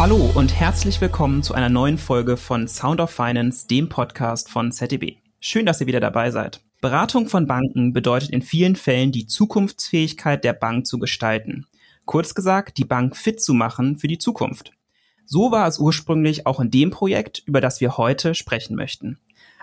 Hallo 0.00 0.30
und 0.34 0.58
herzlich 0.58 0.98
willkommen 1.02 1.42
zu 1.42 1.52
einer 1.52 1.68
neuen 1.68 1.98
Folge 1.98 2.38
von 2.38 2.66
Sound 2.68 3.02
of 3.02 3.10
Finance, 3.10 3.68
dem 3.68 3.90
Podcast 3.90 4.48
von 4.48 4.72
ZDB. 4.72 5.16
Schön, 5.40 5.66
dass 5.66 5.82
ihr 5.82 5.86
wieder 5.86 6.00
dabei 6.00 6.30
seid. 6.30 6.62
Beratung 6.80 7.28
von 7.28 7.46
Banken 7.46 7.92
bedeutet 7.92 8.30
in 8.30 8.40
vielen 8.40 8.76
Fällen 8.76 9.12
die 9.12 9.26
Zukunftsfähigkeit 9.26 10.42
der 10.42 10.54
Bank 10.54 10.86
zu 10.86 10.98
gestalten. 10.98 11.66
Kurz 12.06 12.34
gesagt, 12.34 12.78
die 12.78 12.86
Bank 12.86 13.14
fit 13.14 13.42
zu 13.42 13.52
machen 13.52 13.98
für 13.98 14.08
die 14.08 14.16
Zukunft. 14.16 14.72
So 15.26 15.52
war 15.52 15.68
es 15.68 15.78
ursprünglich 15.78 16.46
auch 16.46 16.60
in 16.60 16.70
dem 16.70 16.88
Projekt, 16.88 17.42
über 17.44 17.60
das 17.60 17.82
wir 17.82 17.98
heute 17.98 18.34
sprechen 18.34 18.76
möchten. 18.76 19.18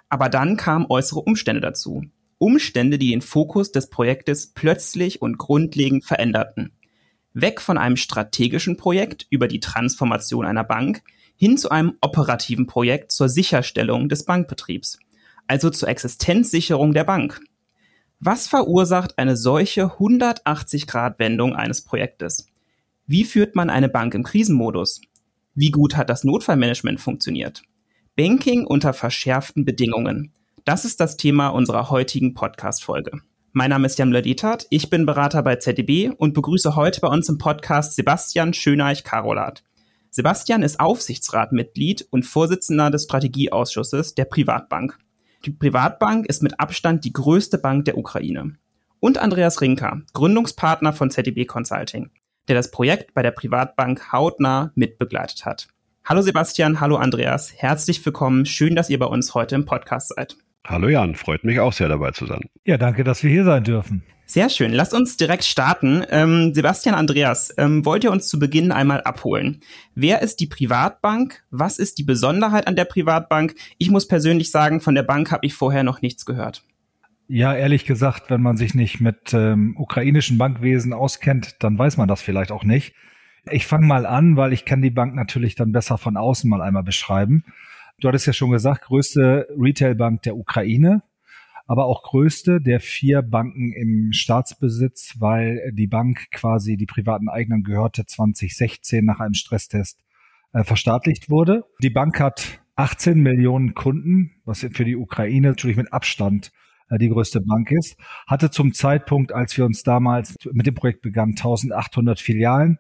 Aber 0.08 0.30
dann 0.30 0.56
kamen 0.56 0.86
äußere 0.88 1.22
Umstände 1.22 1.62
dazu. 1.62 2.06
Umstände, 2.38 3.00
die 3.00 3.10
den 3.10 3.22
Fokus 3.22 3.72
des 3.72 3.90
Projektes 3.90 4.54
plötzlich 4.54 5.20
und 5.20 5.40
grundlegend 5.40 6.06
veränderten. 6.06 6.77
Weg 7.40 7.62
von 7.62 7.78
einem 7.78 7.98
strategischen 7.98 8.78
Projekt 8.78 9.28
über 9.30 9.48
die 9.48 9.60
Transformation 9.60 10.44
einer 10.44 10.64
Bank 10.64 11.04
hin 11.36 11.56
zu 11.58 11.70
einem 11.70 11.94
operativen 12.02 12.66
Projekt 12.66 13.12
zur 13.12 13.30
Sicherstellung 13.30 14.10
des 14.10 14.26
Bankbetriebs, 14.26 14.98
also 15.46 15.70
zur 15.70 15.88
Existenzsicherung 15.88 16.94
der 16.94 17.04
Bank. 17.04 17.40
Was 18.20 18.48
verursacht 18.48 19.20
eine 19.20 19.38
solche 19.38 19.84
180-Grad-Wendung 19.84 21.56
eines 21.56 21.84
Projektes? 21.84 22.48
Wie 23.06 23.24
führt 23.24 23.56
man 23.56 23.70
eine 23.70 23.88
Bank 23.88 24.16
im 24.16 24.24
Krisenmodus? 24.24 25.02
Wie 25.54 25.70
gut 25.70 25.96
hat 25.96 26.10
das 26.10 26.24
Notfallmanagement 26.24 27.00
funktioniert? 27.00 27.62
Banking 28.16 28.66
unter 28.66 28.94
verschärften 28.94 29.64
Bedingungen. 29.64 30.34
Das 30.66 30.86
ist 30.86 31.00
das 31.00 31.18
Thema 31.18 31.50
unserer 31.50 31.92
heutigen 31.92 32.34
Podcast-Folge. 32.34 33.22
Mein 33.58 33.72
Name 33.72 33.88
ist 33.88 33.98
Jan 33.98 34.12
Laditat, 34.12 34.68
ich 34.70 34.92
bin 34.92 35.08
Berater 35.08 35.42
bei 35.42 35.56
ZDB 35.56 36.12
und 36.16 36.36
begrüße 36.36 36.76
heute 36.76 37.02
bei 37.02 37.08
uns 37.08 37.28
im 37.28 37.40
Podcast 37.40 37.96
Sebastian 37.96 38.54
Schöneich-Karolat. 38.54 39.64
Sebastian 40.12 40.62
ist 40.62 40.80
Aufsichtsratmitglied 40.80 42.08
und 42.12 42.24
Vorsitzender 42.24 42.92
des 42.92 43.06
Strategieausschusses 43.06 44.14
der 44.14 44.26
Privatbank. 44.26 45.00
Die 45.44 45.50
Privatbank 45.50 46.28
ist 46.28 46.44
mit 46.44 46.60
Abstand 46.60 47.04
die 47.04 47.14
größte 47.14 47.58
Bank 47.58 47.86
der 47.86 47.98
Ukraine. 47.98 48.60
Und 49.00 49.18
Andreas 49.18 49.60
Rinker, 49.60 50.04
Gründungspartner 50.14 50.94
von 50.94 51.10
ZDB 51.10 51.46
Consulting, 51.46 52.12
der 52.48 52.56
das 52.56 52.70
Projekt 52.70 53.16
bei 53.16 53.24
der 53.24 53.32
Privatbank 53.32 54.12
hautnah 54.12 54.72
mitbegleitet 54.76 55.46
hat. 55.46 55.68
Hallo 56.06 56.22
Sebastian, 56.22 56.80
hallo 56.80 56.98
Andreas, 56.98 57.52
herzlich 57.56 58.06
willkommen, 58.06 58.46
schön, 58.46 58.76
dass 58.76 58.92
ihr 58.92 59.00
bei 59.00 59.08
uns 59.08 59.34
heute 59.34 59.56
im 59.56 59.66
Podcast 59.66 60.10
seid. 60.10 60.38
Hallo 60.68 60.90
Jan, 60.90 61.16
freut 61.16 61.46
mich 61.46 61.62
auch 61.62 61.72
sehr 61.72 61.88
dabei 61.88 62.12
zu 62.12 62.26
sein. 62.26 62.42
Ja, 62.66 62.78
danke, 62.78 63.06
dass 63.06 63.24
wir 63.24 63.30
hier 63.30 63.46
sein 63.46 63.64
dürfen. 63.64 64.04
Sehr 64.26 64.50
schön. 64.50 64.74
Lasst 64.74 64.94
uns 64.94 65.16
direkt 65.16 65.46
starten. 65.46 66.04
Ähm, 66.12 66.54
Sebastian 66.54 66.94
Andreas, 66.94 67.54
ähm, 67.58 67.86
wollt 67.86 68.04
ihr 68.04 68.12
uns 68.12 68.28
zu 68.28 68.38
Beginn 68.38 68.74
einmal 68.74 69.02
abholen? 69.02 69.62
Wer 69.96 70.22
ist 70.22 70.42
die 70.42 70.48
Privatbank? 70.48 71.46
Was 71.52 71.80
ist 71.80 71.98
die 71.98 72.04
Besonderheit 72.04 72.68
an 72.68 72.76
der 72.76 72.84
Privatbank? 72.84 73.56
Ich 73.78 73.90
muss 73.90 74.10
persönlich 74.10 74.52
sagen, 74.52 74.82
von 74.82 74.94
der 74.94 75.04
Bank 75.04 75.32
habe 75.32 75.46
ich 75.46 75.54
vorher 75.54 75.84
noch 75.84 76.02
nichts 76.02 76.26
gehört. 76.26 76.64
Ja, 77.30 77.56
ehrlich 77.56 77.86
gesagt, 77.86 78.30
wenn 78.30 78.42
man 78.42 78.58
sich 78.58 78.76
nicht 78.76 79.00
mit 79.00 79.34
ähm, 79.34 79.76
ukrainischen 79.78 80.38
Bankwesen 80.38 80.92
auskennt, 80.92 81.56
dann 81.60 81.80
weiß 81.80 81.96
man 81.96 82.10
das 82.10 82.22
vielleicht 82.22 82.52
auch 82.52 82.66
nicht. 82.66 82.94
Ich 83.50 83.66
fange 83.66 83.88
mal 83.88 84.06
an, 84.06 84.36
weil 84.36 84.52
ich 84.52 84.66
kann 84.66 84.82
die 84.82 84.90
Bank 84.90 85.16
natürlich 85.16 85.56
dann 85.56 85.72
besser 85.72 85.98
von 85.98 86.18
außen 86.18 86.50
mal 86.50 86.62
einmal 86.62 86.84
beschreiben. 86.84 87.46
Du 88.00 88.08
hattest 88.08 88.28
ja 88.28 88.34
schon 88.34 88.52
gesagt, 88.52 88.84
größte 88.84 89.48
Retailbank 89.58 90.22
der 90.22 90.38
Ukraine, 90.38 91.02
aber 91.66 91.86
auch 91.86 92.04
größte 92.04 92.62
der 92.62 92.80
vier 92.80 93.24
Banken 93.24 93.74
im 93.74 94.14
Staatsbesitz, 94.14 95.16
weil 95.18 95.72
die 95.74 95.88
Bank 95.88 96.30
quasi 96.30 96.78
die 96.78 96.86
privaten 96.86 97.28
Eignern 97.28 97.64
gehörte 97.64 98.06
2016 98.06 99.04
nach 99.04 99.20
einem 99.20 99.34
Stresstest 99.34 100.06
äh, 100.54 100.64
verstaatlicht 100.64 101.32
wurde. 101.32 101.66
Die 101.82 101.90
Bank 101.90 102.20
hat 102.20 102.62
18 102.76 103.20
Millionen 103.20 103.74
Kunden, 103.74 104.32
was 104.46 104.60
für 104.60 104.86
die 104.86 104.96
Ukraine 104.96 105.50
natürlich 105.50 105.78
mit 105.78 105.92
Abstand 105.92 106.52
äh, 106.90 107.00
die 107.00 107.10
größte 107.10 107.42
Bank 107.42 107.72
ist, 107.72 107.98
hatte 108.28 108.52
zum 108.52 108.74
Zeitpunkt, 108.74 109.32
als 109.34 109.58
wir 109.58 109.66
uns 109.66 109.82
damals 109.82 110.36
mit 110.52 110.68
dem 110.68 110.76
Projekt 110.76 111.02
begannen, 111.02 111.32
1800 111.32 112.20
Filialen 112.20 112.78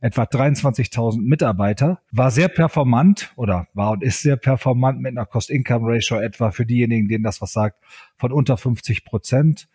etwa 0.00 0.22
23.000 0.22 1.20
Mitarbeiter, 1.20 2.00
war 2.12 2.30
sehr 2.30 2.48
performant 2.48 3.32
oder 3.36 3.66
war 3.74 3.92
und 3.92 4.02
ist 4.02 4.22
sehr 4.22 4.36
performant 4.36 5.00
mit 5.00 5.12
einer 5.12 5.26
Cost-Income-Ratio 5.26 6.18
etwa 6.20 6.50
für 6.50 6.66
diejenigen, 6.66 7.08
denen 7.08 7.24
das 7.24 7.40
was 7.40 7.52
sagt, 7.52 7.82
von 8.16 8.32
unter 8.32 8.56
50 8.56 9.04
Prozent, 9.04 9.68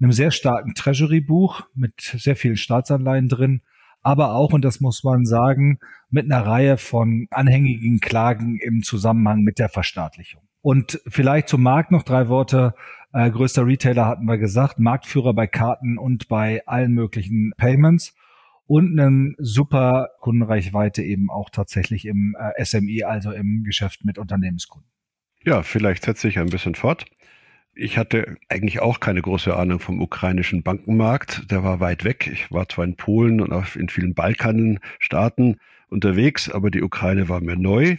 einem 0.00 0.12
sehr 0.12 0.30
starken 0.30 0.74
Treasury-Buch 0.74 1.62
mit 1.74 2.00
sehr 2.00 2.36
vielen 2.36 2.56
Staatsanleihen 2.56 3.28
drin, 3.28 3.62
aber 4.02 4.34
auch, 4.34 4.52
und 4.52 4.64
das 4.64 4.80
muss 4.80 5.04
man 5.04 5.26
sagen, 5.26 5.78
mit 6.10 6.24
einer 6.24 6.46
Reihe 6.46 6.76
von 6.76 7.26
anhängigen 7.30 8.00
Klagen 8.00 8.58
im 8.58 8.82
Zusammenhang 8.82 9.42
mit 9.42 9.58
der 9.58 9.68
Verstaatlichung. 9.68 10.42
Und 10.60 11.00
vielleicht 11.06 11.48
zum 11.48 11.62
Markt 11.62 11.90
noch 11.90 12.02
drei 12.02 12.28
Worte. 12.28 12.74
Äh, 13.12 13.30
größter 13.30 13.66
Retailer 13.66 14.06
hatten 14.06 14.26
wir 14.26 14.38
gesagt, 14.38 14.78
Marktführer 14.78 15.34
bei 15.34 15.46
Karten 15.46 15.98
und 15.98 16.28
bei 16.28 16.62
allen 16.66 16.92
möglichen 16.92 17.52
Payments 17.56 18.14
und 18.68 19.00
eine 19.00 19.34
super 19.38 20.10
Kundenreichweite 20.20 21.02
eben 21.02 21.30
auch 21.30 21.48
tatsächlich 21.50 22.04
im 22.04 22.36
äh, 22.38 22.64
SMI, 22.64 23.02
also 23.02 23.32
im 23.32 23.64
Geschäft 23.64 24.04
mit 24.04 24.18
Unternehmenskunden. 24.18 24.88
Ja, 25.42 25.62
vielleicht 25.62 26.04
setze 26.04 26.28
ich 26.28 26.38
ein 26.38 26.50
bisschen 26.50 26.74
fort. 26.74 27.06
Ich 27.74 27.96
hatte 27.96 28.36
eigentlich 28.48 28.80
auch 28.80 29.00
keine 29.00 29.22
große 29.22 29.56
Ahnung 29.56 29.80
vom 29.80 30.02
ukrainischen 30.02 30.62
Bankenmarkt. 30.62 31.50
Der 31.50 31.64
war 31.64 31.80
weit 31.80 32.04
weg. 32.04 32.28
Ich 32.30 32.52
war 32.52 32.68
zwar 32.68 32.84
in 32.84 32.96
Polen 32.96 33.40
und 33.40 33.52
auch 33.52 33.74
in 33.74 33.88
vielen 33.88 34.14
Balkanstaaten 34.14 35.56
unterwegs, 35.88 36.50
aber 36.50 36.70
die 36.70 36.82
Ukraine 36.82 37.30
war 37.30 37.40
mir 37.40 37.56
neu. 37.56 37.96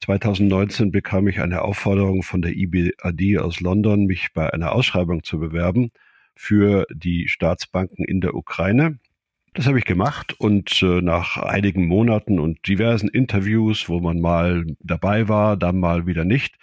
2019 0.00 0.90
bekam 0.90 1.28
ich 1.28 1.40
eine 1.40 1.62
Aufforderung 1.62 2.22
von 2.22 2.42
der 2.42 2.56
IBAD 2.56 3.38
aus 3.38 3.60
London, 3.60 4.04
mich 4.04 4.34
bei 4.34 4.52
einer 4.52 4.72
Ausschreibung 4.72 5.22
zu 5.22 5.38
bewerben 5.38 5.90
für 6.34 6.86
die 6.92 7.28
Staatsbanken 7.28 8.04
in 8.04 8.20
der 8.20 8.34
Ukraine. 8.34 8.98
Das 9.54 9.66
habe 9.66 9.78
ich 9.78 9.84
gemacht 9.84 10.34
und 10.38 10.80
äh, 10.82 11.00
nach 11.02 11.36
einigen 11.36 11.86
Monaten 11.86 12.38
und 12.38 12.68
diversen 12.68 13.08
Interviews, 13.08 13.88
wo 13.88 13.98
man 13.98 14.20
mal 14.20 14.64
dabei 14.78 15.28
war, 15.28 15.56
dann 15.56 15.80
mal 15.80 16.06
wieder 16.06 16.24
nicht, 16.24 16.56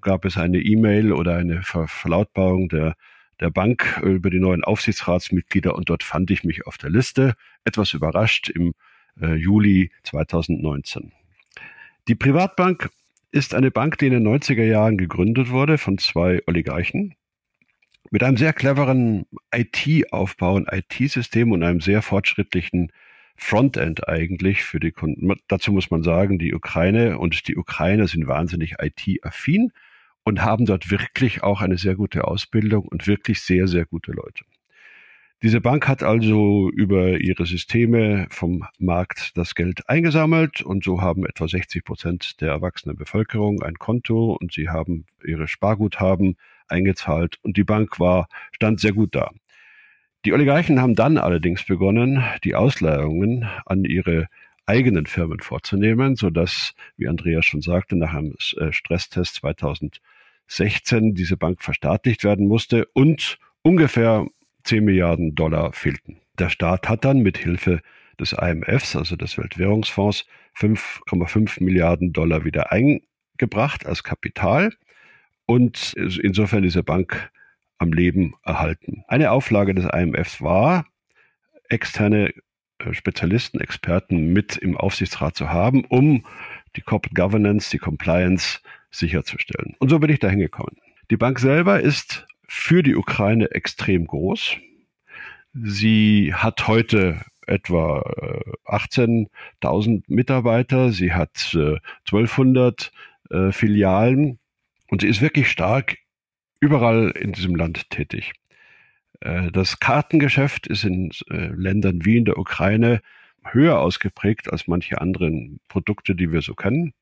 gab 0.00 0.24
es 0.24 0.38
eine 0.38 0.58
E-Mail 0.58 1.12
oder 1.12 1.36
eine 1.36 1.62
Ver 1.62 1.86
Verlautbarung 1.86 2.70
der, 2.70 2.96
der 3.40 3.50
Bank 3.50 4.00
über 4.02 4.30
die 4.30 4.40
neuen 4.40 4.64
Aufsichtsratsmitglieder 4.64 5.74
und 5.74 5.90
dort 5.90 6.02
fand 6.02 6.30
ich 6.30 6.42
mich 6.42 6.66
auf 6.66 6.78
der 6.78 6.88
Liste, 6.88 7.34
etwas 7.64 7.92
überrascht 7.92 8.48
im 8.48 8.72
äh, 9.20 9.34
Juli 9.34 9.92
2019. 10.04 11.12
Die 12.08 12.14
Privatbank 12.14 12.88
ist 13.32 13.54
eine 13.54 13.70
Bank, 13.70 13.98
die 13.98 14.06
in 14.06 14.14
den 14.14 14.26
90er 14.26 14.64
Jahren 14.64 14.96
gegründet 14.96 15.50
wurde 15.50 15.76
von 15.76 15.98
zwei 15.98 16.40
Oligarchen, 16.46 17.14
mit 18.10 18.22
einem 18.24 18.36
sehr 18.36 18.52
cleveren 18.52 19.26
IT-Aufbau, 19.54 20.56
ein 20.56 20.66
IT-System 20.70 21.52
und 21.52 21.62
einem 21.62 21.80
sehr 21.80 22.02
fortschrittlichen 22.02 22.92
Frontend 23.36 24.06
eigentlich 24.08 24.64
für 24.64 24.80
die 24.80 24.90
Kunden. 24.90 25.32
Dazu 25.48 25.72
muss 25.72 25.90
man 25.90 26.02
sagen, 26.02 26.38
die 26.38 26.52
Ukraine 26.52 27.18
und 27.18 27.48
die 27.48 27.56
Ukrainer 27.56 28.06
sind 28.06 28.26
wahnsinnig 28.26 28.76
IT-affin 28.80 29.72
und 30.24 30.42
haben 30.42 30.66
dort 30.66 30.90
wirklich 30.90 31.42
auch 31.42 31.62
eine 31.62 31.78
sehr 31.78 31.94
gute 31.94 32.24
Ausbildung 32.24 32.86
und 32.86 33.06
wirklich 33.06 33.40
sehr, 33.40 33.66
sehr 33.66 33.86
gute 33.86 34.12
Leute. 34.12 34.44
Diese 35.42 35.62
Bank 35.62 35.88
hat 35.88 36.02
also 36.02 36.68
über 36.68 37.18
ihre 37.18 37.46
Systeme 37.46 38.26
vom 38.28 38.66
Markt 38.78 39.38
das 39.38 39.54
Geld 39.54 39.88
eingesammelt 39.88 40.60
und 40.60 40.84
so 40.84 41.00
haben 41.00 41.24
etwa 41.24 41.48
60 41.48 41.82
Prozent 41.82 42.40
der 42.42 42.50
erwachsenen 42.50 42.96
Bevölkerung 42.96 43.62
ein 43.62 43.78
Konto 43.78 44.36
und 44.38 44.52
sie 44.52 44.68
haben 44.68 45.06
ihre 45.24 45.48
Sparguthaben 45.48 46.36
eingezahlt 46.70 47.38
und 47.42 47.56
die 47.56 47.64
Bank 47.64 48.00
war, 48.00 48.28
stand 48.52 48.80
sehr 48.80 48.92
gut 48.92 49.14
da. 49.14 49.30
Die 50.24 50.32
Oligarchen 50.32 50.80
haben 50.80 50.94
dann 50.94 51.16
allerdings 51.16 51.64
begonnen, 51.64 52.22
die 52.44 52.54
Ausleihungen 52.54 53.48
an 53.64 53.84
ihre 53.84 54.28
eigenen 54.66 55.06
Firmen 55.06 55.40
vorzunehmen, 55.40 56.14
so 56.14 56.30
dass, 56.30 56.74
wie 56.96 57.08
Andreas 57.08 57.46
schon 57.46 57.62
sagte, 57.62 57.96
nach 57.96 58.14
einem 58.14 58.34
äh, 58.58 58.72
Stresstest 58.72 59.36
2016 59.36 61.14
diese 61.14 61.36
Bank 61.36 61.62
verstaatlicht 61.62 62.22
werden 62.22 62.46
musste 62.46 62.86
und 62.92 63.38
ungefähr 63.62 64.26
10 64.64 64.84
Milliarden 64.84 65.34
Dollar 65.34 65.72
fehlten. 65.72 66.20
Der 66.38 66.50
Staat 66.50 66.88
hat 66.88 67.04
dann 67.04 67.20
mit 67.20 67.38
Hilfe 67.38 67.80
des 68.20 68.32
IMFs, 68.32 68.94
also 68.94 69.16
des 69.16 69.38
Weltwährungsfonds, 69.38 70.26
5,5 70.56 71.64
Milliarden 71.64 72.12
Dollar 72.12 72.44
wieder 72.44 72.70
eingebracht 72.70 73.86
als 73.86 74.04
Kapital 74.04 74.72
und 75.50 75.94
insofern 75.94 76.62
diese 76.62 76.84
Bank 76.84 77.32
am 77.78 77.92
Leben 77.92 78.34
erhalten. 78.44 79.02
Eine 79.08 79.32
Auflage 79.32 79.74
des 79.74 79.84
IMFs 79.84 80.40
war, 80.40 80.86
externe 81.68 82.32
äh, 82.78 82.92
Spezialisten, 82.92 83.58
Experten 83.58 84.32
mit 84.32 84.56
im 84.56 84.76
Aufsichtsrat 84.76 85.34
zu 85.34 85.50
haben, 85.50 85.84
um 85.86 86.24
die 86.76 86.82
Corporate 86.82 87.20
Governance, 87.20 87.68
die 87.68 87.78
Compliance 87.78 88.60
sicherzustellen. 88.92 89.74
Und 89.80 89.88
so 89.88 89.98
bin 89.98 90.10
ich 90.10 90.20
da 90.20 90.28
hingekommen. 90.28 90.76
Die 91.10 91.16
Bank 91.16 91.40
selber 91.40 91.80
ist 91.80 92.28
für 92.46 92.84
die 92.84 92.94
Ukraine 92.94 93.50
extrem 93.50 94.06
groß. 94.06 94.56
Sie 95.52 96.32
hat 96.32 96.68
heute 96.68 97.22
etwa 97.44 98.02
18.000 98.66 100.04
Mitarbeiter. 100.06 100.92
Sie 100.92 101.12
hat 101.12 101.52
1200 101.52 102.92
Filialen 103.50 104.39
und 104.90 105.02
sie 105.02 105.08
ist 105.08 105.22
wirklich 105.22 105.50
stark 105.50 105.98
überall 106.60 107.10
in 107.10 107.32
diesem 107.32 107.54
Land 107.54 107.88
tätig. 107.90 108.32
Das 109.20 109.80
Kartengeschäft 109.80 110.66
ist 110.66 110.84
in 110.84 111.10
Ländern 111.28 112.04
wie 112.04 112.16
in 112.16 112.24
der 112.24 112.38
Ukraine 112.38 113.00
höher 113.44 113.78
ausgeprägt 113.78 114.52
als 114.52 114.66
manche 114.66 115.00
anderen 115.00 115.60
Produkte, 115.68 116.14
die 116.14 116.32
wir 116.32 116.42
so 116.42 116.54
kennen. 116.54 116.92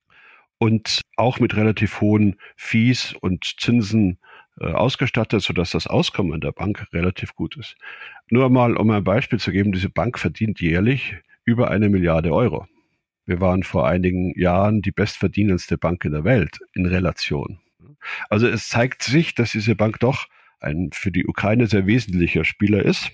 Und 0.58 1.02
auch 1.16 1.38
mit 1.38 1.56
relativ 1.56 2.00
hohen 2.00 2.36
Fees 2.56 3.14
und 3.20 3.44
Zinsen 3.60 4.18
äh, 4.60 4.72
ausgestattet, 4.72 5.40
sodass 5.42 5.70
das 5.70 5.86
Auskommen 5.86 6.40
der 6.40 6.50
Bank 6.50 6.88
relativ 6.92 7.34
gut 7.36 7.56
ist. 7.56 7.76
Nur 8.28 8.50
mal, 8.50 8.76
um 8.76 8.90
ein 8.90 9.04
Beispiel 9.04 9.38
zu 9.38 9.52
geben, 9.52 9.70
diese 9.70 9.88
Bank 9.88 10.18
verdient 10.18 10.60
jährlich 10.60 11.16
über 11.44 11.70
eine 11.70 11.88
Milliarde 11.88 12.32
Euro. 12.32 12.66
Wir 13.24 13.40
waren 13.40 13.62
vor 13.62 13.86
einigen 13.86 14.36
Jahren 14.36 14.82
die 14.82 14.90
bestverdienendste 14.90 15.78
Bank 15.78 16.04
in 16.04 16.12
der 16.12 16.24
Welt 16.24 16.58
in 16.74 16.86
Relation. 16.86 17.60
Also 18.28 18.48
es 18.48 18.68
zeigt 18.68 19.02
sich, 19.02 19.34
dass 19.34 19.52
diese 19.52 19.74
Bank 19.74 20.00
doch 20.00 20.26
ein 20.60 20.90
für 20.92 21.10
die 21.10 21.26
Ukraine 21.26 21.66
sehr 21.66 21.86
wesentlicher 21.86 22.44
Spieler 22.44 22.84
ist. 22.84 23.10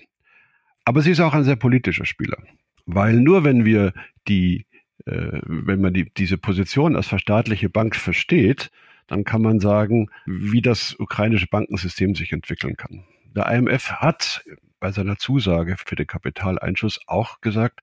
Aber 0.83 1.01
sie 1.01 1.11
ist 1.11 1.19
auch 1.19 1.33
ein 1.33 1.43
sehr 1.43 1.55
politischer 1.55 2.05
Spieler. 2.05 2.37
Weil 2.85 3.13
nur 3.13 3.43
wenn 3.43 3.65
wir 3.65 3.93
die, 4.27 4.65
äh, 5.05 5.39
wenn 5.43 5.81
man 5.81 5.93
die, 5.93 6.11
diese 6.13 6.37
Position 6.37 6.95
als 6.95 7.07
verstaatliche 7.07 7.69
Bank 7.69 7.95
versteht, 7.95 8.71
dann 9.07 9.23
kann 9.23 9.41
man 9.41 9.59
sagen, 9.59 10.09
wie 10.25 10.61
das 10.61 10.95
ukrainische 10.97 11.47
Bankensystem 11.47 12.15
sich 12.15 12.31
entwickeln 12.31 12.75
kann. 12.75 13.05
Der 13.35 13.47
IMF 13.51 13.91
hat 13.91 14.43
bei 14.79 14.91
seiner 14.91 15.17
Zusage 15.17 15.75
für 15.77 15.95
den 15.95 16.07
Kapitaleinschuss 16.07 16.99
auch 17.07 17.41
gesagt, 17.41 17.81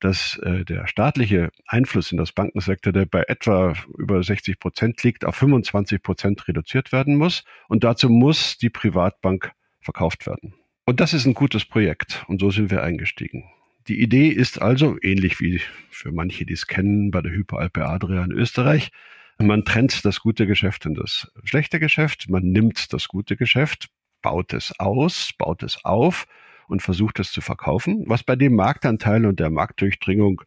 dass 0.00 0.38
äh, 0.42 0.64
der 0.64 0.86
staatliche 0.86 1.50
Einfluss 1.66 2.12
in 2.12 2.18
das 2.18 2.32
Bankensektor, 2.32 2.92
der 2.92 3.06
bei 3.06 3.24
etwa 3.28 3.74
über 3.96 4.22
60 4.22 4.58
Prozent 4.58 5.02
liegt, 5.02 5.24
auf 5.24 5.36
25 5.36 6.02
Prozent 6.02 6.48
reduziert 6.48 6.92
werden 6.92 7.16
muss. 7.16 7.44
Und 7.68 7.84
dazu 7.84 8.08
muss 8.08 8.58
die 8.58 8.70
Privatbank 8.70 9.52
verkauft 9.80 10.26
werden. 10.26 10.54
Und 10.84 11.00
das 11.00 11.14
ist 11.14 11.26
ein 11.26 11.34
gutes 11.34 11.64
Projekt. 11.64 12.24
Und 12.28 12.40
so 12.40 12.50
sind 12.50 12.70
wir 12.70 12.82
eingestiegen. 12.82 13.44
Die 13.88 14.00
Idee 14.00 14.28
ist 14.28 14.60
also, 14.60 14.96
ähnlich 15.00 15.40
wie 15.40 15.60
für 15.90 16.12
manche, 16.12 16.44
die 16.44 16.54
es 16.54 16.66
kennen, 16.66 17.10
bei 17.10 17.22
der 17.22 17.32
Hyperalpe 17.32 17.86
Adria 17.86 18.24
in 18.24 18.32
Österreich, 18.32 18.90
man 19.38 19.64
trennt 19.64 20.04
das 20.04 20.20
gute 20.20 20.46
Geschäft 20.46 20.86
und 20.86 20.94
das 20.94 21.30
schlechte 21.44 21.78
Geschäft, 21.78 22.28
man 22.28 22.42
nimmt 22.44 22.92
das 22.92 23.06
gute 23.06 23.36
Geschäft, 23.36 23.88
baut 24.22 24.52
es 24.52 24.78
aus, 24.80 25.32
baut 25.36 25.62
es 25.62 25.84
auf 25.84 26.26
und 26.68 26.82
versucht 26.82 27.18
es 27.20 27.32
zu 27.32 27.40
verkaufen, 27.40 28.04
was 28.06 28.22
bei 28.22 28.36
dem 28.36 28.54
Marktanteil 28.54 29.26
und 29.26 29.40
der 29.40 29.50
Marktdurchdringung 29.50 30.42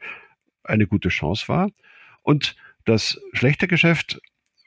eine 0.63 0.87
gute 0.87 1.09
Chance 1.09 1.47
war. 1.47 1.69
Und 2.21 2.55
das 2.85 3.19
schlechte 3.33 3.67
Geschäft, 3.67 4.21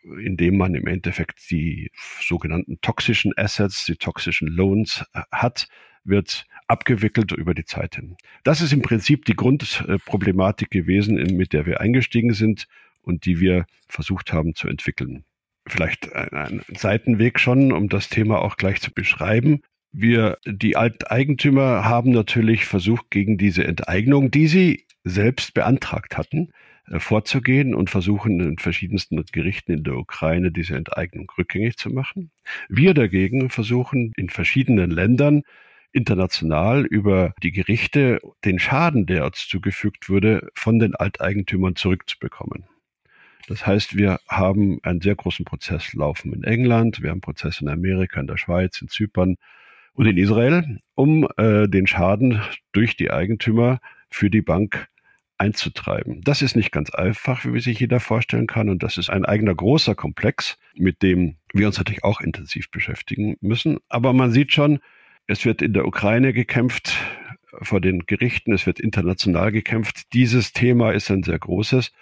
in 0.04 0.36
dem 0.36 0.56
man 0.56 0.74
im 0.74 0.86
Endeffekt 0.86 1.50
die 1.50 1.90
sogenannten 2.20 2.80
toxischen 2.80 3.32
Assets, 3.36 3.84
die 3.84 3.96
toxischen 3.96 4.48
Loans 4.48 5.04
hat, 5.30 5.68
wird 6.04 6.46
abgewickelt 6.66 7.32
über 7.32 7.54
die 7.54 7.64
Zeit 7.64 7.96
hin. 7.96 8.16
Das 8.42 8.60
ist 8.60 8.72
im 8.72 8.82
Prinzip 8.82 9.24
die 9.24 9.36
Grundproblematik 9.36 10.70
gewesen, 10.70 11.14
mit 11.36 11.52
der 11.52 11.66
wir 11.66 11.80
eingestiegen 11.80 12.32
sind 12.32 12.66
und 13.02 13.26
die 13.26 13.40
wir 13.40 13.66
versucht 13.88 14.32
haben 14.32 14.54
zu 14.54 14.68
entwickeln. 14.68 15.24
Vielleicht 15.66 16.12
ein 16.12 16.62
Seitenweg 16.76 17.38
schon, 17.38 17.72
um 17.72 17.88
das 17.88 18.08
Thema 18.08 18.40
auch 18.40 18.56
gleich 18.56 18.80
zu 18.80 18.92
beschreiben. 18.92 19.62
Wir, 19.92 20.38
die 20.46 20.76
Alteigentümer 20.76 21.84
haben 21.84 22.12
natürlich 22.12 22.64
versucht, 22.64 23.10
gegen 23.10 23.36
diese 23.36 23.64
Enteignung, 23.64 24.30
die 24.30 24.46
sie 24.46 24.86
selbst 25.04 25.52
beantragt 25.52 26.16
hatten, 26.16 26.52
äh, 26.86 26.98
vorzugehen 26.98 27.74
und 27.74 27.90
versuchen 27.90 28.40
in 28.40 28.58
verschiedensten 28.58 29.22
Gerichten 29.32 29.72
in 29.72 29.84
der 29.84 29.96
Ukraine 29.96 30.50
diese 30.50 30.76
Enteignung 30.76 31.30
rückgängig 31.36 31.76
zu 31.76 31.90
machen. 31.90 32.30
Wir 32.68 32.94
dagegen 32.94 33.50
versuchen 33.50 34.12
in 34.16 34.30
verschiedenen 34.30 34.90
Ländern 34.90 35.42
international 35.92 36.86
über 36.86 37.34
die 37.42 37.52
Gerichte 37.52 38.20
den 38.44 38.58
Schaden, 38.58 39.04
der 39.04 39.26
uns 39.26 39.46
zugefügt 39.46 40.08
wurde, 40.08 40.48
von 40.54 40.78
den 40.78 40.94
Alteigentümern 40.94 41.76
zurückzubekommen. 41.76 42.64
Das 43.48 43.66
heißt, 43.66 43.96
wir 43.96 44.20
haben 44.28 44.78
einen 44.82 45.02
sehr 45.02 45.16
großen 45.16 45.44
Prozess 45.44 45.92
laufen 45.92 46.32
in 46.32 46.44
England, 46.44 47.02
wir 47.02 47.10
haben 47.10 47.20
Prozesse 47.20 47.64
in 47.64 47.68
Amerika, 47.68 48.20
in 48.20 48.26
der 48.26 48.38
Schweiz, 48.38 48.80
in 48.80 48.88
Zypern 48.88 49.36
und 49.94 50.06
in 50.06 50.16
Israel, 50.16 50.78
um 50.94 51.28
äh, 51.36 51.68
den 51.68 51.86
Schaden 51.86 52.42
durch 52.72 52.96
die 52.96 53.10
Eigentümer 53.10 53.80
für 54.10 54.30
die 54.30 54.42
Bank 54.42 54.88
einzutreiben. 55.38 56.20
Das 56.22 56.40
ist 56.40 56.54
nicht 56.54 56.70
ganz 56.70 56.90
einfach, 56.90 57.44
wie 57.44 57.60
sich 57.60 57.80
jeder 57.80 57.98
vorstellen 57.98 58.46
kann. 58.46 58.68
Und 58.68 58.82
das 58.82 58.96
ist 58.96 59.10
ein 59.10 59.24
eigener 59.24 59.54
großer 59.54 59.94
Komplex, 59.94 60.56
mit 60.76 61.02
dem 61.02 61.36
wir 61.52 61.66
uns 61.66 61.78
natürlich 61.78 62.04
auch 62.04 62.20
intensiv 62.20 62.70
beschäftigen 62.70 63.36
müssen. 63.40 63.78
Aber 63.88 64.12
man 64.12 64.30
sieht 64.30 64.52
schon, 64.52 64.78
es 65.26 65.44
wird 65.44 65.60
in 65.60 65.72
der 65.72 65.86
Ukraine 65.86 66.32
gekämpft 66.32 66.94
vor 67.60 67.80
den 67.80 68.06
Gerichten, 68.06 68.52
es 68.52 68.66
wird 68.66 68.80
international 68.80 69.52
gekämpft. 69.52 70.12
Dieses 70.12 70.52
Thema 70.52 70.92
ist 70.92 71.10
ein 71.10 71.24
sehr 71.24 71.38
großes. 71.38 71.92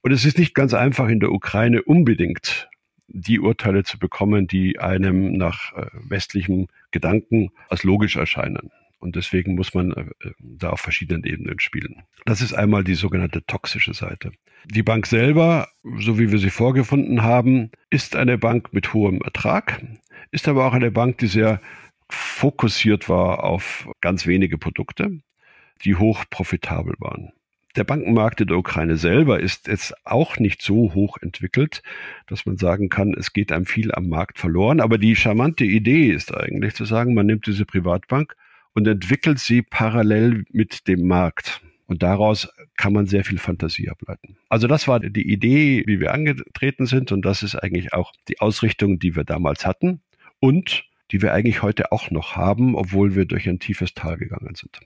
Und 0.00 0.12
es 0.12 0.24
ist 0.24 0.38
nicht 0.38 0.54
ganz 0.54 0.72
einfach 0.72 1.08
in 1.08 1.20
der 1.20 1.32
Ukraine 1.32 1.82
unbedingt 1.82 2.70
die 3.12 3.40
Urteile 3.40 3.84
zu 3.84 3.98
bekommen, 3.98 4.46
die 4.46 4.78
einem 4.78 5.32
nach 5.36 5.72
äh, 5.74 5.86
westlichem 5.92 6.68
Gedanken 6.90 7.50
als 7.68 7.84
logisch 7.84 8.16
erscheinen. 8.16 8.70
Und 8.98 9.16
deswegen 9.16 9.54
muss 9.54 9.74
man 9.74 9.92
äh, 9.92 10.30
da 10.38 10.70
auf 10.70 10.80
verschiedenen 10.80 11.24
Ebenen 11.24 11.58
spielen. 11.58 12.02
Das 12.26 12.42
ist 12.42 12.52
einmal 12.52 12.84
die 12.84 12.94
sogenannte 12.94 13.44
toxische 13.46 13.94
Seite. 13.94 14.30
Die 14.66 14.82
Bank 14.82 15.06
selber, 15.06 15.68
so 15.98 16.18
wie 16.18 16.30
wir 16.30 16.38
sie 16.38 16.50
vorgefunden 16.50 17.22
haben, 17.22 17.70
ist 17.88 18.14
eine 18.14 18.36
Bank 18.36 18.72
mit 18.72 18.92
hohem 18.92 19.22
Ertrag, 19.22 19.82
ist 20.30 20.48
aber 20.48 20.66
auch 20.66 20.74
eine 20.74 20.90
Bank, 20.90 21.18
die 21.18 21.28
sehr 21.28 21.60
fokussiert 22.10 23.08
war 23.08 23.42
auf 23.44 23.88
ganz 24.00 24.26
wenige 24.26 24.58
Produkte, 24.58 25.20
die 25.84 25.96
hoch 25.96 26.24
profitabel 26.28 26.94
waren. 26.98 27.32
Der 27.76 27.84
Bankenmarkt 27.84 28.40
in 28.40 28.48
der 28.48 28.56
Ukraine 28.56 28.96
selber 28.96 29.38
ist 29.38 29.68
jetzt 29.68 29.94
auch 30.04 30.38
nicht 30.38 30.60
so 30.60 30.92
hoch 30.92 31.18
entwickelt, 31.20 31.82
dass 32.26 32.44
man 32.44 32.56
sagen 32.56 32.88
kann, 32.88 33.14
es 33.14 33.32
geht 33.32 33.52
einem 33.52 33.66
viel 33.66 33.92
am 33.92 34.08
Markt 34.08 34.38
verloren. 34.38 34.80
Aber 34.80 34.98
die 34.98 35.14
charmante 35.14 35.64
Idee 35.64 36.10
ist 36.10 36.34
eigentlich 36.34 36.74
zu 36.74 36.84
sagen, 36.84 37.14
man 37.14 37.26
nimmt 37.26 37.46
diese 37.46 37.64
Privatbank 37.64 38.34
und 38.74 38.88
entwickelt 38.88 39.38
sie 39.38 39.62
parallel 39.62 40.44
mit 40.50 40.88
dem 40.88 41.06
Markt. 41.06 41.62
Und 41.86 42.02
daraus 42.02 42.48
kann 42.76 42.92
man 42.92 43.06
sehr 43.06 43.24
viel 43.24 43.38
Fantasie 43.38 43.88
ableiten. 43.88 44.36
Also 44.48 44.66
das 44.66 44.86
war 44.86 45.00
die 45.00 45.28
Idee, 45.28 45.82
wie 45.86 46.00
wir 46.00 46.12
angetreten 46.12 46.86
sind. 46.86 47.12
Und 47.12 47.24
das 47.24 47.42
ist 47.42 47.56
eigentlich 47.56 47.92
auch 47.92 48.12
die 48.28 48.40
Ausrichtung, 48.40 48.98
die 48.98 49.16
wir 49.16 49.24
damals 49.24 49.66
hatten. 49.66 50.00
Und 50.38 50.84
die 51.10 51.22
wir 51.22 51.34
eigentlich 51.34 51.62
heute 51.62 51.92
auch 51.92 52.10
noch 52.10 52.36
haben, 52.36 52.74
obwohl 52.74 53.14
wir 53.14 53.24
durch 53.24 53.48
ein 53.48 53.58
tiefes 53.58 53.94
Tal 53.94 54.16
gegangen 54.16 54.54
sind. 54.54 54.80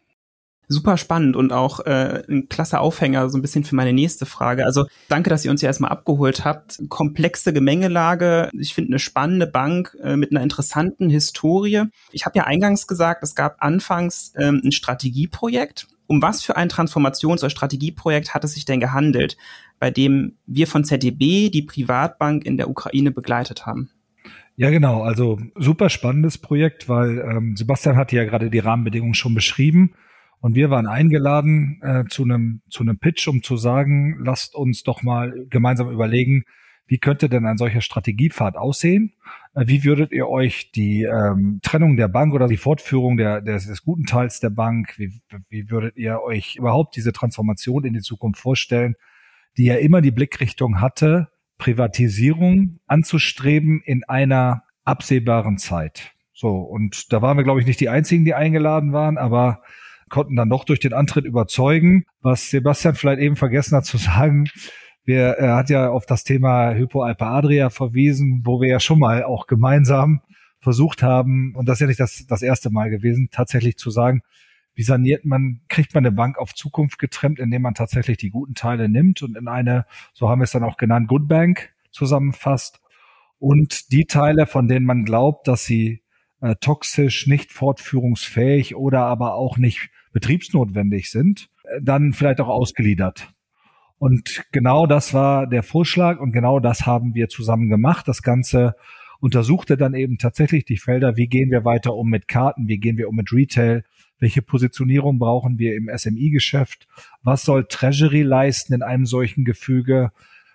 Super 0.69 0.97
spannend 0.97 1.37
und 1.37 1.53
auch 1.53 1.81
äh, 1.81 2.23
ein 2.29 2.49
klasse 2.49 2.81
Aufhänger 2.81 3.29
so 3.29 3.39
ein 3.39 3.43
bisschen 3.43 3.65
für 3.65 3.75
meine 3.75 3.93
nächste 3.93 4.27
Frage. 4.27 4.65
Also 4.65 4.87
danke, 5.09 5.31
dass 5.31 5.45
ihr 5.45 5.51
uns 5.51 5.61
hier 5.61 5.69
erstmal 5.69 5.91
abgeholt 5.91 6.45
habt. 6.45 6.81
Komplexe 6.89 7.53
Gemengelage. 7.53 8.51
Ich 8.59 8.75
finde 8.75 8.93
eine 8.93 8.99
spannende 8.99 9.47
Bank 9.47 9.97
äh, 10.03 10.17
mit 10.17 10.31
einer 10.31 10.43
interessanten 10.43 11.11
Historie. 11.11 11.85
Ich 12.13 12.25
habe 12.25 12.39
ja 12.39 12.45
eingangs 12.45 12.87
gesagt, 12.87 13.23
es 13.23 13.35
gab 13.35 13.57
anfangs 13.61 14.33
ähm, 14.37 14.63
ein 14.65 14.73
Strategieprojekt. 14.73 15.89
Um 16.07 16.21
was 16.21 16.43
für 16.43 16.57
ein 16.57 16.69
Transformations- 16.69 17.41
oder 17.41 17.51
Strategieprojekt 17.51 18.35
hat 18.35 18.45
es 18.45 18.53
sich 18.53 18.65
denn 18.65 18.81
gehandelt, 18.81 19.37
bei 19.79 19.91
dem 19.91 20.37
wir 20.47 20.67
von 20.67 20.85
ZDB 20.85 21.49
die 21.51 21.63
Privatbank 21.63 22.45
in 22.45 22.57
der 22.57 22.69
Ukraine 22.69 23.11
begleitet 23.11 23.65
haben? 23.65 23.91
Ja, 24.57 24.71
genau. 24.71 25.03
Also 25.03 25.39
super 25.57 25.91
spannendes 25.91 26.39
Projekt, 26.39 26.89
weil 26.89 27.19
ähm, 27.19 27.57
Sebastian 27.57 27.97
hatte 27.97 28.17
ja 28.17 28.25
gerade 28.25 28.51
die 28.51 28.61
Rahmenbedingungen 28.61 29.15
schon 29.15 29.35
beschrieben. 29.35 29.95
Und 30.45 30.57
wir 30.57 30.69
waren 30.69 30.87
eingeladen 30.87 31.81
äh, 31.81 32.05
zu 32.07 32.23
einem 32.25 32.61
zu 32.69 32.83
einem 32.83 32.99
Pitch, 32.99 33.27
um 33.29 33.43
zu 33.43 33.57
sagen, 33.57 34.19
lasst 34.23 34.55
uns 34.55 34.83
doch 34.83 35.03
mal 35.03 35.47
gemeinsam 35.49 35.91
überlegen, 35.91 36.45
wie 36.87 36.99
könnte 36.99 37.31
denn 37.31 37.47
ein 37.47 37.57
solcher 37.57 37.81
Strategiepfad 37.81 38.55
aussehen? 38.55 39.15
Äh, 39.55 39.69
wie 39.69 39.85
würdet 39.85 40.13
ihr 40.13 40.29
euch 40.29 40.71
die 40.73 41.05
ähm, 41.05 41.61
Trennung 41.63 41.97
der 41.97 42.09
Bank 42.09 42.35
oder 42.35 42.47
die 42.47 42.59
Fortführung 42.59 43.17
der, 43.17 43.41
des, 43.41 43.69
des 43.69 43.85
guten 43.85 44.05
Teils 44.05 44.39
der 44.39 44.51
Bank, 44.51 44.99
wie, 44.99 45.19
wie 45.49 45.71
würdet 45.71 45.97
ihr 45.97 46.21
euch 46.21 46.57
überhaupt 46.57 46.95
diese 46.95 47.15
Transformation 47.15 47.87
in 47.87 47.95
die 47.95 48.03
Zukunft 48.03 48.39
vorstellen, 48.39 48.97
die 49.57 49.65
ja 49.65 49.77
immer 49.77 50.03
die 50.03 50.11
Blickrichtung 50.11 50.79
hatte, 50.79 51.29
Privatisierung 51.57 52.81
anzustreben 52.87 53.81
in 53.83 54.05
einer 54.05 54.65
absehbaren 54.85 55.57
Zeit. 55.57 56.13
So, 56.35 56.51
und 56.51 57.15
da 57.15 57.23
waren 57.23 57.39
wir, 57.39 57.45
glaube 57.45 57.61
ich, 57.61 57.67
nicht 57.67 57.81
die 57.81 57.89
einzigen, 57.89 58.27
die 58.27 58.35
eingeladen 58.35 58.93
waren, 58.93 59.17
aber 59.17 59.63
konnten 60.15 60.37
dann 60.37 60.49
doch 60.49 60.63
durch 60.63 60.79
den 60.79 60.93
Antritt 60.93 61.25
überzeugen. 61.25 62.05
Was 62.21 62.49
Sebastian 62.49 62.95
vielleicht 62.95 63.21
eben 63.21 63.35
vergessen 63.35 63.77
hat 63.77 63.85
zu 63.85 63.97
sagen, 63.99 64.49
wir, 65.05 65.31
er 65.31 65.57
hat 65.57 65.71
ja 65.71 65.91
auf 65.91 66.07
das 66.07 66.23
Thema 66.23 66.73
Hypoalpe 66.73 67.27
Adria 67.27 67.69
verwiesen, 67.69 68.43
wo 68.45 68.61
wir 68.61 68.69
ja 68.69 68.79
schon 68.79 69.01
mal 69.01 69.25
auch 69.25 69.49
gemeinsam 69.49 70.21
versucht 70.61 71.03
haben, 71.03 71.53
und 71.57 71.69
das 71.69 71.77
ist 71.77 71.81
ja 71.81 71.87
nicht 71.89 72.01
das, 72.01 72.27
das 72.29 72.43
erste 72.43 72.71
Mal 72.71 72.91
gewesen, 72.91 73.29
tatsächlich 73.33 73.77
zu 73.77 73.91
sagen, 73.91 74.23
wie 74.77 74.85
saniert 74.85 75.25
man, 75.25 75.63
kriegt 75.69 75.95
man 75.95 76.07
eine 76.07 76.15
Bank 76.15 76.39
auf 76.39 76.55
Zukunft 76.55 77.01
getrimmt, 77.01 77.41
indem 77.41 77.63
man 77.63 77.75
tatsächlich 77.75 78.17
die 78.17 78.31
guten 78.31 78.55
Teile 78.55 78.89
nimmt 78.89 79.21
und 79.23 79.37
in 79.37 79.49
eine, 79.49 79.85
so 80.13 80.29
haben 80.29 80.41
wir 80.41 80.45
es 80.45 80.53
dann 80.53 80.63
auch 80.63 80.77
genannt, 80.77 81.09
Good 81.09 81.27
Bank 81.27 81.75
zusammenfasst 81.91 82.81
und 83.41 83.91
die 83.91 84.05
Teile, 84.05 84.47
von 84.47 84.69
denen 84.69 84.87
man 84.87 85.05
glaubt, 85.05 85.49
dass 85.49 85.65
sie 85.65 86.05
äh, 86.41 86.55
toxisch, 86.61 87.27
nicht 87.27 87.53
fortführungsfähig 87.53 88.77
oder 88.77 89.01
aber 89.01 89.35
auch 89.35 89.59
nicht 89.59 89.91
betriebsnotwendig 90.15 91.11
sind, 91.11 91.51
äh, 91.65 91.83
dann 91.83 92.15
vielleicht 92.15 92.41
auch 92.41 92.49
ausgeliefert. 92.49 93.29
Und 93.99 94.45
genau 94.53 94.87
das 94.87 95.13
war 95.13 95.47
der 95.47 95.63
Vorschlag 95.63 96.19
und 96.19 96.33
genau 96.33 96.61
das 96.61 96.87
haben 96.87 97.15
wir 97.15 97.29
zusammen 97.29 97.69
gemacht. 97.69 98.09
Das 98.09 98.23
Ganze 98.23 98.75
untersuchte 99.21 99.77
dann 99.77 99.95
eben 99.95 100.19
tatsächlich 100.19 100.65
die 100.65 100.77
Felder, 100.77 101.17
wie 101.17 101.27
gehen 101.27 101.51
wir 101.51 101.65
weiter 101.65 101.95
um 101.95 102.09
mit 102.09 102.29
Karten, 102.29 102.69
wie 102.69 102.79
gehen 102.79 102.99
wir 102.99 103.09
um 103.09 103.17
mit 103.17 103.33
Retail, 103.33 103.85
welche 104.19 104.43
Positionierung 104.43 105.19
brauchen 105.19 105.59
wir 105.59 105.75
im 105.75 105.91
SMI-Geschäft, 105.95 106.87
was 107.23 107.43
soll 107.43 107.65
Treasury 107.65 108.23
leisten 108.23 108.75
in 108.75 108.83
einem 108.83 109.07
solchen 109.07 109.45
Gefüge, 109.45 110.13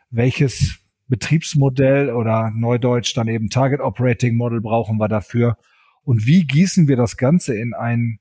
welches 0.10 0.80
Betriebsmodell 1.08 2.12
oder 2.12 2.52
neudeutsch 2.56 3.16
dann 3.16 3.28
eben 3.28 3.50
Target 3.50 3.82
Operating 3.82 4.38
Model 4.38 4.62
brauchen 4.62 4.98
wir 4.98 5.08
dafür 5.08 5.58
und 6.04 6.28
wie 6.28 6.46
gießen 6.46 6.88
wir 6.88 6.98
das 6.98 7.18
Ganze 7.18 7.56
in 7.56 7.74
einen 7.74 8.19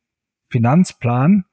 Finanzplan, 0.50 1.45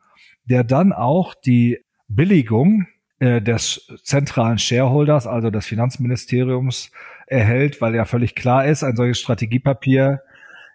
der 0.46 0.64
dann 0.64 0.94
auch 0.94 1.34
die 1.34 1.80
Billigung 2.08 2.88
äh, 3.20 3.42
des 3.42 3.92
zentralen 4.04 4.58
Shareholders, 4.58 5.28
also 5.28 5.50
des 5.50 5.66
Finanzministeriums, 5.66 6.92
erhält, 7.28 7.82
weil 7.82 7.96
ja 7.96 8.06
völlig 8.06 8.36
klar 8.36 8.66
ist, 8.66 8.84
ein 8.84 8.96
solches 8.96 9.20
Strategiepapier 9.20 10.22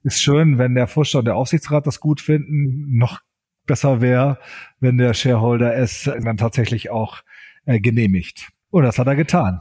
ist 0.02 0.20
schön, 0.20 0.58
wenn 0.58 0.74
der 0.74 0.86
Vorstand 0.86 1.20
und 1.20 1.24
der 1.26 1.36
Aufsichtsrat 1.36 1.86
das 1.86 2.00
gut 2.00 2.20
finden. 2.20 2.96
Noch 2.96 3.20
besser 3.66 4.00
wäre, 4.00 4.38
wenn 4.80 4.98
der 4.98 5.14
Shareholder 5.14 5.76
es 5.76 6.04
dann 6.04 6.36
tatsächlich 6.36 6.90
auch 6.90 7.22
äh, 7.66 7.80
genehmigt. 7.80 8.48
Und 8.70 8.84
das 8.84 8.98
hat 8.98 9.06
er 9.06 9.16
getan. 9.16 9.60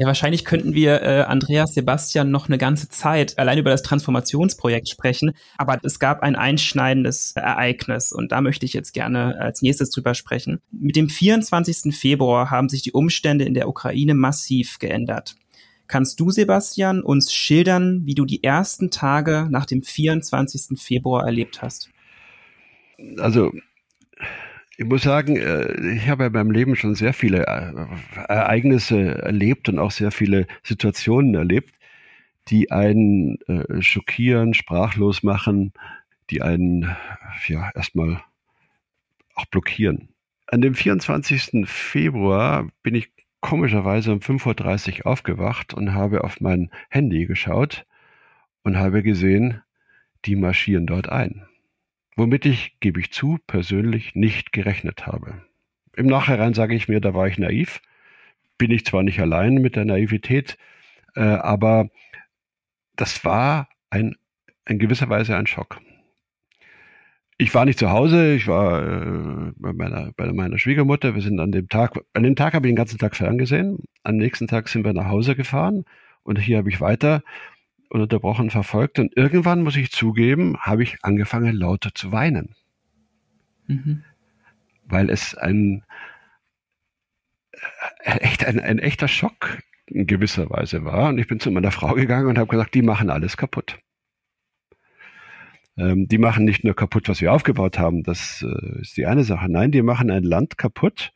Ja, 0.00 0.06
wahrscheinlich 0.06 0.46
könnten 0.46 0.72
wir 0.72 1.02
äh, 1.02 1.24
Andreas 1.24 1.74
Sebastian 1.74 2.30
noch 2.30 2.48
eine 2.48 2.56
ganze 2.56 2.88
Zeit 2.88 3.38
allein 3.38 3.58
über 3.58 3.68
das 3.68 3.82
Transformationsprojekt 3.82 4.88
sprechen, 4.88 5.32
aber 5.58 5.78
es 5.82 5.98
gab 5.98 6.22
ein 6.22 6.36
einschneidendes 6.36 7.32
Ereignis 7.36 8.10
und 8.10 8.32
da 8.32 8.40
möchte 8.40 8.64
ich 8.64 8.72
jetzt 8.72 8.94
gerne 8.94 9.38
als 9.38 9.60
nächstes 9.60 9.90
drüber 9.90 10.14
sprechen. 10.14 10.62
Mit 10.70 10.96
dem 10.96 11.10
24. 11.10 11.94
Februar 11.94 12.50
haben 12.50 12.70
sich 12.70 12.80
die 12.80 12.92
Umstände 12.92 13.44
in 13.44 13.52
der 13.52 13.68
Ukraine 13.68 14.14
massiv 14.14 14.78
geändert. 14.78 15.36
Kannst 15.86 16.18
du, 16.18 16.30
Sebastian, 16.30 17.02
uns 17.02 17.30
schildern, 17.30 18.06
wie 18.06 18.14
du 18.14 18.24
die 18.24 18.42
ersten 18.42 18.90
Tage 18.90 19.48
nach 19.50 19.66
dem 19.66 19.82
24. 19.82 20.80
Februar 20.80 21.26
erlebt 21.26 21.60
hast? 21.60 21.90
Also 23.18 23.52
ich 24.80 24.86
muss 24.86 25.02
sagen, 25.02 25.36
äh, 25.36 25.94
ich 25.94 26.08
habe 26.08 26.22
ja 26.22 26.28
beim 26.30 26.50
Leben 26.50 26.74
schon 26.74 26.94
sehr 26.94 27.12
viele 27.12 27.46
äh, 27.46 27.86
Ereignisse 28.28 29.22
erlebt 29.22 29.68
und 29.68 29.78
auch 29.78 29.90
sehr 29.90 30.10
viele 30.10 30.46
Situationen 30.62 31.34
erlebt, 31.34 31.74
die 32.48 32.70
einen 32.70 33.38
äh, 33.42 33.82
schockieren, 33.82 34.54
sprachlos 34.54 35.22
machen, 35.22 35.74
die 36.30 36.40
einen 36.40 36.96
ja 37.46 37.70
erstmal 37.74 38.22
auch 39.34 39.44
blockieren. 39.44 40.08
An 40.46 40.62
dem 40.62 40.74
24. 40.74 41.68
Februar 41.68 42.66
bin 42.82 42.94
ich 42.94 43.12
komischerweise 43.42 44.12
um 44.12 44.20
5.30 44.20 45.00
Uhr 45.00 45.06
aufgewacht 45.08 45.74
und 45.74 45.92
habe 45.92 46.24
auf 46.24 46.40
mein 46.40 46.70
Handy 46.88 47.26
geschaut 47.26 47.84
und 48.62 48.78
habe 48.78 49.02
gesehen, 49.02 49.60
die 50.24 50.36
marschieren 50.36 50.86
dort 50.86 51.10
ein 51.10 51.44
womit 52.16 52.46
ich, 52.46 52.78
gebe 52.80 53.00
ich 53.00 53.12
zu, 53.12 53.38
persönlich 53.46 54.14
nicht 54.14 54.52
gerechnet 54.52 55.06
habe. 55.06 55.42
Im 55.96 56.06
Nachhinein 56.06 56.54
sage 56.54 56.74
ich 56.74 56.88
mir, 56.88 57.00
da 57.00 57.14
war 57.14 57.26
ich 57.26 57.38
naiv. 57.38 57.80
Bin 58.58 58.70
ich 58.70 58.84
zwar 58.84 59.02
nicht 59.02 59.20
allein 59.20 59.54
mit 59.54 59.76
der 59.76 59.84
Naivität, 59.84 60.58
äh, 61.14 61.20
aber 61.20 61.88
das 62.96 63.24
war 63.24 63.68
ein, 63.88 64.16
in 64.66 64.78
gewisser 64.78 65.08
Weise 65.08 65.36
ein 65.36 65.46
Schock. 65.46 65.80
Ich 67.38 67.54
war 67.54 67.64
nicht 67.64 67.78
zu 67.78 67.90
Hause, 67.90 68.34
ich 68.34 68.46
war 68.46 68.82
äh, 68.82 69.52
bei, 69.56 69.72
meiner, 69.72 70.12
bei 70.14 70.30
meiner 70.32 70.58
Schwiegermutter. 70.58 71.14
Wir 71.14 71.22
sind 71.22 71.40
an 71.40 71.52
dem 71.52 71.68
Tag, 71.68 71.98
an 72.12 72.22
dem 72.22 72.36
Tag 72.36 72.52
habe 72.52 72.66
ich 72.66 72.70
den 72.70 72.76
ganzen 72.76 72.98
Tag 72.98 73.16
ferngesehen. 73.16 73.78
Am 74.02 74.16
nächsten 74.16 74.46
Tag 74.46 74.68
sind 74.68 74.84
wir 74.84 74.92
nach 74.92 75.06
Hause 75.06 75.34
gefahren 75.34 75.84
und 76.22 76.38
hier 76.38 76.58
habe 76.58 76.68
ich 76.68 76.82
weiter 76.82 77.22
ununterbrochen 77.90 78.50
verfolgt. 78.50 78.98
Und 78.98 79.16
irgendwann, 79.16 79.62
muss 79.62 79.76
ich 79.76 79.90
zugeben, 79.90 80.56
habe 80.58 80.82
ich 80.82 80.98
angefangen, 81.02 81.54
lauter 81.54 81.90
zu 81.94 82.12
weinen. 82.12 82.54
Mhm. 83.66 84.04
Weil 84.84 85.10
es 85.10 85.34
ein, 85.36 85.84
äh, 88.02 88.18
echt, 88.18 88.44
ein, 88.44 88.58
ein 88.60 88.78
echter 88.78 89.08
Schock 89.08 89.58
in 89.86 90.06
gewisser 90.06 90.48
Weise 90.50 90.84
war. 90.84 91.08
Und 91.08 91.18
ich 91.18 91.26
bin 91.26 91.40
zu 91.40 91.50
meiner 91.50 91.72
Frau 91.72 91.94
gegangen 91.94 92.28
und 92.28 92.38
habe 92.38 92.48
gesagt, 92.48 92.74
die 92.74 92.82
machen 92.82 93.10
alles 93.10 93.36
kaputt. 93.36 93.78
Ähm, 95.76 96.08
die 96.08 96.18
machen 96.18 96.44
nicht 96.44 96.64
nur 96.64 96.74
kaputt, 96.74 97.08
was 97.08 97.20
wir 97.20 97.32
aufgebaut 97.32 97.78
haben, 97.78 98.02
das 98.02 98.44
äh, 98.46 98.80
ist 98.80 98.96
die 98.96 99.06
eine 99.06 99.24
Sache. 99.24 99.50
Nein, 99.50 99.70
die 99.72 99.82
machen 99.82 100.10
ein 100.10 100.24
Land 100.24 100.58
kaputt, 100.58 101.12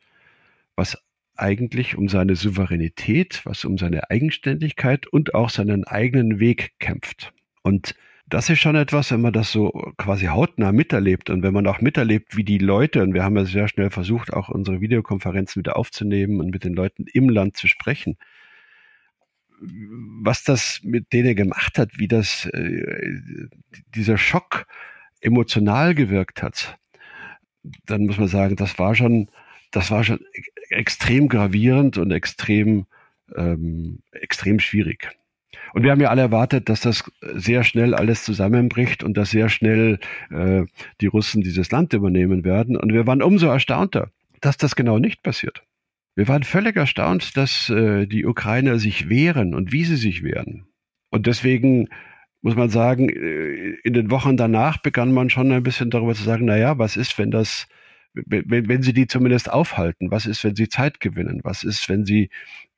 was 0.75 0.97
eigentlich 1.37 1.97
um 1.97 2.07
seine 2.07 2.35
Souveränität, 2.35 3.41
was 3.45 3.65
um 3.65 3.77
seine 3.77 4.09
Eigenständigkeit 4.09 5.07
und 5.07 5.33
auch 5.33 5.49
seinen 5.49 5.83
eigenen 5.83 6.39
Weg 6.39 6.73
kämpft. 6.79 7.33
Und 7.61 7.95
das 8.27 8.49
ist 8.49 8.59
schon 8.59 8.75
etwas, 8.75 9.11
wenn 9.11 9.21
man 9.21 9.33
das 9.33 9.51
so 9.51 9.69
quasi 9.97 10.25
hautnah 10.25 10.71
miterlebt 10.71 11.29
und 11.29 11.43
wenn 11.43 11.53
man 11.53 11.67
auch 11.67 11.79
miterlebt, 11.81 12.35
wie 12.35 12.43
die 12.43 12.57
Leute, 12.57 13.03
und 13.03 13.13
wir 13.13 13.23
haben 13.23 13.37
ja 13.37 13.45
sehr 13.45 13.67
schnell 13.67 13.91
versucht, 13.91 14.33
auch 14.33 14.49
unsere 14.49 14.81
Videokonferenzen 14.81 15.59
wieder 15.59 15.77
aufzunehmen 15.77 16.39
und 16.39 16.49
mit 16.49 16.63
den 16.63 16.73
Leuten 16.73 17.05
im 17.13 17.29
Land 17.29 17.55
zu 17.57 17.67
sprechen, 17.67 18.17
was 19.61 20.43
das 20.43 20.81
mit 20.83 21.13
denen 21.13 21.35
gemacht 21.35 21.77
hat, 21.77 21.97
wie 21.97 22.07
das, 22.07 22.45
äh, 22.47 23.47
dieser 23.93 24.17
Schock 24.17 24.65
emotional 25.21 25.95
gewirkt 25.95 26.41
hat, 26.43 26.77
dann 27.85 28.05
muss 28.05 28.17
man 28.17 28.27
sagen, 28.27 28.55
das 28.55 28.77
war 28.79 28.95
schon, 28.95 29.29
das 29.75 29.91
war 29.91 30.03
schon 30.03 30.19
extrem 30.69 31.27
gravierend 31.27 31.97
und 31.97 32.11
extrem, 32.11 32.85
ähm, 33.35 33.99
extrem 34.11 34.59
schwierig. 34.59 35.09
Und 35.73 35.83
wir 35.83 35.91
haben 35.91 36.01
ja 36.01 36.09
alle 36.09 36.21
erwartet, 36.21 36.69
dass 36.69 36.81
das 36.81 37.03
sehr 37.21 37.63
schnell 37.63 37.93
alles 37.93 38.23
zusammenbricht 38.23 39.03
und 39.03 39.17
dass 39.17 39.31
sehr 39.31 39.49
schnell 39.49 39.99
äh, 40.31 40.63
die 41.01 41.07
Russen 41.07 41.41
dieses 41.41 41.71
Land 41.71 41.93
übernehmen 41.93 42.45
werden. 42.45 42.77
Und 42.77 42.93
wir 42.93 43.05
waren 43.07 43.21
umso 43.21 43.47
erstaunter, 43.47 44.09
dass 44.41 44.57
das 44.57 44.75
genau 44.75 44.99
nicht 44.99 45.21
passiert. 45.23 45.63
Wir 46.15 46.29
waren 46.29 46.43
völlig 46.43 46.77
erstaunt, 46.77 47.35
dass 47.35 47.69
äh, 47.69 48.05
die 48.07 48.25
Ukrainer 48.25 48.79
sich 48.79 49.09
wehren 49.09 49.53
und 49.53 49.73
wie 49.73 49.83
sie 49.83 49.97
sich 49.97 50.23
wehren. 50.23 50.65
Und 51.09 51.27
deswegen 51.27 51.89
muss 52.41 52.55
man 52.55 52.69
sagen, 52.69 53.09
äh, 53.09 53.75
in 53.83 53.93
den 53.93 54.11
Wochen 54.11 54.37
danach 54.37 54.77
begann 54.77 55.11
man 55.11 55.29
schon 55.29 55.51
ein 55.51 55.63
bisschen 55.63 55.89
darüber 55.89 56.13
zu 56.13 56.23
sagen, 56.23 56.45
na 56.45 56.57
ja, 56.57 56.77
was 56.77 56.95
ist, 56.95 57.17
wenn 57.17 57.31
das 57.31 57.67
wenn, 58.25 58.67
wenn 58.67 58.81
sie 58.81 58.93
die 58.93 59.07
zumindest 59.07 59.51
aufhalten? 59.51 60.11
Was 60.11 60.25
ist, 60.25 60.43
wenn 60.43 60.55
sie 60.55 60.69
Zeit 60.69 60.99
gewinnen? 60.99 61.41
Was 61.43 61.63
ist, 61.63 61.87
wenn 61.89 62.05
sie 62.05 62.29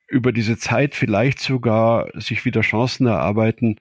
über 0.08 0.32
diese 0.32 0.56
Zeit 0.56 0.94
vielleicht 0.94 1.40
sogar 1.40 2.08
sich 2.20 2.44
wieder 2.44 2.62
Chancen 2.62 3.06
erarbeiten, 3.06 3.76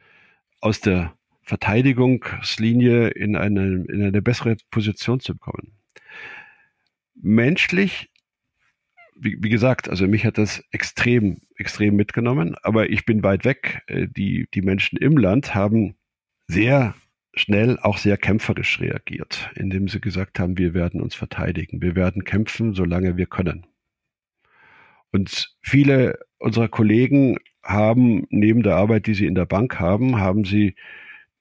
aus 0.60 0.82
der 0.82 1.14
Verteidigungslinie 1.44 3.08
in 3.10 3.36
eine, 3.36 3.86
in 3.88 4.04
eine 4.04 4.22
bessere 4.22 4.58
Position 4.70 5.20
zu 5.20 5.36
kommen? 5.36 5.72
Menschlich, 7.16 8.10
wie, 9.16 9.38
wie 9.42 9.50
gesagt, 9.50 9.90
also 9.90 10.08
mich 10.08 10.26
hat 10.26 10.38
das 10.38 10.64
extrem, 10.72 11.42
extrem 11.56 11.96
mitgenommen, 11.96 12.56
aber 12.62 12.90
ich 12.90 13.06
bin 13.06 13.24
weit 13.24 13.46
weg. 13.46 13.82
Äh, 13.88 14.08
die, 14.08 14.48
die 14.54 14.62
Menschen 14.62 14.98
im 14.98 15.18
Land 15.18 15.56
haben 15.56 15.96
sehr 16.48 16.94
schnell 17.38 17.80
auch 17.80 17.98
sehr 17.98 18.18
kämpferisch 18.18 18.80
reagiert, 18.80 19.50
indem 19.56 19.88
sie 19.88 20.02
gesagt 20.02 20.40
haben, 20.40 20.58
wir 20.58 20.74
werden 20.74 21.02
uns 21.02 21.16
verteidigen, 21.16 21.82
wir 21.82 21.96
werden 21.96 22.24
kämpfen, 22.24 22.74
solange 22.74 23.18
wir 23.18 23.28
können. 23.28 23.66
Und 25.12 25.56
viele 25.62 26.20
unserer 26.40 26.68
Kollegen 26.68 27.38
haben 27.64 28.26
neben 28.30 28.64
der 28.64 28.76
Arbeit, 28.76 29.08
die 29.08 29.14
sie 29.14 29.26
in 29.26 29.36
der 29.36 29.46
Bank 29.46 29.80
haben, 29.80 30.20
haben 30.20 30.46
sie 30.46 30.76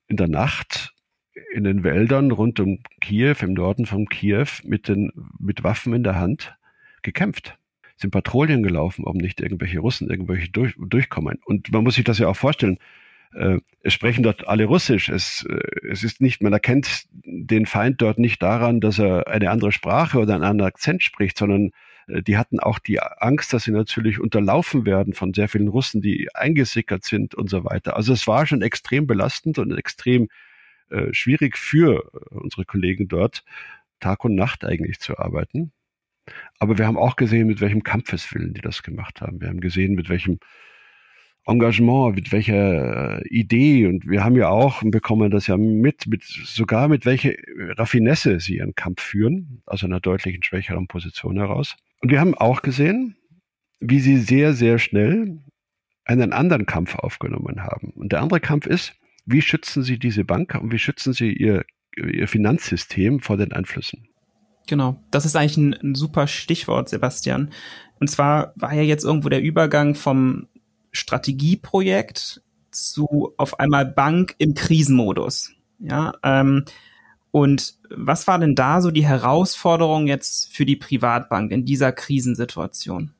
in 0.08 0.16
der 0.16 0.28
Nacht 0.28 0.92
in 1.52 1.64
den 1.64 1.84
Wäldern 1.84 2.30
rund 2.30 2.60
um 2.60 2.78
Kiew, 3.00 3.36
im 3.42 3.52
Norden 3.52 3.86
von 3.86 4.06
Kiew, 4.08 4.46
mit, 4.64 4.88
den, 4.88 5.12
mit 5.38 5.64
Waffen 5.64 5.92
in 5.92 6.02
der 6.02 6.16
Hand 6.16 6.56
gekämpft. 7.02 7.58
Sind 7.96 8.10
Patrouillen 8.10 8.62
gelaufen, 8.62 9.04
um 9.04 9.16
nicht 9.16 9.40
irgendwelche 9.40 9.80
Russen 9.80 10.08
irgendwelche 10.08 10.50
durch, 10.50 10.74
durchkommen. 10.78 11.38
Und 11.44 11.72
man 11.72 11.84
muss 11.84 11.94
sich 11.94 12.04
das 12.04 12.18
ja 12.18 12.28
auch 12.28 12.36
vorstellen 12.36 12.78
äh, 13.34 13.58
es 13.82 13.92
sprechen 13.92 14.22
dort 14.22 14.48
alle 14.48 14.64
Russisch. 14.64 15.08
Es, 15.08 15.46
äh, 15.48 15.88
es 15.88 16.02
ist 16.02 16.20
nicht, 16.20 16.42
man 16.42 16.52
erkennt 16.52 17.06
den 17.10 17.66
Feind 17.66 18.00
dort 18.00 18.18
nicht 18.18 18.42
daran, 18.42 18.80
dass 18.80 18.98
er 18.98 19.26
eine 19.28 19.50
andere 19.50 19.72
Sprache 19.72 20.18
oder 20.18 20.34
einen 20.34 20.44
anderen 20.44 20.68
Akzent 20.68 21.02
spricht, 21.02 21.38
sondern 21.38 21.70
äh, 22.08 22.22
die 22.22 22.36
hatten 22.36 22.60
auch 22.60 22.78
die 22.78 23.00
Angst, 23.00 23.52
dass 23.52 23.64
sie 23.64 23.72
natürlich 23.72 24.20
unterlaufen 24.20 24.86
werden 24.86 25.12
von 25.12 25.34
sehr 25.34 25.48
vielen 25.48 25.68
Russen, 25.68 26.00
die 26.00 26.28
eingesickert 26.34 27.04
sind 27.04 27.34
und 27.34 27.50
so 27.50 27.64
weiter. 27.64 27.96
Also 27.96 28.12
es 28.12 28.26
war 28.26 28.46
schon 28.46 28.62
extrem 28.62 29.06
belastend 29.06 29.58
und 29.58 29.76
extrem 29.76 30.28
äh, 30.90 31.12
schwierig 31.12 31.56
für 31.56 32.10
unsere 32.30 32.64
Kollegen 32.64 33.08
dort. 33.08 33.44
Tag 34.00 34.24
und 34.24 34.34
Nacht 34.34 34.64
eigentlich 34.64 35.00
zu 35.00 35.18
arbeiten. 35.18 35.72
Aber 36.58 36.78
wir 36.78 36.86
haben 36.86 36.98
auch 36.98 37.16
gesehen, 37.16 37.46
mit 37.46 37.60
welchem 37.60 37.82
Kampfeswillen 37.82 38.52
die 38.52 38.60
das 38.60 38.82
gemacht 38.82 39.20
haben. 39.20 39.40
Wir 39.40 39.48
haben 39.48 39.60
gesehen, 39.60 39.94
mit 39.94 40.08
welchem 40.08 40.38
Engagement, 41.46 42.16
mit 42.16 42.32
welcher 42.32 43.20
äh, 43.20 43.28
Idee 43.28 43.86
und 43.86 44.08
wir 44.08 44.24
haben 44.24 44.36
ja 44.36 44.48
auch, 44.48 44.82
bekommen 44.84 45.30
das 45.30 45.46
ja 45.46 45.56
mit, 45.56 46.06
mit 46.06 46.24
sogar 46.24 46.88
mit 46.88 47.06
welcher 47.06 47.32
Raffinesse 47.78 48.40
sie 48.40 48.56
ihren 48.56 48.74
Kampf 48.74 49.00
führen, 49.00 49.62
aus 49.66 49.84
einer 49.84 50.00
deutlichen 50.00 50.42
schwächeren 50.42 50.88
Position 50.88 51.36
heraus. 51.36 51.76
Und 52.00 52.10
wir 52.10 52.20
haben 52.20 52.34
auch 52.34 52.62
gesehen, 52.62 53.16
wie 53.78 54.00
sie 54.00 54.16
sehr, 54.16 54.54
sehr 54.54 54.78
schnell 54.78 55.38
einen 56.04 56.32
anderen 56.32 56.66
Kampf 56.66 56.96
aufgenommen 56.96 57.62
haben. 57.62 57.90
Und 57.90 58.12
der 58.12 58.22
andere 58.22 58.40
Kampf 58.40 58.66
ist, 58.66 58.94
wie 59.24 59.42
schützen 59.42 59.82
sie 59.82 59.98
diese 59.98 60.24
Bank 60.24 60.54
und 60.60 60.72
wie 60.72 60.78
schützen 60.78 61.12
sie 61.12 61.32
ihr, 61.32 61.64
ihr 61.96 62.28
Finanzsystem 62.28 63.20
vor 63.20 63.36
den 63.36 63.52
Einflüssen? 63.52 64.08
Genau, 64.68 65.00
das 65.10 65.24
ist 65.24 65.36
eigentlich 65.36 65.56
ein, 65.56 65.74
ein 65.74 65.94
super 65.94 66.26
Stichwort, 66.26 66.88
Sebastian. 66.88 67.50
Und 68.00 68.08
zwar 68.08 68.52
war 68.56 68.74
ja 68.74 68.82
jetzt 68.82 69.04
irgendwo 69.04 69.28
der 69.28 69.42
Übergang 69.42 69.94
vom 69.94 70.48
Strategieprojekt 70.96 72.42
zu 72.70 73.32
auf 73.36 73.58
einmal 73.60 73.86
Bank 73.86 74.34
im 74.38 74.54
Krisenmodus. 74.54 75.52
Ja, 75.78 76.12
ähm, 76.22 76.64
und 77.30 77.74
was 77.90 78.26
war 78.26 78.38
denn 78.38 78.54
da 78.54 78.80
so 78.80 78.90
die 78.90 79.06
Herausforderung 79.06 80.06
jetzt 80.06 80.54
für 80.54 80.64
die 80.64 80.76
Privatbank 80.76 81.52
in 81.52 81.66
dieser 81.66 81.92
Krisensituation? 81.92 83.12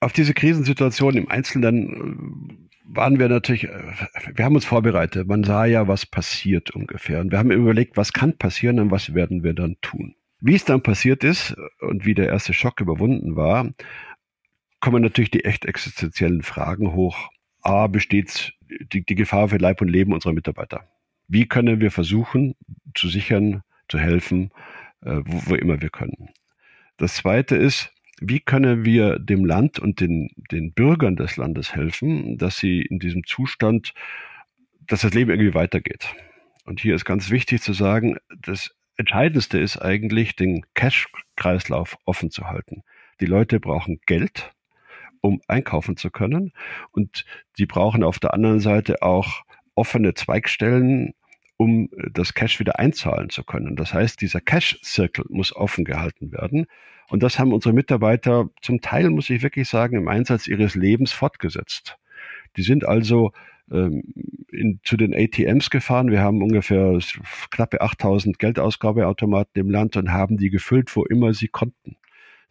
Auf 0.00 0.12
diese 0.12 0.34
Krisensituation 0.34 1.16
im 1.16 1.30
Einzelnen 1.30 2.58
äh, 2.58 2.96
waren 2.96 3.18
wir 3.18 3.28
natürlich, 3.28 3.64
äh, 3.64 3.92
wir 4.34 4.44
haben 4.44 4.54
uns 4.54 4.64
vorbereitet. 4.64 5.28
Man 5.28 5.44
sah 5.44 5.66
ja, 5.66 5.86
was 5.86 6.06
passiert 6.06 6.70
ungefähr. 6.70 7.20
Und 7.20 7.30
wir 7.30 7.38
haben 7.38 7.50
überlegt, 7.50 7.96
was 7.96 8.12
kann 8.12 8.38
passieren 8.38 8.80
und 8.80 8.90
was 8.90 9.14
werden 9.14 9.44
wir 9.44 9.52
dann 9.52 9.76
tun. 9.82 10.14
Wie 10.40 10.54
es 10.54 10.64
dann 10.64 10.82
passiert 10.82 11.22
ist 11.22 11.54
und 11.80 12.04
wie 12.04 12.14
der 12.14 12.28
erste 12.28 12.52
Schock 12.52 12.80
überwunden 12.80 13.36
war, 13.36 13.70
kommen 14.82 15.02
natürlich 15.02 15.30
die 15.30 15.44
echt 15.44 15.64
existenziellen 15.64 16.42
Fragen 16.42 16.92
hoch. 16.92 17.30
A, 17.62 17.86
besteht 17.86 18.52
die, 18.68 19.04
die 19.06 19.14
Gefahr 19.14 19.48
für 19.48 19.56
Leib 19.56 19.80
und 19.80 19.88
Leben 19.88 20.12
unserer 20.12 20.32
Mitarbeiter? 20.34 20.88
Wie 21.28 21.46
können 21.46 21.80
wir 21.80 21.92
versuchen, 21.92 22.56
zu 22.94 23.08
sichern, 23.08 23.62
zu 23.88 23.98
helfen, 23.98 24.50
äh, 25.02 25.20
wo, 25.24 25.50
wo 25.50 25.54
immer 25.54 25.80
wir 25.80 25.90
können? 25.90 26.30
Das 26.96 27.14
zweite 27.14 27.56
ist, 27.56 27.94
wie 28.20 28.40
können 28.40 28.84
wir 28.84 29.20
dem 29.20 29.44
Land 29.44 29.78
und 29.78 30.00
den, 30.00 30.30
den 30.50 30.72
Bürgern 30.72 31.14
des 31.16 31.36
Landes 31.36 31.74
helfen, 31.74 32.36
dass 32.36 32.58
sie 32.58 32.82
in 32.82 32.98
diesem 32.98 33.24
Zustand, 33.24 33.94
dass 34.80 35.02
das 35.02 35.14
Leben 35.14 35.30
irgendwie 35.30 35.54
weitergeht? 35.54 36.12
Und 36.64 36.80
hier 36.80 36.96
ist 36.96 37.04
ganz 37.04 37.30
wichtig 37.30 37.62
zu 37.62 37.72
sagen, 37.72 38.16
das 38.36 38.74
Entscheidendste 38.96 39.58
ist 39.58 39.78
eigentlich, 39.78 40.34
den 40.34 40.66
Cash-Kreislauf 40.74 41.96
offen 42.04 42.32
zu 42.32 42.48
halten. 42.48 42.82
Die 43.20 43.26
Leute 43.26 43.60
brauchen 43.60 44.00
Geld, 44.06 44.52
um 45.22 45.40
einkaufen 45.48 45.96
zu 45.96 46.10
können. 46.10 46.52
Und 46.90 47.24
sie 47.56 47.64
brauchen 47.64 48.02
auf 48.04 48.18
der 48.18 48.34
anderen 48.34 48.60
Seite 48.60 49.00
auch 49.00 49.44
offene 49.74 50.12
Zweigstellen, 50.12 51.14
um 51.56 51.88
das 52.12 52.34
Cash 52.34 52.60
wieder 52.60 52.78
einzahlen 52.78 53.30
zu 53.30 53.44
können. 53.44 53.76
Das 53.76 53.94
heißt, 53.94 54.20
dieser 54.20 54.40
Cash-Circle 54.40 55.24
muss 55.30 55.56
offen 55.56 55.84
gehalten 55.84 56.32
werden. 56.32 56.66
Und 57.08 57.22
das 57.22 57.38
haben 57.38 57.52
unsere 57.52 57.74
Mitarbeiter 57.74 58.50
zum 58.60 58.80
Teil, 58.80 59.10
muss 59.10 59.30
ich 59.30 59.42
wirklich 59.42 59.68
sagen, 59.68 59.96
im 59.96 60.08
Einsatz 60.08 60.46
ihres 60.46 60.74
Lebens 60.74 61.12
fortgesetzt. 61.12 61.96
Die 62.56 62.62
sind 62.62 62.84
also 62.86 63.32
ähm, 63.70 64.02
in, 64.50 64.80
zu 64.82 64.96
den 64.96 65.14
ATMs 65.14 65.70
gefahren. 65.70 66.10
Wir 66.10 66.20
haben 66.20 66.42
ungefähr 66.42 66.98
knappe 67.50 67.80
8000 67.80 68.38
Geldausgabeautomaten 68.38 69.60
im 69.60 69.70
Land 69.70 69.96
und 69.96 70.12
haben 70.12 70.36
die 70.36 70.50
gefüllt, 70.50 70.94
wo 70.96 71.04
immer 71.04 71.32
sie 71.32 71.48
konnten. 71.48 71.96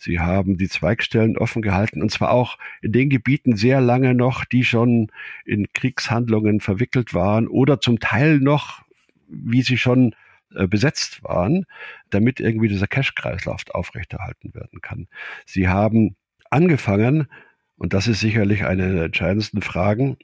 Sie 0.01 0.20
haben 0.20 0.58
die 0.58 0.67
Zweigstellen 0.67 1.37
offen 1.37 1.61
gehalten 1.61 2.01
und 2.01 2.09
zwar 2.09 2.31
auch 2.31 2.57
in 2.81 2.92
den 2.92 3.11
Gebieten 3.11 3.55
sehr 3.55 3.81
lange 3.81 4.16
noch, 4.16 4.46
die 4.46 4.64
schon 4.64 5.11
in 5.46 5.72
Kriegshandlungen 5.74 6.59
verwickelt 6.59 7.14
waren 7.14 7.48
oder 7.48 7.79
zum 7.81 8.00
Teil 8.00 8.40
noch, 8.40 8.81
wie 9.27 9.61
sie 9.61 9.77
schon 9.77 10.16
äh, 10.55 10.66
besetzt 10.66 11.24
waren, 11.24 11.68
damit 12.09 12.40
irgendwie 12.40 12.68
dieser 12.68 12.87
Cash-Kreislauf 12.87 13.61
aufrechterhalten 13.70 14.55
werden 14.55 14.81
kann. 14.81 15.07
Sie 15.46 15.68
haben 15.68 16.16
angefangen, 16.50 17.27
und 17.77 17.94
das 17.94 18.07
ist 18.07 18.22
sicherlich 18.22 18.66
eine 18.66 18.92
der 18.94 19.03
entscheidendsten 19.03 19.61
Fragen, 19.61 20.18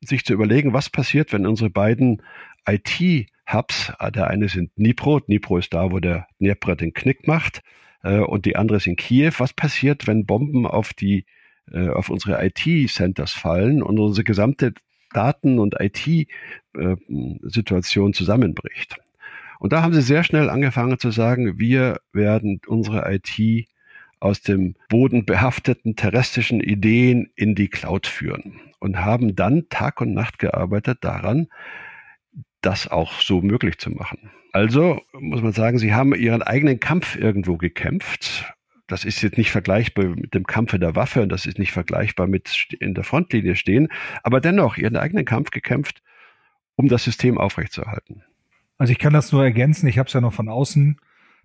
sich 0.00 0.24
zu 0.24 0.34
überlegen, 0.34 0.72
was 0.72 0.88
passiert, 0.88 1.32
wenn 1.32 1.48
unsere 1.48 1.68
beiden 1.68 2.22
IT-Hubs, 2.64 3.92
der 4.14 4.28
eine 4.28 4.48
sind 4.48 4.70
Dnipro, 4.78 5.18
Dnipro 5.18 5.58
ist 5.58 5.74
da, 5.74 5.90
wo 5.90 5.98
der 5.98 6.28
Dnepr 6.38 6.76
den 6.76 6.94
Knick 6.94 7.26
macht, 7.26 7.60
äh, 8.02 8.18
und 8.18 8.46
die 8.46 8.56
andere 8.56 8.78
ist 8.78 8.86
in 8.86 8.96
Kiew. 8.96 9.32
Was 9.38 9.52
passiert, 9.52 10.06
wenn 10.06 10.24
Bomben 10.26 10.66
auf 10.66 10.92
die 10.92 11.24
äh, 11.72 11.88
auf 11.88 12.10
unsere 12.10 12.44
IT-Centers 12.44 13.32
fallen 13.32 13.82
und 13.82 13.98
unsere 13.98 14.24
gesamte 14.24 14.74
Daten- 15.12 15.58
und 15.58 15.74
IT-Situation 15.78 18.10
äh, 18.10 18.14
zusammenbricht? 18.14 18.96
Und 19.58 19.72
da 19.72 19.82
haben 19.82 19.92
sie 19.92 20.02
sehr 20.02 20.24
schnell 20.24 20.48
angefangen 20.48 20.98
zu 20.98 21.10
sagen, 21.10 21.58
wir 21.58 22.00
werden 22.12 22.60
unsere 22.66 23.12
IT 23.12 23.66
aus 24.18 24.40
dem 24.42 24.74
bodenbehafteten 24.88 25.96
terrestrischen 25.96 26.60
Ideen 26.60 27.30
in 27.34 27.54
die 27.54 27.68
Cloud 27.68 28.06
führen 28.06 28.60
und 28.78 28.98
haben 28.98 29.36
dann 29.36 29.68
Tag 29.68 30.00
und 30.00 30.14
Nacht 30.14 30.38
gearbeitet 30.38 30.98
daran, 31.02 31.48
das 32.60 32.88
auch 32.88 33.20
so 33.20 33.40
möglich 33.40 33.78
zu 33.78 33.90
machen. 33.90 34.30
Also 34.52 35.00
muss 35.12 35.42
man 35.42 35.52
sagen, 35.52 35.78
sie 35.78 35.94
haben 35.94 36.14
ihren 36.14 36.42
eigenen 36.42 36.80
Kampf 36.80 37.16
irgendwo 37.16 37.56
gekämpft. 37.56 38.52
Das 38.86 39.04
ist 39.04 39.22
jetzt 39.22 39.38
nicht 39.38 39.52
vergleichbar 39.52 40.06
mit 40.06 40.34
dem 40.34 40.44
Kampf 40.44 40.76
der 40.76 40.96
Waffe 40.96 41.22
und 41.22 41.28
das 41.28 41.46
ist 41.46 41.58
nicht 41.58 41.70
vergleichbar 41.70 42.26
mit 42.26 42.76
in 42.80 42.94
der 42.94 43.04
Frontlinie 43.04 43.54
stehen, 43.54 43.88
aber 44.24 44.40
dennoch 44.40 44.76
ihren 44.76 44.96
eigenen 44.96 45.24
Kampf 45.24 45.50
gekämpft, 45.50 46.02
um 46.74 46.88
das 46.88 47.04
System 47.04 47.38
aufrechtzuerhalten. 47.38 48.24
Also 48.78 48.92
ich 48.92 48.98
kann 48.98 49.12
das 49.12 49.30
nur 49.30 49.44
ergänzen. 49.44 49.86
Ich 49.86 49.98
habe 49.98 50.08
es 50.08 50.12
ja 50.12 50.20
noch 50.20 50.32
von 50.32 50.48
außen 50.48 50.98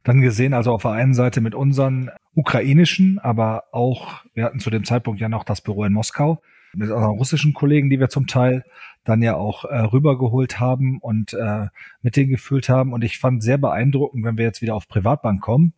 dann 0.03 0.21
gesehen, 0.21 0.53
also 0.53 0.71
auf 0.71 0.83
der 0.83 0.91
einen 0.91 1.13
Seite 1.13 1.41
mit 1.41 1.53
unseren 1.53 2.11
ukrainischen, 2.33 3.19
aber 3.19 3.65
auch, 3.71 4.23
wir 4.33 4.45
hatten 4.45 4.59
zu 4.59 4.69
dem 4.69 4.83
Zeitpunkt 4.83 5.19
ja 5.19 5.29
noch 5.29 5.43
das 5.43 5.61
Büro 5.61 5.83
in 5.83 5.93
Moskau, 5.93 6.41
mit 6.75 6.89
unseren 6.89 7.17
russischen 7.17 7.53
Kollegen, 7.53 7.89
die 7.89 7.99
wir 7.99 8.09
zum 8.09 8.27
Teil 8.27 8.63
dann 9.03 9.21
ja 9.21 9.35
auch 9.35 9.65
äh, 9.65 9.77
rübergeholt 9.77 10.59
haben 10.59 10.99
und 10.99 11.33
äh, 11.33 11.67
mit 12.01 12.15
denen 12.15 12.29
gefühlt 12.29 12.69
haben. 12.69 12.93
Und 12.93 13.03
ich 13.03 13.19
fand 13.19 13.43
sehr 13.43 13.57
beeindruckend, 13.57 14.25
wenn 14.25 14.37
wir 14.37 14.45
jetzt 14.45 14.61
wieder 14.61 14.75
auf 14.75 14.87
Privatbank 14.87 15.41
kommen, 15.41 15.73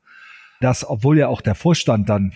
dass, 0.61 0.87
obwohl 0.87 1.17
ja 1.17 1.27
auch 1.27 1.41
der 1.41 1.55
Vorstand 1.55 2.09
dann 2.09 2.33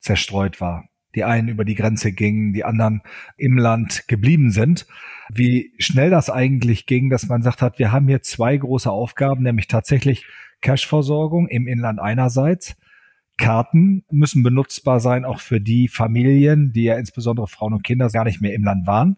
zerstreut 0.00 0.60
war, 0.60 0.88
die 1.14 1.24
einen 1.24 1.48
über 1.48 1.64
die 1.64 1.74
Grenze 1.74 2.12
gingen, 2.12 2.52
die 2.52 2.64
anderen 2.64 3.02
im 3.36 3.58
Land 3.58 4.08
geblieben 4.08 4.50
sind, 4.50 4.86
wie 5.32 5.72
schnell 5.78 6.10
das 6.10 6.30
eigentlich 6.30 6.86
ging, 6.86 7.10
dass 7.10 7.28
man 7.28 7.42
sagt 7.42 7.62
hat, 7.62 7.78
wir 7.78 7.92
haben 7.92 8.08
hier 8.08 8.22
zwei 8.22 8.56
große 8.56 8.90
Aufgaben, 8.90 9.42
nämlich 9.42 9.68
tatsächlich 9.68 10.26
Cashversorgung 10.60 11.48
im 11.48 11.68
Inland 11.68 12.00
einerseits, 12.00 12.76
Karten 13.36 14.04
müssen 14.10 14.42
benutzbar 14.42 15.00
sein, 15.00 15.24
auch 15.24 15.40
für 15.40 15.60
die 15.60 15.88
Familien, 15.88 16.72
die 16.72 16.84
ja 16.84 16.96
insbesondere 16.96 17.46
Frauen 17.48 17.74
und 17.74 17.84
Kinder 17.84 18.08
gar 18.08 18.24
nicht 18.24 18.40
mehr 18.40 18.54
im 18.54 18.64
Land 18.64 18.86
waren. 18.86 19.16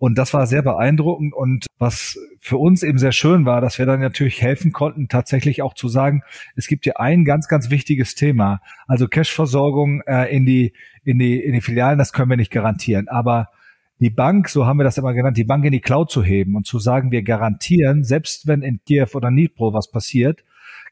Und 0.00 0.16
das 0.16 0.32
war 0.32 0.46
sehr 0.46 0.62
beeindruckend. 0.62 1.34
Und 1.34 1.66
was 1.78 2.18
für 2.40 2.56
uns 2.56 2.82
eben 2.82 2.96
sehr 2.96 3.12
schön 3.12 3.44
war, 3.44 3.60
dass 3.60 3.78
wir 3.78 3.84
dann 3.84 4.00
natürlich 4.00 4.40
helfen 4.40 4.72
konnten, 4.72 5.08
tatsächlich 5.08 5.60
auch 5.60 5.74
zu 5.74 5.88
sagen, 5.88 6.22
es 6.56 6.68
gibt 6.68 6.84
hier 6.84 6.98
ein 6.98 7.26
ganz, 7.26 7.48
ganz 7.48 7.68
wichtiges 7.68 8.14
Thema. 8.14 8.62
Also 8.86 9.08
Cashversorgung 9.08 10.00
äh, 10.06 10.34
in, 10.34 10.46
die, 10.46 10.72
in, 11.04 11.18
die, 11.18 11.38
in 11.38 11.52
die 11.52 11.60
Filialen, 11.60 11.98
das 11.98 12.14
können 12.14 12.30
wir 12.30 12.38
nicht 12.38 12.50
garantieren. 12.50 13.08
Aber 13.08 13.50
die 13.98 14.08
Bank, 14.08 14.48
so 14.48 14.64
haben 14.64 14.78
wir 14.78 14.84
das 14.84 14.96
immer 14.96 15.12
genannt, 15.12 15.36
die 15.36 15.44
Bank 15.44 15.66
in 15.66 15.72
die 15.72 15.82
Cloud 15.82 16.10
zu 16.10 16.22
heben 16.24 16.56
und 16.56 16.66
zu 16.66 16.78
sagen, 16.78 17.10
wir 17.10 17.22
garantieren, 17.22 18.02
selbst 18.02 18.46
wenn 18.46 18.62
in 18.62 18.80
Kiew 18.86 19.08
oder 19.12 19.30
Nipro 19.30 19.74
was 19.74 19.90
passiert, 19.90 20.44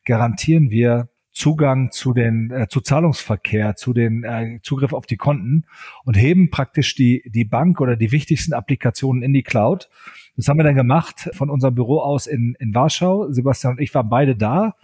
garantieren 0.04 0.70
wir 0.70 1.08
Zugang 1.38 1.92
zu 1.92 2.12
den 2.14 2.51
äh, 2.51 2.66
zu 2.68 2.81
Zahlungsverkehr, 2.81 3.77
zu 3.77 3.92
den 3.92 4.24
äh, 4.24 4.59
Zugriff 4.62 4.92
auf 4.92 5.07
die 5.07 5.16
Konten 5.16 5.66
und 6.05 6.14
heben 6.14 6.51
praktisch 6.51 6.96
die 6.96 7.22
die 7.27 7.44
Bank 7.44 7.81
oder 7.81 7.94
die 7.94 8.11
wichtigsten 8.11 8.53
Applikationen 8.53 9.22
in 9.22 9.33
die 9.33 9.44
Cloud. 9.44 9.88
Das 10.37 10.48
haben 10.48 10.59
wir 10.59 10.64
dann 10.64 10.74
gemacht 10.74 11.31
von 11.35 11.48
unserem 11.48 11.77
Büro 11.77 12.01
aus 12.01 12.27
in 12.27 12.57
in 12.59 12.74
Warschau. 12.74 13.31
Sebastian 13.31 13.74
und 13.74 13.81
ich 13.81 13.94
waren 13.94 14.09
beide 14.09 14.35
da 14.35 14.74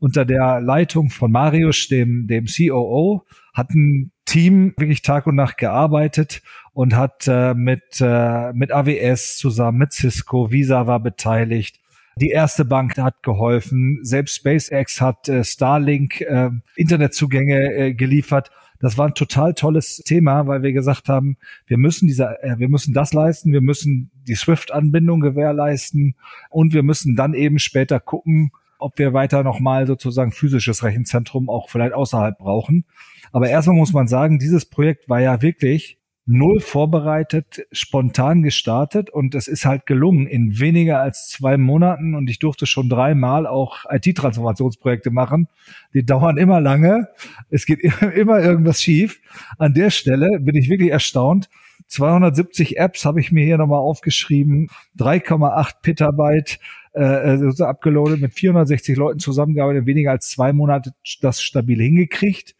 unter 0.00 0.24
der 0.24 0.60
Leitung 0.60 1.10
von 1.10 1.30
Marius, 1.30 1.86
dem 1.86 2.26
dem 2.26 2.46
COO, 2.46 3.24
hat 3.54 3.70
ein 3.70 4.10
Team 4.24 4.74
wirklich 4.78 5.02
Tag 5.02 5.28
und 5.28 5.36
Nacht 5.36 5.58
gearbeitet 5.58 6.42
und 6.72 6.96
hat 6.96 7.28
äh, 7.28 7.54
mit 7.54 8.00
äh, 8.00 8.52
mit 8.52 8.72
AWS 8.72 9.38
zusammen 9.38 9.78
mit 9.78 9.92
Cisco, 9.92 10.50
Visa 10.50 10.88
war 10.88 10.98
beteiligt 10.98 11.79
die 12.16 12.30
erste 12.30 12.64
Bank 12.64 12.96
hat 12.98 13.22
geholfen. 13.22 13.98
Selbst 14.02 14.36
SpaceX 14.36 15.00
hat 15.00 15.28
äh, 15.28 15.44
Starlink 15.44 16.20
äh, 16.20 16.50
Internetzugänge 16.76 17.72
äh, 17.74 17.94
geliefert. 17.94 18.50
Das 18.80 18.96
war 18.96 19.06
ein 19.06 19.14
total 19.14 19.54
tolles 19.54 19.98
Thema, 19.98 20.46
weil 20.46 20.62
wir 20.62 20.72
gesagt 20.72 21.08
haben, 21.08 21.36
wir 21.66 21.76
müssen 21.76 22.08
dieser, 22.08 22.42
äh, 22.42 22.58
wir 22.58 22.68
müssen 22.68 22.94
das 22.94 23.12
leisten, 23.12 23.52
wir 23.52 23.60
müssen 23.60 24.10
die 24.26 24.34
SWIFT-Anbindung 24.34 25.20
gewährleisten 25.20 26.16
und 26.48 26.72
wir 26.72 26.82
müssen 26.82 27.14
dann 27.14 27.34
eben 27.34 27.58
später 27.58 28.00
gucken, 28.00 28.52
ob 28.78 28.98
wir 28.98 29.12
weiter 29.12 29.42
nochmal 29.42 29.86
sozusagen 29.86 30.32
physisches 30.32 30.82
Rechenzentrum 30.82 31.50
auch 31.50 31.68
vielleicht 31.68 31.92
außerhalb 31.92 32.38
brauchen. 32.38 32.86
Aber 33.32 33.48
erstmal 33.48 33.76
muss 33.76 33.92
man 33.92 34.08
sagen, 34.08 34.38
dieses 34.38 34.64
Projekt 34.64 35.08
war 35.08 35.20
ja 35.20 35.42
wirklich 35.42 35.99
null 36.30 36.60
vorbereitet, 36.60 37.66
spontan 37.72 38.42
gestartet 38.42 39.10
und 39.10 39.34
es 39.34 39.48
ist 39.48 39.64
halt 39.64 39.84
gelungen 39.84 40.28
in 40.28 40.60
weniger 40.60 41.00
als 41.00 41.28
zwei 41.28 41.56
Monaten 41.56 42.14
und 42.14 42.30
ich 42.30 42.38
durfte 42.38 42.66
schon 42.66 42.88
dreimal 42.88 43.48
auch 43.48 43.84
IT-Transformationsprojekte 43.90 45.10
machen. 45.10 45.48
Die 45.92 46.06
dauern 46.06 46.36
immer 46.36 46.60
lange. 46.60 47.08
Es 47.50 47.66
geht 47.66 47.80
immer 48.14 48.38
irgendwas 48.38 48.80
schief. 48.80 49.20
An 49.58 49.74
der 49.74 49.90
Stelle 49.90 50.38
bin 50.40 50.54
ich 50.54 50.70
wirklich 50.70 50.90
erstaunt. 50.90 51.50
270 51.88 52.78
Apps 52.78 53.04
habe 53.04 53.18
ich 53.18 53.32
mir 53.32 53.44
hier 53.44 53.58
nochmal 53.58 53.80
aufgeschrieben, 53.80 54.68
3,8 54.98 55.82
Petabyte 55.82 56.60
äh, 56.94 57.34
äh 57.34 57.62
abgeloadet, 57.62 58.20
mit 58.20 58.34
460 58.34 58.96
Leuten 58.96 59.18
zusammengearbeitet, 59.18 59.86
weniger 59.86 60.12
als 60.12 60.30
zwei 60.30 60.52
Monate 60.52 60.92
das 61.20 61.42
stabil 61.42 61.80
hingekriegt. 61.80 62.54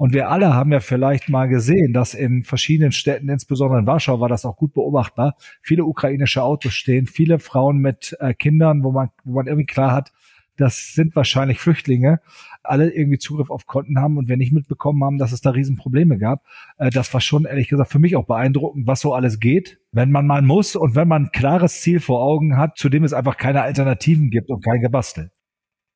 Und 0.00 0.14
wir 0.14 0.30
alle 0.30 0.54
haben 0.54 0.72
ja 0.72 0.80
vielleicht 0.80 1.28
mal 1.28 1.46
gesehen, 1.46 1.92
dass 1.92 2.14
in 2.14 2.42
verschiedenen 2.42 2.90
Städten, 2.90 3.28
insbesondere 3.28 3.80
in 3.80 3.86
Warschau 3.86 4.18
war 4.18 4.30
das 4.30 4.46
auch 4.46 4.56
gut 4.56 4.72
beobachtbar, 4.72 5.36
viele 5.60 5.84
ukrainische 5.84 6.42
Autos 6.42 6.72
stehen, 6.72 7.06
viele 7.06 7.38
Frauen 7.38 7.80
mit 7.80 8.16
äh, 8.18 8.32
Kindern, 8.32 8.82
wo 8.82 8.92
man, 8.92 9.10
wo 9.24 9.34
man 9.34 9.46
irgendwie 9.46 9.66
klar 9.66 9.92
hat, 9.92 10.10
das 10.56 10.94
sind 10.94 11.14
wahrscheinlich 11.16 11.58
Flüchtlinge, 11.58 12.20
alle 12.62 12.88
irgendwie 12.88 13.18
Zugriff 13.18 13.50
auf 13.50 13.66
Konten 13.66 14.00
haben 14.00 14.16
und 14.16 14.26
wir 14.30 14.38
nicht 14.38 14.52
mitbekommen 14.52 15.04
haben, 15.04 15.18
dass 15.18 15.32
es 15.32 15.42
da 15.42 15.50
Riesenprobleme 15.50 16.16
gab. 16.16 16.46
Äh, 16.78 16.88
das 16.88 17.12
war 17.12 17.20
schon 17.20 17.44
ehrlich 17.44 17.68
gesagt 17.68 17.92
für 17.92 17.98
mich 17.98 18.16
auch 18.16 18.24
beeindruckend, 18.24 18.86
was 18.86 19.02
so 19.02 19.12
alles 19.12 19.38
geht, 19.38 19.80
wenn 19.92 20.10
man 20.10 20.26
mal 20.26 20.40
muss 20.40 20.76
und 20.76 20.94
wenn 20.94 21.08
man 21.08 21.24
ein 21.24 21.30
klares 21.30 21.82
Ziel 21.82 22.00
vor 22.00 22.22
Augen 22.22 22.56
hat, 22.56 22.78
zu 22.78 22.88
dem 22.88 23.04
es 23.04 23.12
einfach 23.12 23.36
keine 23.36 23.60
Alternativen 23.60 24.30
gibt 24.30 24.48
und 24.48 24.64
kein 24.64 24.80
Gebastel. 24.80 25.30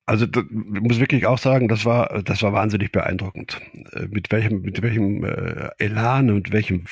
Also 0.07 0.27
ich 0.27 0.51
muss 0.51 1.01
wirklich 1.01 1.27
auch 1.27 1.39
sagen, 1.39 1.69
das 1.69 1.85
war 1.85 2.23
das 2.23 2.43
war 2.43 2.53
wahnsinnig 2.53 2.93
beeindruckend. 2.93 3.61
Äh, 3.93 4.07
mit 4.09 4.31
welchem 4.33 4.63
mit 4.63 4.83
welchem 4.83 5.25
äh, 5.25 5.71
Elan 5.79 6.31
und 6.31 6.53
welchem 6.53 6.85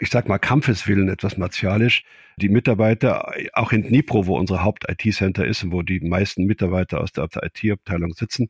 ich 0.00 0.10
sag 0.10 0.28
mal 0.28 0.38
Kampfeswillen 0.38 1.08
etwas 1.08 1.36
martialisch 1.36 2.04
die 2.36 2.48
Mitarbeiter 2.48 3.32
auch 3.54 3.72
in 3.72 3.82
Dnipro, 3.82 4.26
wo 4.26 4.38
unser 4.38 4.62
Haupt-IT-Center 4.62 5.44
ist 5.44 5.64
und 5.64 5.72
wo 5.72 5.82
die 5.82 6.00
meisten 6.00 6.44
Mitarbeiter 6.44 7.00
aus 7.00 7.12
der 7.12 7.28
IT-Abteilung 7.42 8.14
sitzen, 8.14 8.48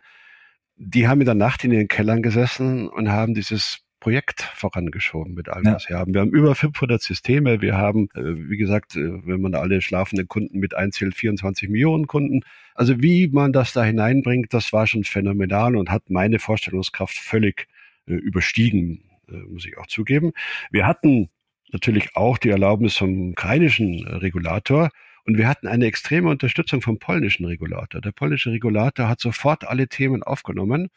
die 0.77 1.09
haben 1.09 1.21
in 1.21 1.27
der 1.27 1.35
Nacht 1.35 1.65
in 1.65 1.71
den 1.71 1.89
Kellern 1.89 2.23
gesessen 2.23 2.89
und 2.89 3.11
haben 3.11 3.35
dieses 3.35 3.81
Projekt 4.01 4.43
vorangeschoben 4.43 5.35
mit 5.35 5.49
allem, 5.49 5.67
ja. 5.67 5.75
was 5.75 5.89
wir 5.89 5.99
haben. 5.99 6.15
Wir 6.15 6.21
haben 6.21 6.31
über 6.31 6.55
500 6.55 7.03
Systeme. 7.03 7.61
Wir 7.61 7.77
haben, 7.77 8.09
äh, 8.15 8.49
wie 8.51 8.57
gesagt, 8.57 8.97
äh, 8.97 9.27
wenn 9.27 9.41
man 9.41 9.55
alle 9.55 9.81
schlafenden 9.81 10.29
Kunden 10.29 10.59
mit 10.59 10.75
einzählt, 10.75 11.15
24 11.15 11.69
Millionen 11.69 12.07
Kunden. 12.07 12.41
Also 12.75 13.03
wie 13.03 13.29
man 13.29 13.53
das 13.53 13.73
da 13.73 13.85
hineinbringt, 13.85 14.55
das 14.55 14.73
war 14.73 14.87
schon 14.87 15.05
phänomenal 15.05 15.77
und 15.77 15.91
hat 15.91 16.11
meine 16.11 16.39
Vorstellungskraft 16.39 17.17
völlig 17.17 17.67
äh, 18.07 18.15
überstiegen, 18.15 19.05
muss 19.47 19.67
ich 19.67 19.77
auch 19.77 19.87
zugeben. 19.87 20.33
Wir 20.71 20.87
hatten 20.87 21.29
natürlich 21.71 22.17
auch 22.17 22.39
die 22.39 22.49
Erlaubnis 22.49 22.97
vom 22.97 23.33
ukrainischen 23.33 24.07
Regulator, 24.07 24.89
und 25.29 25.37
wir 25.37 25.47
hatten 25.47 25.67
eine 25.67 25.85
extreme 25.85 26.31
Unterstützung 26.31 26.81
vom 26.81 26.99
polnischen 26.99 27.45
Regulator. 27.45 28.01
Der 28.01 28.13
polnische 28.13 28.51
Regulator 28.51 29.11
hat 29.11 29.21
sofort 29.21 29.69
alle 29.69 29.87
Themen 29.87 30.23
aufgenommen 30.23 30.89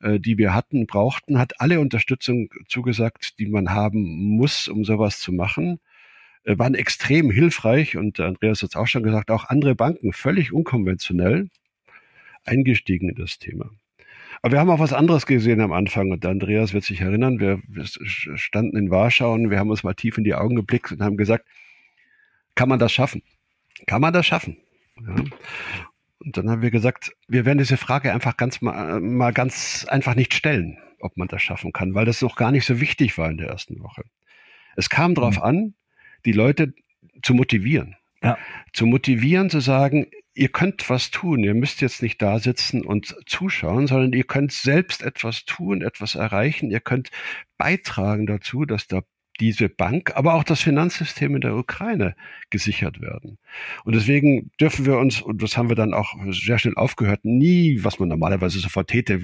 äh, 0.00 0.18
die 0.18 0.38
wir 0.38 0.54
hatten, 0.54 0.86
brauchten, 0.86 1.38
hat 1.38 1.60
alle 1.60 1.80
Unterstützung 1.80 2.50
zugesagt, 2.68 3.38
die 3.38 3.46
man 3.46 3.70
haben 3.70 4.36
muss, 4.36 4.68
um 4.68 4.84
sowas 4.84 5.20
zu 5.20 5.32
machen 5.32 5.80
äh, 6.44 6.58
waren 6.58 6.74
extrem 6.74 7.30
hilfreich 7.30 7.96
und 7.96 8.18
Andreas 8.20 8.62
hat 8.62 8.70
es 8.70 8.76
auch 8.76 8.86
schon 8.86 9.02
gesagt, 9.02 9.30
auch 9.30 9.44
andere 9.48 9.74
Banken 9.74 10.12
völlig 10.12 10.52
unkonventionell 10.52 11.48
eingestiegen 12.44 13.10
in 13.10 13.16
das 13.16 13.38
Thema. 13.38 13.70
Aber 14.42 14.52
wir 14.52 14.60
haben 14.60 14.70
auch 14.70 14.78
was 14.78 14.94
anderes 14.94 15.26
gesehen 15.26 15.60
am 15.60 15.72
Anfang 15.72 16.10
und 16.12 16.24
Andreas 16.24 16.72
wird 16.72 16.84
sich 16.84 17.02
erinnern, 17.02 17.40
wir, 17.40 17.60
wir 17.68 17.84
standen 17.84 18.76
in 18.76 18.90
Warschau 18.90 19.34
und 19.34 19.50
wir 19.50 19.58
haben 19.58 19.70
uns 19.70 19.82
mal 19.82 19.94
tief 19.94 20.16
in 20.16 20.24
die 20.24 20.34
Augen 20.34 20.56
geblickt 20.56 20.92
und 20.92 21.02
haben 21.02 21.18
gesagt, 21.18 21.46
kann 22.54 22.68
man 22.68 22.78
das 22.78 22.92
schaffen? 22.92 23.22
Kann 23.86 24.00
man 24.00 24.14
das 24.14 24.26
schaffen? 24.26 24.56
Ja. 25.06 25.16
Und 26.22 26.36
dann 26.36 26.50
haben 26.50 26.62
wir 26.62 26.70
gesagt, 26.70 27.12
wir 27.28 27.44
werden 27.44 27.58
diese 27.58 27.76
Frage 27.76 28.12
einfach 28.12 28.36
ganz 28.36 28.60
mal, 28.60 29.00
mal 29.00 29.32
ganz 29.32 29.86
einfach 29.88 30.14
nicht 30.14 30.34
stellen, 30.34 30.78
ob 31.00 31.16
man 31.16 31.28
das 31.28 31.42
schaffen 31.42 31.72
kann, 31.72 31.94
weil 31.94 32.04
das 32.04 32.20
noch 32.20 32.36
gar 32.36 32.52
nicht 32.52 32.66
so 32.66 32.80
wichtig 32.80 33.16
war 33.16 33.30
in 33.30 33.38
der 33.38 33.48
ersten 33.48 33.82
Woche. 33.82 34.02
Es 34.76 34.90
kam 34.90 35.14
darauf 35.14 35.36
mhm. 35.36 35.42
an, 35.42 35.74
die 36.24 36.32
Leute 36.32 36.74
zu 37.22 37.34
motivieren. 37.34 37.96
Ja. 38.22 38.36
Zu 38.74 38.84
motivieren, 38.84 39.48
zu 39.48 39.60
sagen, 39.60 40.06
ihr 40.34 40.50
könnt 40.50 40.88
was 40.90 41.10
tun, 41.10 41.40
ihr 41.40 41.54
müsst 41.54 41.80
jetzt 41.80 42.02
nicht 42.02 42.20
da 42.20 42.38
sitzen 42.38 42.84
und 42.84 43.16
zuschauen, 43.26 43.86
sondern 43.86 44.12
ihr 44.12 44.24
könnt 44.24 44.52
selbst 44.52 45.02
etwas 45.02 45.44
tun, 45.44 45.80
etwas 45.80 46.14
erreichen, 46.14 46.70
ihr 46.70 46.80
könnt 46.80 47.10
beitragen 47.56 48.26
dazu, 48.26 48.66
dass 48.66 48.86
da 48.86 49.02
diese 49.40 49.68
Bank, 49.68 50.12
aber 50.14 50.34
auch 50.34 50.44
das 50.44 50.60
Finanzsystem 50.60 51.34
in 51.34 51.40
der 51.40 51.56
Ukraine 51.56 52.14
gesichert 52.50 53.00
werden. 53.00 53.38
Und 53.84 53.94
deswegen 53.94 54.50
dürfen 54.60 54.84
wir 54.86 54.98
uns, 54.98 55.22
und 55.22 55.42
das 55.42 55.56
haben 55.56 55.70
wir 55.70 55.76
dann 55.76 55.94
auch 55.94 56.14
sehr 56.30 56.58
schnell 56.58 56.74
aufgehört, 56.76 57.24
nie, 57.24 57.82
was 57.82 57.98
man 57.98 58.08
normalerweise 58.08 58.60
sofort 58.60 58.88
täte, 58.88 59.20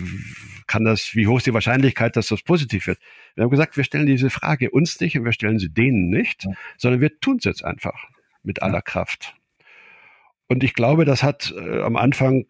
kann 0.66 0.84
das, 0.84 1.14
wie 1.14 1.26
hoch 1.26 1.36
ist 1.36 1.46
die 1.46 1.54
Wahrscheinlichkeit, 1.54 2.16
dass 2.16 2.28
das 2.28 2.42
positiv 2.42 2.86
wird? 2.86 2.98
Wir 3.34 3.44
haben 3.44 3.50
gesagt, 3.50 3.76
wir 3.76 3.84
stellen 3.84 4.06
diese 4.06 4.30
Frage 4.30 4.70
uns 4.70 4.98
nicht 5.00 5.18
und 5.18 5.24
wir 5.24 5.32
stellen 5.32 5.58
sie 5.58 5.68
denen 5.68 6.08
nicht, 6.08 6.44
ja. 6.44 6.52
sondern 6.78 7.00
wir 7.00 7.20
tun 7.20 7.36
es 7.38 7.44
jetzt 7.44 7.64
einfach 7.64 8.08
mit 8.42 8.62
aller 8.62 8.74
ja. 8.74 8.82
Kraft. 8.82 9.36
Und 10.48 10.64
ich 10.64 10.74
glaube, 10.74 11.04
das 11.04 11.22
hat 11.22 11.54
äh, 11.56 11.80
am 11.82 11.96
Anfang 11.96 12.46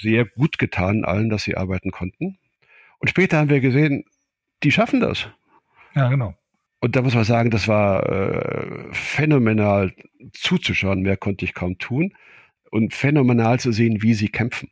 sehr 0.00 0.24
gut 0.24 0.58
getan 0.58 1.04
allen, 1.04 1.28
dass 1.28 1.42
sie 1.42 1.56
arbeiten 1.56 1.90
konnten. 1.90 2.38
Und 2.98 3.08
später 3.08 3.38
haben 3.38 3.48
wir 3.48 3.60
gesehen, 3.60 4.04
die 4.62 4.72
schaffen 4.72 5.00
das. 5.00 5.28
Ja, 5.94 6.08
genau. 6.08 6.34
Und 6.84 6.96
da 6.96 7.00
muss 7.00 7.14
man 7.14 7.24
sagen, 7.24 7.48
das 7.48 7.66
war 7.66 8.04
äh, 8.10 8.92
phänomenal 8.92 9.94
zuzuschauen. 10.34 11.00
Mehr 11.00 11.16
konnte 11.16 11.46
ich 11.46 11.54
kaum 11.54 11.78
tun. 11.78 12.12
Und 12.70 12.92
phänomenal 12.92 13.58
zu 13.58 13.72
sehen, 13.72 14.02
wie 14.02 14.12
sie 14.12 14.28
kämpfen. 14.28 14.68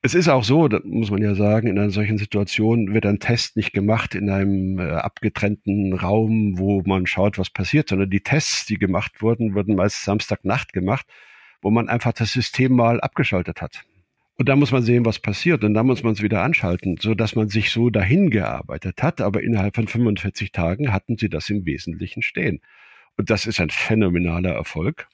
Es 0.00 0.14
ist 0.14 0.30
auch 0.30 0.44
so, 0.44 0.66
da 0.66 0.80
muss 0.82 1.10
man 1.10 1.20
ja 1.20 1.34
sagen, 1.34 1.66
in 1.66 1.78
einer 1.78 1.90
solchen 1.90 2.16
Situation 2.16 2.94
wird 2.94 3.04
ein 3.04 3.18
Test 3.18 3.58
nicht 3.58 3.74
gemacht 3.74 4.14
in 4.14 4.30
einem 4.30 4.78
äh, 4.78 4.92
abgetrennten 4.92 5.92
Raum, 5.92 6.58
wo 6.58 6.80
man 6.86 7.06
schaut, 7.06 7.36
was 7.36 7.50
passiert, 7.50 7.90
sondern 7.90 8.08
die 8.08 8.22
Tests, 8.22 8.64
die 8.64 8.78
gemacht 8.78 9.20
wurden, 9.20 9.54
wurden 9.54 9.74
meist 9.74 10.02
Samstagnacht 10.02 10.72
gemacht, 10.72 11.04
wo 11.60 11.70
man 11.70 11.90
einfach 11.90 12.14
das 12.14 12.32
System 12.32 12.72
mal 12.72 12.98
abgeschaltet 12.98 13.60
hat. 13.60 13.84
Und 14.40 14.48
da 14.48 14.56
muss 14.56 14.72
man 14.72 14.82
sehen, 14.82 15.04
was 15.04 15.18
passiert. 15.18 15.64
Und 15.64 15.74
da 15.74 15.82
muss 15.82 16.02
man 16.02 16.14
es 16.14 16.22
wieder 16.22 16.42
anschalten, 16.42 16.96
so 16.98 17.14
dass 17.14 17.36
man 17.36 17.50
sich 17.50 17.70
so 17.70 17.90
dahin 17.90 18.30
gearbeitet 18.30 19.02
hat. 19.02 19.20
Aber 19.20 19.42
innerhalb 19.42 19.74
von 19.74 19.86
45 19.86 20.50
Tagen 20.50 20.94
hatten 20.94 21.18
sie 21.18 21.28
das 21.28 21.50
im 21.50 21.66
Wesentlichen 21.66 22.22
stehen. 22.22 22.62
Und 23.18 23.28
das 23.28 23.44
ist 23.44 23.60
ein 23.60 23.68
phänomenaler 23.68 24.52
Erfolg. 24.52 25.08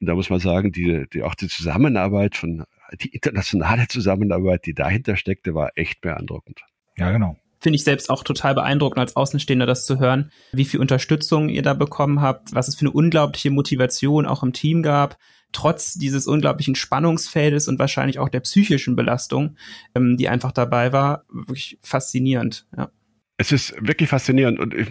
Und 0.00 0.06
da 0.06 0.14
muss 0.14 0.30
man 0.30 0.40
sagen, 0.40 0.72
die, 0.72 1.04
die, 1.12 1.22
auch 1.22 1.34
die 1.34 1.48
Zusammenarbeit 1.48 2.36
von, 2.36 2.64
die 3.02 3.10
internationale 3.10 3.86
Zusammenarbeit, 3.86 4.64
die 4.64 4.72
dahinter 4.72 5.16
steckte, 5.16 5.54
war 5.54 5.72
echt 5.74 6.00
beeindruckend. 6.00 6.62
Ja, 6.96 7.12
genau 7.12 7.36
finde 7.60 7.76
ich 7.76 7.84
selbst 7.84 8.10
auch 8.10 8.22
total 8.22 8.54
beeindruckend 8.54 8.98
als 8.98 9.16
Außenstehender 9.16 9.64
das 9.64 9.86
zu 9.86 9.98
hören, 9.98 10.30
wie 10.52 10.66
viel 10.66 10.80
Unterstützung 10.80 11.48
ihr 11.48 11.62
da 11.62 11.72
bekommen 11.72 12.20
habt, 12.20 12.54
was 12.54 12.68
es 12.68 12.74
für 12.74 12.82
eine 12.82 12.90
unglaubliche 12.90 13.50
Motivation 13.50 14.26
auch 14.26 14.42
im 14.42 14.52
Team 14.52 14.82
gab, 14.82 15.16
trotz 15.54 15.94
dieses 15.94 16.26
unglaublichen 16.26 16.74
Spannungsfeldes 16.74 17.68
und 17.68 17.78
wahrscheinlich 17.78 18.18
auch 18.18 18.28
der 18.28 18.40
psychischen 18.40 18.96
Belastung, 18.96 19.56
ähm, 19.94 20.16
die 20.16 20.28
einfach 20.28 20.52
dabei 20.52 20.92
war, 20.92 21.24
wirklich 21.30 21.78
faszinierend. 21.80 22.66
Ja. 22.76 22.90
Es 23.36 23.50
ist 23.50 23.74
wirklich 23.80 24.08
faszinierend 24.10 24.60
und 24.60 24.74
ich, 24.74 24.88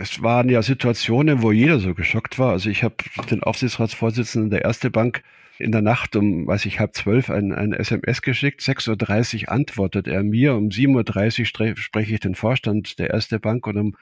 es 0.00 0.22
waren 0.22 0.48
ja 0.48 0.62
Situationen, 0.62 1.42
wo 1.42 1.52
jeder 1.52 1.78
so 1.78 1.94
geschockt 1.94 2.38
war. 2.38 2.52
Also 2.52 2.70
ich 2.70 2.82
habe 2.84 2.94
den 3.30 3.42
Aufsichtsratsvorsitzenden 3.42 4.50
der 4.50 4.62
Erste 4.62 4.90
Bank 4.90 5.22
in 5.58 5.72
der 5.72 5.82
Nacht 5.82 6.16
um, 6.16 6.46
weiß 6.46 6.64
ich, 6.66 6.80
halb 6.80 6.94
zwölf 6.94 7.28
ein, 7.28 7.52
ein 7.52 7.72
SMS 7.72 8.22
geschickt. 8.22 8.62
6.30 8.62 9.42
Uhr 9.42 9.52
antwortet 9.52 10.08
er 10.08 10.22
mir. 10.22 10.54
Um 10.54 10.68
7.30 10.68 11.40
Uhr 11.40 11.76
spreche 11.76 12.14
ich 12.14 12.20
den 12.20 12.34
Vorstand 12.34 12.98
der 12.98 13.10
Erste 13.10 13.38
Bank 13.38 13.66
und 13.66 13.76
um 13.76 13.96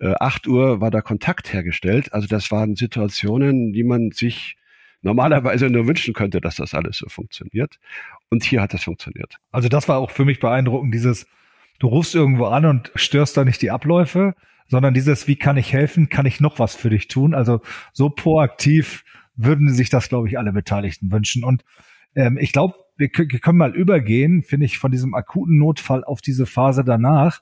äh, 0.00 0.14
8 0.18 0.48
Uhr 0.48 0.80
war 0.80 0.90
da 0.90 1.00
Kontakt 1.00 1.52
hergestellt. 1.52 2.12
Also 2.12 2.26
das 2.26 2.50
waren 2.50 2.74
Situationen, 2.74 3.72
die 3.72 3.84
man 3.84 4.10
sich 4.10 4.56
normalerweise 5.02 5.70
nur 5.70 5.86
wünschen 5.86 6.14
könnte, 6.14 6.40
dass 6.40 6.56
das 6.56 6.74
alles 6.74 6.98
so 6.98 7.08
funktioniert. 7.08 7.78
Und 8.30 8.44
hier 8.44 8.60
hat 8.60 8.74
das 8.74 8.84
funktioniert. 8.84 9.36
Also 9.50 9.68
das 9.68 9.88
war 9.88 9.98
auch 9.98 10.10
für 10.10 10.24
mich 10.24 10.40
beeindruckend, 10.40 10.94
dieses, 10.94 11.26
du 11.78 11.88
rufst 11.88 12.14
irgendwo 12.14 12.46
an 12.46 12.64
und 12.64 12.90
störst 12.94 13.36
da 13.36 13.44
nicht 13.44 13.62
die 13.62 13.70
Abläufe, 13.70 14.34
sondern 14.68 14.94
dieses, 14.94 15.28
wie 15.28 15.36
kann 15.36 15.56
ich 15.56 15.72
helfen, 15.72 16.08
kann 16.08 16.26
ich 16.26 16.40
noch 16.40 16.58
was 16.58 16.74
für 16.74 16.90
dich 16.90 17.08
tun? 17.08 17.34
Also 17.34 17.60
so 17.92 18.10
proaktiv 18.10 19.04
würden 19.36 19.72
sich 19.72 19.90
das, 19.90 20.08
glaube 20.08 20.28
ich, 20.28 20.38
alle 20.38 20.52
Beteiligten 20.52 21.12
wünschen. 21.12 21.44
Und 21.44 21.64
ähm, 22.14 22.38
ich 22.38 22.52
glaube, 22.52 22.74
wir, 22.96 23.10
wir 23.14 23.40
können 23.40 23.58
mal 23.58 23.76
übergehen, 23.76 24.42
finde 24.42 24.66
ich, 24.66 24.78
von 24.78 24.90
diesem 24.90 25.14
akuten 25.14 25.58
Notfall 25.58 26.02
auf 26.02 26.20
diese 26.20 26.46
Phase 26.46 26.82
danach, 26.84 27.40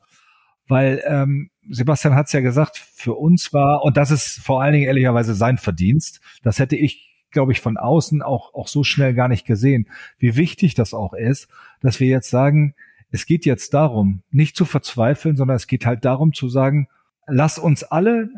weil 0.67 1.03
ähm, 1.07 1.51
Sebastian 1.71 2.15
hat 2.15 2.27
es 2.27 2.33
ja 2.33 2.41
gesagt, 2.41 2.77
für 2.77 3.15
uns 3.15 3.53
war, 3.53 3.83
und 3.85 3.97
das 3.97 4.11
ist 4.11 4.41
vor 4.41 4.63
allen 4.63 4.73
Dingen 4.73 4.87
ehrlicherweise 4.87 5.35
sein 5.35 5.59
Verdienst, 5.59 6.21
das 6.43 6.59
hätte 6.59 6.77
ich 6.77 7.14
glaube 7.35 7.53
ich, 7.53 7.61
von 7.61 7.77
außen 7.77 8.23
auch, 8.23 8.55
auch 8.55 8.69
so 8.69 8.83
schnell 8.83 9.13
gar 9.13 9.29
nicht 9.29 9.47
gesehen, 9.47 9.89
wie 10.19 10.37
wichtig 10.37 10.75
das 10.75 10.95
auch 10.95 11.13
ist, 11.13 11.49
dass 11.81 12.01
wir 12.01 12.09
jetzt 12.09 12.31
sagen, 12.31 12.75
es 13.11 13.27
geht 13.27 13.45
jetzt 13.45 13.75
darum, 13.75 14.23
nicht 14.31 14.57
zu 14.57 14.65
verzweifeln, 14.65 15.37
sondern 15.37 15.57
es 15.57 15.67
geht 15.67 15.87
halt 15.87 16.05
darum 16.05 16.33
zu 16.33 16.49
sagen, 16.49 16.89
lass 17.27 17.59
uns 17.59 17.85
alle 17.85 18.31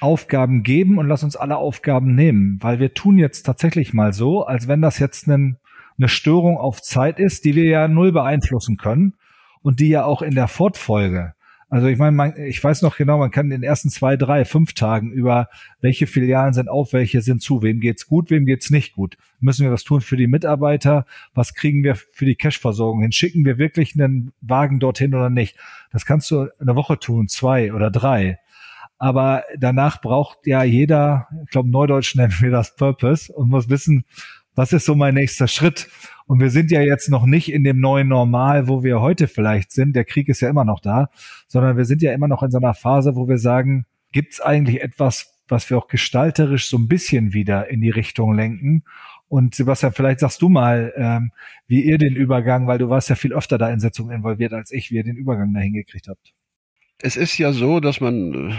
Aufgaben 0.00 0.62
geben 0.62 0.98
und 0.98 1.08
lass 1.08 1.24
uns 1.24 1.36
alle 1.36 1.56
Aufgaben 1.56 2.14
nehmen, 2.14 2.58
weil 2.60 2.78
wir 2.78 2.92
tun 2.92 3.18
jetzt 3.18 3.44
tatsächlich 3.44 3.94
mal 3.94 4.12
so, 4.12 4.44
als 4.44 4.68
wenn 4.68 4.82
das 4.82 4.98
jetzt 4.98 5.26
ein, 5.26 5.58
eine 5.98 6.08
Störung 6.08 6.58
auf 6.58 6.82
Zeit 6.82 7.18
ist, 7.18 7.46
die 7.46 7.54
wir 7.54 7.64
ja 7.64 7.88
null 7.88 8.12
beeinflussen 8.12 8.76
können 8.76 9.14
und 9.62 9.80
die 9.80 9.88
ja 9.88 10.04
auch 10.04 10.20
in 10.20 10.34
der 10.34 10.48
Fortfolge 10.48 11.34
also 11.68 11.88
ich 11.88 11.98
meine, 11.98 12.12
man, 12.12 12.36
ich 12.36 12.62
weiß 12.62 12.82
noch 12.82 12.96
genau, 12.96 13.18
man 13.18 13.32
kann 13.32 13.46
in 13.46 13.50
den 13.50 13.62
ersten 13.64 13.90
zwei, 13.90 14.16
drei, 14.16 14.44
fünf 14.44 14.74
Tagen 14.74 15.10
über 15.10 15.48
welche 15.80 16.06
Filialen 16.06 16.54
sind 16.54 16.68
auf, 16.68 16.92
welche 16.92 17.22
sind 17.22 17.42
zu, 17.42 17.62
wem 17.62 17.80
geht's 17.80 18.06
gut, 18.06 18.30
wem 18.30 18.46
geht's 18.46 18.70
nicht 18.70 18.92
gut. 18.94 19.16
Müssen 19.40 19.64
wir 19.64 19.72
was 19.72 19.82
tun 19.82 20.00
für 20.00 20.16
die 20.16 20.28
Mitarbeiter? 20.28 21.06
Was 21.34 21.54
kriegen 21.54 21.82
wir 21.82 21.96
für 21.96 22.24
die 22.24 22.36
Cashversorgung 22.36 23.02
hin? 23.02 23.10
Schicken 23.10 23.44
wir 23.44 23.58
wirklich 23.58 23.94
einen 23.94 24.32
Wagen 24.40 24.78
dorthin 24.78 25.14
oder 25.14 25.28
nicht? 25.28 25.56
Das 25.90 26.06
kannst 26.06 26.30
du 26.30 26.48
eine 26.60 26.76
Woche 26.76 27.00
tun, 27.00 27.26
zwei 27.26 27.72
oder 27.72 27.90
drei. 27.90 28.38
Aber 28.98 29.42
danach 29.58 30.00
braucht 30.00 30.46
ja 30.46 30.62
jeder, 30.62 31.28
ich 31.44 31.50
glaube, 31.50 31.68
Neudeutsch 31.68 32.14
nennen 32.14 32.34
wir 32.38 32.50
das 32.50 32.76
Purpose 32.76 33.32
und 33.32 33.50
muss 33.50 33.68
wissen, 33.68 34.04
was 34.54 34.72
ist 34.72 34.86
so 34.86 34.94
mein 34.94 35.14
nächster 35.14 35.48
Schritt? 35.48 35.88
Und 36.26 36.40
wir 36.40 36.50
sind 36.50 36.70
ja 36.70 36.80
jetzt 36.80 37.08
noch 37.08 37.24
nicht 37.24 37.52
in 37.52 37.62
dem 37.62 37.80
neuen 37.80 38.08
Normal, 38.08 38.66
wo 38.68 38.82
wir 38.82 39.00
heute 39.00 39.28
vielleicht 39.28 39.70
sind. 39.70 39.94
Der 39.94 40.04
Krieg 40.04 40.28
ist 40.28 40.40
ja 40.40 40.48
immer 40.50 40.64
noch 40.64 40.80
da, 40.80 41.08
sondern 41.46 41.76
wir 41.76 41.84
sind 41.84 42.02
ja 42.02 42.12
immer 42.12 42.28
noch 42.28 42.42
in 42.42 42.50
so 42.50 42.58
einer 42.58 42.74
Phase, 42.74 43.14
wo 43.14 43.28
wir 43.28 43.38
sagen, 43.38 43.86
gibt 44.12 44.34
es 44.34 44.40
eigentlich 44.40 44.82
etwas, 44.82 45.38
was 45.48 45.70
wir 45.70 45.78
auch 45.78 45.86
gestalterisch 45.86 46.68
so 46.68 46.78
ein 46.78 46.88
bisschen 46.88 47.32
wieder 47.32 47.68
in 47.68 47.80
die 47.80 47.90
Richtung 47.90 48.34
lenken? 48.34 48.82
Und 49.28 49.54
Sebastian, 49.54 49.92
vielleicht 49.92 50.20
sagst 50.20 50.42
du 50.42 50.48
mal, 50.48 50.92
ähm, 50.96 51.32
wie 51.66 51.82
ihr 51.82 51.98
den 51.98 52.14
Übergang, 52.14 52.66
weil 52.66 52.78
du 52.78 52.88
warst 52.88 53.08
ja 53.08 53.16
viel 53.16 53.32
öfter 53.32 53.58
da 53.58 53.70
in 53.70 53.80
Sitzungen 53.80 54.16
involviert 54.16 54.52
als 54.52 54.70
ich, 54.72 54.90
wie 54.90 54.96
ihr 54.96 55.04
den 55.04 55.16
Übergang 55.16 55.52
da 55.52 55.60
hingekriegt 55.60 56.08
habt. 56.08 56.32
Es 56.98 57.16
ist 57.16 57.36
ja 57.38 57.52
so, 57.52 57.80
dass 57.80 58.00
man, 58.00 58.54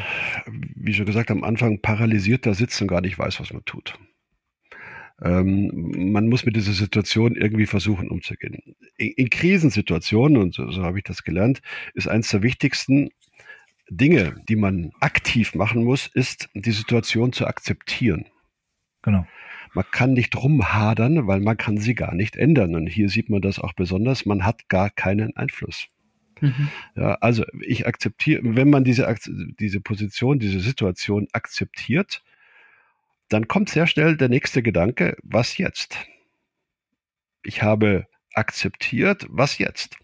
wie 0.76 0.94
schon 0.94 1.06
gesagt 1.06 1.32
am 1.32 1.44
Anfang, 1.44 1.82
paralysiert 1.82 2.46
da 2.46 2.54
sitzt 2.54 2.82
und 2.82 2.88
gar 2.88 3.02
nicht 3.02 3.18
weiß, 3.18 3.40
was 3.40 3.52
man 3.52 3.66
tut. 3.66 3.98
Ähm, 5.22 6.12
man 6.12 6.28
muss 6.28 6.46
mit 6.46 6.56
dieser 6.56 6.74
Situation 6.74 7.36
irgendwie 7.36 7.66
versuchen 7.66 8.10
umzugehen. 8.10 8.76
In, 8.98 9.12
in 9.14 9.30
Krisensituationen, 9.30 10.38
und 10.38 10.54
so, 10.54 10.70
so 10.72 10.84
habe 10.84 11.00
ich 11.00 11.04
das 11.04 11.24
gelernt, 11.24 11.62
ist 11.94 12.08
eines 12.08 12.30
der 12.30 12.44
wichtigsten 12.44 13.10
Dinge, 13.90 14.36
die 14.48 14.56
man 14.56 14.92
aktiv 15.00 15.56
machen 15.56 15.84
muss, 15.84 16.08
ist 16.08 16.50
die 16.54 16.72
Situation 16.72 17.34
zu 17.34 17.48
akzeptieren. 17.48 18.26
Genau. 19.02 19.26
Man 19.74 19.86
kann 19.92 20.14
nicht 20.14 20.36
rumhadern, 20.36 21.28
weil 21.28 21.40
man 21.40 21.58
kann 21.58 21.78
sie 21.78 21.96
gar 21.96 22.14
nicht 22.14 22.36
ändern. 22.36 22.76
Und 22.76 22.88
hier 22.88 23.10
sieht 23.10 23.30
man 23.30 23.42
das 23.42 23.60
auch 23.60 23.74
besonders. 23.74 24.26
Man 24.26 24.46
hat 24.46 24.70
gar 24.70 24.90
keinen 24.90 25.36
Einfluss. 25.36 25.88
Mhm. 26.42 26.70
Ja, 26.96 27.16
also 27.16 27.44
ich 27.62 27.88
akzeptiere, 27.88 28.42
wenn 28.44 28.70
man 28.70 28.84
diese, 28.84 29.14
diese 29.60 29.82
Position, 29.82 30.40
diese 30.40 30.60
Situation 30.60 31.28
akzeptiert, 31.32 32.24
dann 33.30 33.48
kommt 33.48 33.70
sehr 33.70 33.88
schnell 33.88 34.18
der 34.18 34.30
nächste 34.30 34.63
Gedanke, 34.63 35.18
was 35.24 35.58
jetzt? 35.58 35.98
Ich 37.44 37.62
habe 37.62 38.08
akzeptiert, 38.34 39.26
was 39.30 39.58
jetzt? 39.58 39.98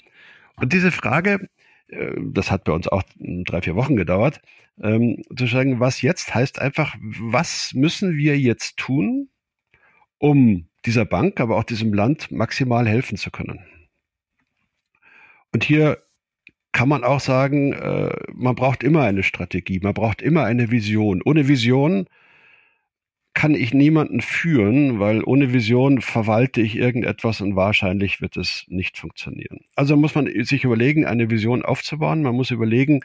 Und 0.55 0.73
diese 0.73 0.91
Frage, 0.91 1.49
äh, 1.87 2.13
das 2.17 2.51
hat 2.51 2.63
bei 2.63 2.73
uns 2.73 2.87
auch 2.87 3.03
drei, 3.17 3.61
vier 3.61 3.75
Wochen 3.75 3.95
gedauert, 3.95 4.41
ähm, 4.81 5.23
zu 5.35 5.45
sagen, 5.45 5.79
was 5.79 6.01
jetzt 6.01 6.33
heißt 6.33 6.59
einfach, 6.59 6.95
was 6.99 7.73
müssen 7.73 8.17
wir 8.17 8.39
jetzt 8.39 8.77
tun, 8.77 9.29
um 10.17 10.67
dieser 10.85 11.05
Bank, 11.05 11.39
aber 11.39 11.57
auch 11.57 11.63
diesem 11.63 11.93
Land 11.93 12.31
maximal 12.31 12.87
helfen 12.87 13.17
zu 13.17 13.31
können? 13.31 13.59
Und 15.51 15.63
hier 15.63 16.03
kann 16.71 16.89
man 16.89 17.03
auch 17.03 17.19
sagen, 17.19 17.73
äh, 17.73 18.15
man 18.33 18.55
braucht 18.55 18.83
immer 18.83 19.03
eine 19.03 19.23
Strategie, 19.23 19.79
man 19.79 19.93
braucht 19.93 20.21
immer 20.21 20.43
eine 20.43 20.71
Vision. 20.71 21.21
Ohne 21.23 21.47
Vision 21.47 22.07
kann 23.33 23.55
ich 23.55 23.73
niemanden 23.73 24.21
führen, 24.21 24.99
weil 24.99 25.23
ohne 25.23 25.53
Vision 25.53 26.01
verwalte 26.01 26.61
ich 26.61 26.75
irgendetwas 26.75 27.41
und 27.41 27.55
wahrscheinlich 27.55 28.21
wird 28.21 28.37
es 28.37 28.65
nicht 28.67 28.97
funktionieren. 28.97 29.61
Also 29.75 29.97
muss 29.97 30.13
man 30.13 30.27
sich 30.43 30.63
überlegen, 30.63 31.05
eine 31.05 31.31
Vision 31.31 31.63
aufzubauen. 31.63 32.21
Man 32.21 32.35
muss 32.35 32.51
überlegen, 32.51 33.01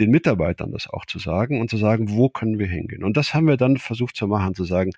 den 0.00 0.10
Mitarbeitern 0.10 0.72
das 0.72 0.88
auch 0.88 1.04
zu 1.04 1.18
sagen 1.18 1.60
und 1.60 1.68
zu 1.68 1.76
sagen, 1.76 2.10
wo 2.10 2.30
können 2.30 2.58
wir 2.58 2.66
hingehen. 2.66 3.04
Und 3.04 3.18
das 3.18 3.34
haben 3.34 3.46
wir 3.46 3.58
dann 3.58 3.76
versucht 3.76 4.16
zu 4.16 4.26
machen, 4.26 4.54
zu 4.54 4.64
sagen, 4.64 4.92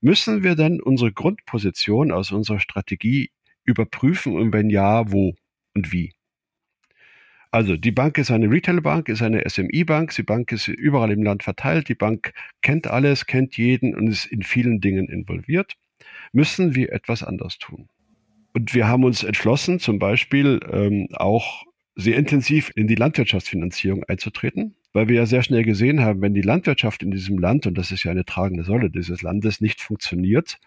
müssen 0.00 0.42
wir 0.42 0.56
denn 0.56 0.80
unsere 0.80 1.12
Grundposition 1.12 2.10
aus 2.10 2.32
unserer 2.32 2.60
Strategie 2.60 3.30
überprüfen 3.64 4.34
und 4.34 4.52
wenn 4.52 4.70
ja, 4.70 5.12
wo 5.12 5.34
und 5.74 5.92
wie? 5.92 6.12
Also 7.52 7.76
die 7.76 7.92
Bank 7.92 8.16
ist 8.16 8.30
eine 8.30 8.50
Retail-Bank, 8.50 9.10
ist 9.10 9.20
eine 9.20 9.46
SMI-Bank. 9.46 10.14
Die 10.16 10.22
Bank 10.22 10.50
ist 10.52 10.68
überall 10.68 11.12
im 11.12 11.22
Land 11.22 11.42
verteilt. 11.42 11.90
Die 11.90 11.94
Bank 11.94 12.32
kennt 12.62 12.86
alles, 12.86 13.26
kennt 13.26 13.58
jeden 13.58 13.94
und 13.94 14.08
ist 14.08 14.24
in 14.24 14.42
vielen 14.42 14.80
Dingen 14.80 15.06
involviert. 15.08 15.74
Müssen 16.32 16.74
wir 16.74 16.92
etwas 16.92 17.22
anders 17.22 17.58
tun? 17.58 17.90
Und 18.54 18.72
wir 18.74 18.88
haben 18.88 19.04
uns 19.04 19.22
entschlossen, 19.22 19.80
zum 19.80 19.98
Beispiel 19.98 20.60
ähm, 20.70 21.08
auch 21.12 21.64
sehr 21.94 22.16
intensiv 22.16 22.72
in 22.74 22.86
die 22.86 22.94
Landwirtschaftsfinanzierung 22.94 24.02
einzutreten 24.04 24.74
weil 24.92 25.08
wir 25.08 25.16
ja 25.16 25.26
sehr 25.26 25.42
schnell 25.42 25.64
gesehen 25.64 26.00
haben, 26.00 26.20
wenn 26.20 26.34
die 26.34 26.42
Landwirtschaft 26.42 27.02
in 27.02 27.10
diesem 27.10 27.38
Land, 27.38 27.66
und 27.66 27.78
das 27.78 27.90
ist 27.90 28.04
ja 28.04 28.10
eine 28.10 28.24
tragende 28.24 28.64
Säule 28.64 28.90
dieses 28.90 29.22
Landes, 29.22 29.60
nicht 29.60 29.80
funktioniert, 29.80 30.58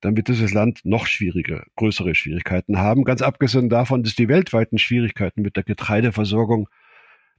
dann 0.00 0.16
wird 0.16 0.28
dieses 0.28 0.52
Land 0.52 0.80
noch 0.84 1.06
schwierige, 1.06 1.64
größere 1.76 2.14
Schwierigkeiten 2.14 2.78
haben. 2.78 3.04
Ganz 3.04 3.22
abgesehen 3.22 3.68
davon, 3.68 4.02
dass 4.02 4.14
die 4.14 4.28
weltweiten 4.28 4.78
Schwierigkeiten 4.78 5.42
mit 5.42 5.56
der 5.56 5.62
Getreideversorgung 5.62 6.68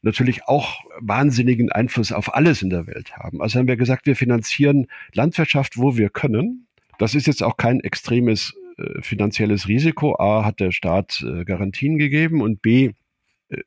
natürlich 0.02 0.46
auch 0.46 0.84
wahnsinnigen 1.00 1.72
Einfluss 1.72 2.12
auf 2.12 2.34
alles 2.36 2.62
in 2.62 2.70
der 2.70 2.88
Welt 2.88 3.16
haben. 3.16 3.42
Also 3.42 3.60
haben 3.60 3.68
wir 3.68 3.78
gesagt, 3.78 4.06
wir 4.06 4.16
finanzieren 4.16 4.88
Landwirtschaft, 5.14 5.78
wo 5.78 5.98
wir 5.98 6.10
können. 6.10 6.68
Das 7.00 7.16
ist 7.16 7.28
jetzt 7.28 7.42
auch 7.42 7.58
kein 7.58 7.80
extremes 7.80 8.54
äh, 8.78 9.02
finanzielles 9.02 9.68
Risiko. 9.68 10.16
A 10.20 10.44
hat 10.46 10.60
der 10.60 10.72
Staat 10.72 11.24
äh, 11.26 11.46
Garantien 11.46 11.98
gegeben 11.98 12.42
und 12.42 12.62
B 12.62 12.92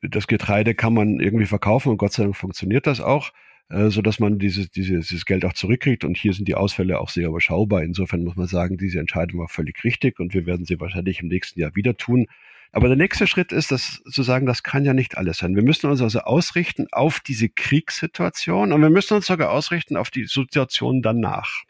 das 0.01 0.27
Getreide 0.27 0.75
kann 0.75 0.93
man 0.93 1.19
irgendwie 1.19 1.45
verkaufen 1.45 1.89
und 1.89 1.97
Gott 1.97 2.13
sei 2.13 2.23
Dank 2.23 2.35
funktioniert 2.35 2.87
das 2.87 2.99
auch, 3.01 3.31
äh, 3.69 3.89
so 3.89 4.01
dass 4.01 4.19
man 4.19 4.39
dieses, 4.39 4.69
dieses, 4.69 5.07
dieses 5.07 5.25
Geld 5.25 5.45
auch 5.45 5.53
zurückkriegt. 5.53 6.03
Und 6.03 6.17
hier 6.17 6.33
sind 6.33 6.47
die 6.47 6.55
Ausfälle 6.55 6.99
auch 6.99 7.09
sehr 7.09 7.27
überschaubar. 7.27 7.83
Insofern 7.83 8.23
muss 8.23 8.35
man 8.35 8.47
sagen, 8.47 8.77
diese 8.77 8.99
Entscheidung 8.99 9.39
war 9.39 9.47
völlig 9.47 9.83
richtig 9.83 10.19
und 10.19 10.33
wir 10.33 10.45
werden 10.45 10.65
sie 10.65 10.79
wahrscheinlich 10.79 11.21
im 11.21 11.27
nächsten 11.27 11.59
Jahr 11.59 11.75
wieder 11.75 11.95
tun. 11.97 12.27
Aber 12.71 12.89
der 12.89 12.97
nächste 12.97 13.27
Schritt 13.27 13.53
ist, 13.53 13.71
das 13.71 14.03
zu 14.09 14.23
sagen, 14.23 14.45
das 14.45 14.61
kann 14.61 14.83
ja 14.83 14.93
nicht 14.93 15.17
alles 15.17 15.37
sein. 15.37 15.55
Wir 15.55 15.63
müssen 15.63 15.89
uns 15.89 16.01
also 16.01 16.19
ausrichten 16.19 16.87
auf 16.91 17.21
diese 17.21 17.49
Kriegssituation 17.49 18.73
und 18.73 18.81
wir 18.81 18.89
müssen 18.89 19.15
uns 19.15 19.27
sogar 19.27 19.51
ausrichten 19.51 19.95
auf 19.95 20.11
die 20.11 20.25
Situation 20.25 21.01
danach. 21.01 21.63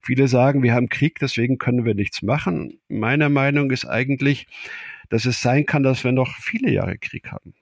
Viele 0.00 0.28
sagen, 0.28 0.62
wir 0.62 0.74
haben 0.74 0.90
Krieg, 0.90 1.18
deswegen 1.18 1.58
können 1.58 1.84
wir 1.84 1.94
nichts 1.94 2.22
machen. 2.22 2.78
Meine 2.88 3.30
Meinung 3.30 3.70
ist 3.70 3.86
eigentlich, 3.86 4.46
dass 5.08 5.24
es 5.24 5.40
sein 5.40 5.66
kann, 5.66 5.82
dass 5.82 6.04
wir 6.04 6.12
noch 6.12 6.36
viele 6.36 6.70
Jahre 6.70 6.98
Krieg 6.98 7.30
haben. 7.30 7.54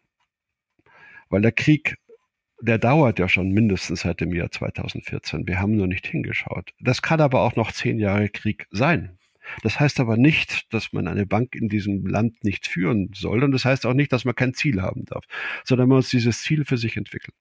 Weil 1.28 1.42
der 1.42 1.52
Krieg, 1.52 1.96
der 2.60 2.78
dauert 2.78 3.18
ja 3.18 3.28
schon 3.28 3.50
mindestens 3.50 4.00
seit 4.00 4.20
dem 4.20 4.34
Jahr 4.34 4.50
2014. 4.50 5.46
Wir 5.46 5.60
haben 5.60 5.76
nur 5.76 5.86
nicht 5.86 6.06
hingeschaut. 6.06 6.72
Das 6.80 7.02
kann 7.02 7.20
aber 7.20 7.40
auch 7.40 7.56
noch 7.56 7.72
zehn 7.72 7.98
Jahre 7.98 8.28
Krieg 8.28 8.66
sein. 8.70 9.18
Das 9.62 9.80
heißt 9.80 10.00
aber 10.00 10.16
nicht, 10.16 10.72
dass 10.72 10.92
man 10.92 11.08
eine 11.08 11.26
Bank 11.26 11.54
in 11.54 11.68
diesem 11.68 12.06
Land 12.06 12.44
nicht 12.44 12.66
führen 12.66 13.10
soll. 13.14 13.42
Und 13.42 13.52
das 13.52 13.64
heißt 13.64 13.86
auch 13.86 13.94
nicht, 13.94 14.12
dass 14.12 14.24
man 14.24 14.34
kein 14.34 14.54
Ziel 14.54 14.82
haben 14.82 15.04
darf, 15.04 15.24
sondern 15.64 15.88
man 15.88 15.96
muss 15.96 16.10
dieses 16.10 16.42
Ziel 16.42 16.64
für 16.64 16.78
sich 16.78 16.96
entwickeln. 16.96 17.34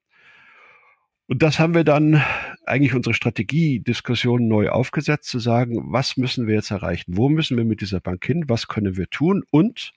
Und 1.31 1.41
das 1.43 1.59
haben 1.59 1.73
wir 1.73 1.85
dann 1.85 2.21
eigentlich 2.65 2.93
unsere 2.93 3.13
Strategiediskussion 3.13 4.49
neu 4.49 4.67
aufgesetzt, 4.67 5.29
zu 5.29 5.39
sagen, 5.39 5.93
was 5.93 6.17
müssen 6.17 6.45
wir 6.45 6.55
jetzt 6.55 6.71
erreichen? 6.71 7.15
Wo 7.15 7.29
müssen 7.29 7.55
wir 7.55 7.63
mit 7.63 7.79
dieser 7.79 8.01
Bank 8.01 8.25
hin? 8.25 8.49
Was 8.49 8.67
können 8.67 8.97
wir 8.97 9.09
tun? 9.09 9.45
Und 9.49 9.93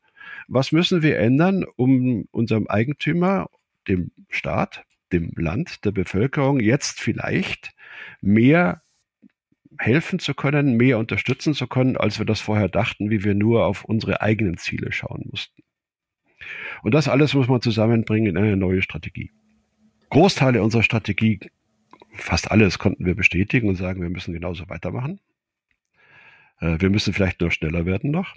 was 0.46 0.70
müssen 0.70 1.02
wir 1.02 1.18
ändern, 1.18 1.64
um 1.74 2.28
unserem 2.30 2.68
Eigentümer, 2.68 3.48
dem 3.88 4.12
Staat, 4.28 4.84
dem 5.12 5.32
Land, 5.34 5.84
der 5.84 5.90
Bevölkerung 5.90 6.60
jetzt 6.60 7.00
vielleicht 7.00 7.72
mehr 8.20 8.82
helfen 9.76 10.20
zu 10.20 10.34
können, 10.34 10.76
mehr 10.76 11.00
unterstützen 11.00 11.52
zu 11.52 11.66
können, 11.66 11.96
als 11.96 12.20
wir 12.20 12.26
das 12.26 12.38
vorher 12.38 12.68
dachten, 12.68 13.10
wie 13.10 13.24
wir 13.24 13.34
nur 13.34 13.66
auf 13.66 13.84
unsere 13.84 14.20
eigenen 14.20 14.56
Ziele 14.56 14.92
schauen 14.92 15.26
mussten. 15.32 15.64
Und 16.84 16.94
das 16.94 17.08
alles 17.08 17.34
muss 17.34 17.48
man 17.48 17.60
zusammenbringen 17.60 18.36
in 18.36 18.36
eine 18.36 18.56
neue 18.56 18.82
Strategie. 18.82 19.32
Großteile 20.14 20.62
unserer 20.62 20.84
Strategie, 20.84 21.40
fast 22.12 22.48
alles 22.52 22.78
konnten 22.78 23.04
wir 23.04 23.16
bestätigen 23.16 23.68
und 23.68 23.74
sagen, 23.74 24.00
wir 24.00 24.10
müssen 24.10 24.32
genauso 24.32 24.68
weitermachen. 24.68 25.18
Äh, 26.60 26.76
wir 26.78 26.88
müssen 26.88 27.12
vielleicht 27.12 27.40
nur 27.40 27.50
schneller 27.50 27.84
werden 27.84 28.12
noch. 28.12 28.32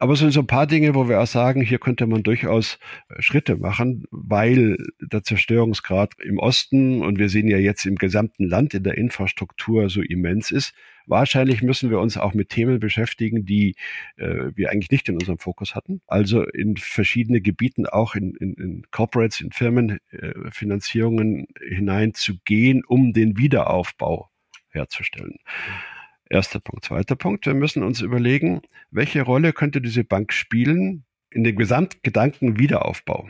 Aber 0.00 0.12
es 0.12 0.20
sind 0.20 0.30
so 0.30 0.40
ein 0.40 0.46
paar 0.46 0.68
Dinge, 0.68 0.94
wo 0.94 1.08
wir 1.08 1.20
auch 1.20 1.26
sagen, 1.26 1.60
hier 1.60 1.78
könnte 1.78 2.06
man 2.06 2.22
durchaus 2.22 2.78
äh, 3.08 3.20
Schritte 3.20 3.56
machen, 3.56 4.04
weil 4.10 4.76
der 5.00 5.24
Zerstörungsgrad 5.24 6.12
im 6.22 6.38
Osten 6.38 7.02
und 7.02 7.18
wir 7.18 7.28
sehen 7.28 7.48
ja 7.48 7.58
jetzt 7.58 7.84
im 7.84 7.96
gesamten 7.96 8.44
Land 8.48 8.74
in 8.74 8.84
der 8.84 8.96
Infrastruktur 8.96 9.90
so 9.90 10.00
immens 10.00 10.52
ist. 10.52 10.72
Wahrscheinlich 11.06 11.62
müssen 11.62 11.90
wir 11.90 11.98
uns 11.98 12.16
auch 12.16 12.32
mit 12.34 12.50
Themen 12.50 12.78
beschäftigen, 12.78 13.44
die 13.44 13.74
äh, 14.16 14.52
wir 14.54 14.70
eigentlich 14.70 14.90
nicht 14.90 15.08
in 15.08 15.16
unserem 15.16 15.38
Fokus 15.38 15.74
hatten. 15.74 16.00
Also 16.06 16.44
in 16.44 16.76
verschiedene 16.76 17.40
Gebieten, 17.40 17.86
auch 17.86 18.14
in, 18.14 18.34
in, 18.36 18.54
in 18.54 18.82
Corporates, 18.90 19.40
in 19.40 19.50
Firmenfinanzierungen 19.50 21.48
äh, 21.60 21.74
hineinzugehen, 21.74 22.84
um 22.84 23.12
den 23.12 23.36
Wiederaufbau 23.36 24.30
herzustellen. 24.68 25.38
Erster 26.30 26.60
Punkt. 26.60 26.84
Zweiter 26.84 27.16
Punkt. 27.16 27.46
Wir 27.46 27.54
müssen 27.54 27.82
uns 27.82 28.00
überlegen, 28.00 28.62
welche 28.90 29.22
Rolle 29.22 29.52
könnte 29.52 29.80
diese 29.80 30.04
Bank 30.04 30.32
spielen 30.32 31.04
in 31.30 31.44
dem 31.44 31.56
Gesamtgedanken 31.56 32.58
Wiederaufbau? 32.58 33.28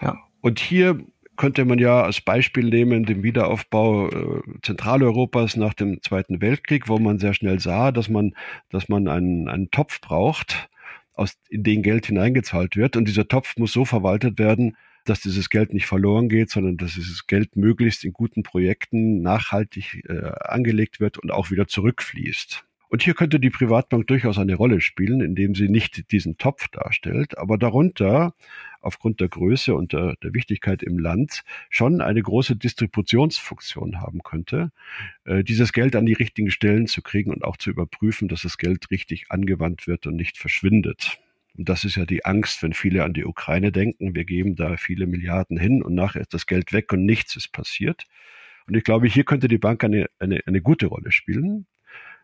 Ja. 0.00 0.18
Und 0.40 0.58
hier 0.58 1.04
könnte 1.36 1.64
man 1.64 1.78
ja 1.78 2.02
als 2.02 2.20
Beispiel 2.20 2.68
nehmen 2.68 3.04
den 3.04 3.22
Wiederaufbau 3.22 4.08
äh, 4.08 4.42
Zentraleuropas 4.62 5.56
nach 5.56 5.74
dem 5.74 6.02
Zweiten 6.02 6.40
Weltkrieg, 6.40 6.88
wo 6.88 6.98
man 6.98 7.18
sehr 7.18 7.34
schnell 7.34 7.58
sah, 7.58 7.92
dass 7.92 8.08
man, 8.08 8.34
dass 8.68 8.88
man 8.88 9.08
einen, 9.08 9.48
einen 9.48 9.70
Topf 9.70 10.00
braucht, 10.00 10.68
aus, 11.14 11.38
in 11.48 11.62
den 11.62 11.82
Geld 11.82 12.06
hineingezahlt 12.06 12.76
wird. 12.76 12.96
Und 12.96 13.06
dieser 13.06 13.28
Topf 13.28 13.56
muss 13.56 13.72
so 13.72 13.84
verwaltet 13.84 14.38
werden, 14.38 14.76
dass 15.04 15.20
dieses 15.20 15.50
Geld 15.50 15.72
nicht 15.72 15.86
verloren 15.86 16.28
geht, 16.28 16.50
sondern 16.50 16.76
dass 16.76 16.94
dieses 16.94 17.26
Geld 17.26 17.56
möglichst 17.56 18.04
in 18.04 18.12
guten 18.12 18.42
Projekten 18.42 19.22
nachhaltig 19.22 20.04
äh, 20.08 20.32
angelegt 20.40 21.00
wird 21.00 21.18
und 21.18 21.30
auch 21.30 21.50
wieder 21.50 21.66
zurückfließt. 21.66 22.64
Und 22.92 23.02
hier 23.02 23.14
könnte 23.14 23.40
die 23.40 23.48
Privatbank 23.48 24.06
durchaus 24.06 24.36
eine 24.36 24.54
Rolle 24.54 24.82
spielen, 24.82 25.22
indem 25.22 25.54
sie 25.54 25.70
nicht 25.70 26.12
diesen 26.12 26.36
Topf 26.36 26.68
darstellt, 26.68 27.38
aber 27.38 27.56
darunter 27.56 28.34
aufgrund 28.82 29.20
der 29.20 29.28
Größe 29.28 29.74
und 29.74 29.94
der, 29.94 30.16
der 30.22 30.34
Wichtigkeit 30.34 30.82
im 30.82 30.98
Land 30.98 31.42
schon 31.70 32.02
eine 32.02 32.20
große 32.20 32.54
Distributionsfunktion 32.54 33.98
haben 34.02 34.22
könnte, 34.22 34.72
äh, 35.24 35.42
dieses 35.42 35.72
Geld 35.72 35.96
an 35.96 36.04
die 36.04 36.12
richtigen 36.12 36.50
Stellen 36.50 36.86
zu 36.86 37.00
kriegen 37.00 37.32
und 37.32 37.44
auch 37.44 37.56
zu 37.56 37.70
überprüfen, 37.70 38.28
dass 38.28 38.42
das 38.42 38.58
Geld 38.58 38.90
richtig 38.90 39.30
angewandt 39.30 39.86
wird 39.86 40.06
und 40.06 40.16
nicht 40.16 40.36
verschwindet. 40.36 41.18
Und 41.56 41.68
das 41.68 41.84
ist 41.84 41.96
ja 41.96 42.06
die 42.06 42.24
Angst, 42.24 42.62
wenn 42.62 42.72
viele 42.72 43.04
an 43.04 43.12
die 43.12 43.24
Ukraine 43.24 43.72
denken. 43.72 44.14
Wir 44.14 44.24
geben 44.24 44.56
da 44.56 44.76
viele 44.76 45.06
Milliarden 45.06 45.58
hin 45.58 45.82
und 45.82 45.94
nachher 45.94 46.22
ist 46.22 46.34
das 46.34 46.46
Geld 46.46 46.72
weg 46.72 46.92
und 46.92 47.04
nichts 47.04 47.36
ist 47.36 47.52
passiert. 47.52 48.04
Und 48.66 48.76
ich 48.76 48.84
glaube, 48.84 49.06
hier 49.06 49.24
könnte 49.24 49.48
die 49.48 49.58
Bank 49.58 49.84
eine, 49.84 50.06
eine, 50.18 50.40
eine 50.46 50.62
gute 50.62 50.86
Rolle 50.86 51.12
spielen, 51.12 51.66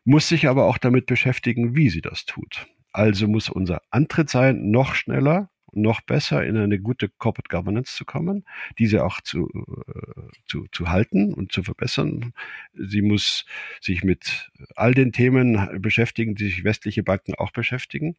muss 0.05 0.29
sich 0.29 0.49
aber 0.49 0.64
auch 0.64 0.79
damit 0.79 1.07
beschäftigen, 1.07 1.77
wie 1.77 1.91
sie 1.91 2.01
das 2.01 2.25
tut. 2.25 2.67
Also 2.93 3.29
muss 3.29 3.49
unser 3.49 3.83
Antritt 3.91 4.31
sein, 4.31 4.71
noch 4.71 4.95
schneller, 4.95 5.51
noch 5.73 6.01
besser 6.01 6.45
in 6.45 6.57
eine 6.57 6.79
gute 6.79 7.09
Corporate 7.09 7.49
Governance 7.55 7.95
zu 7.95 8.05
kommen, 8.05 8.45
diese 8.79 9.05
auch 9.05 9.21
zu, 9.21 9.49
äh, 9.49 10.23
zu, 10.47 10.67
zu 10.73 10.88
halten 10.88 11.35
und 11.35 11.53
zu 11.53 11.62
verbessern. 11.62 12.33
Sie 12.73 13.03
muss 13.03 13.45
sich 13.81 14.03
mit 14.05 14.51
all 14.75 14.95
den 14.95 15.12
Themen 15.12 15.81
beschäftigen, 15.81 16.35
die 16.35 16.47
sich 16.47 16.64
westliche 16.64 17.03
Banken 17.03 17.35
auch 17.35 17.51
beschäftigen. 17.51 18.17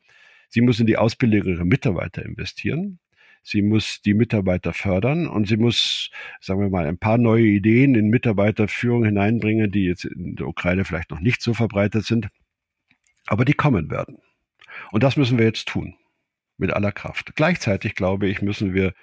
Sie 0.50 0.62
muss 0.62 0.80
in 0.80 0.88
die 0.88 0.98
Ausbildung 0.98 1.44
ihrer 1.44 1.66
Mitarbeiter 1.66 2.26
investieren. 2.26 3.00
Sie 3.42 3.62
muss 3.62 4.02
die 4.02 4.14
Mitarbeiter 4.14 4.74
fördern 4.74 5.28
und 5.28 5.48
sie 5.48 5.58
muss, 5.58 6.10
sagen 6.42 6.60
wir 6.60 6.70
mal, 6.70 6.86
ein 6.86 6.98
paar 6.98 7.18
neue 7.18 7.46
Ideen 7.46 7.96
in 7.96 8.10
Mitarbeiterführung 8.10 9.06
hineinbringen, 9.06 9.72
die 9.72 9.86
jetzt 9.86 10.06
in 10.06 10.36
der 10.36 10.48
Ukraine 10.48 10.84
vielleicht 10.84 11.10
noch 11.12 11.22
nicht 11.22 11.42
so 11.42 11.54
verbreitet 11.54 12.06
sind, 12.06 12.28
aber 13.28 13.46
die 13.46 13.54
kommen 13.54 13.90
werden. 13.90 14.18
Und 14.92 15.04
das 15.04 15.16
müssen 15.16 15.38
wir 15.38 15.46
jetzt 15.46 15.68
tun. 15.68 15.96
Mit 16.58 16.74
aller 16.74 16.92
Kraft. 16.92 17.36
Gleichzeitig, 17.36 17.96
glaube 17.96 18.28
ich, 18.28 18.42
müssen 18.42 18.74
wir 18.74 18.94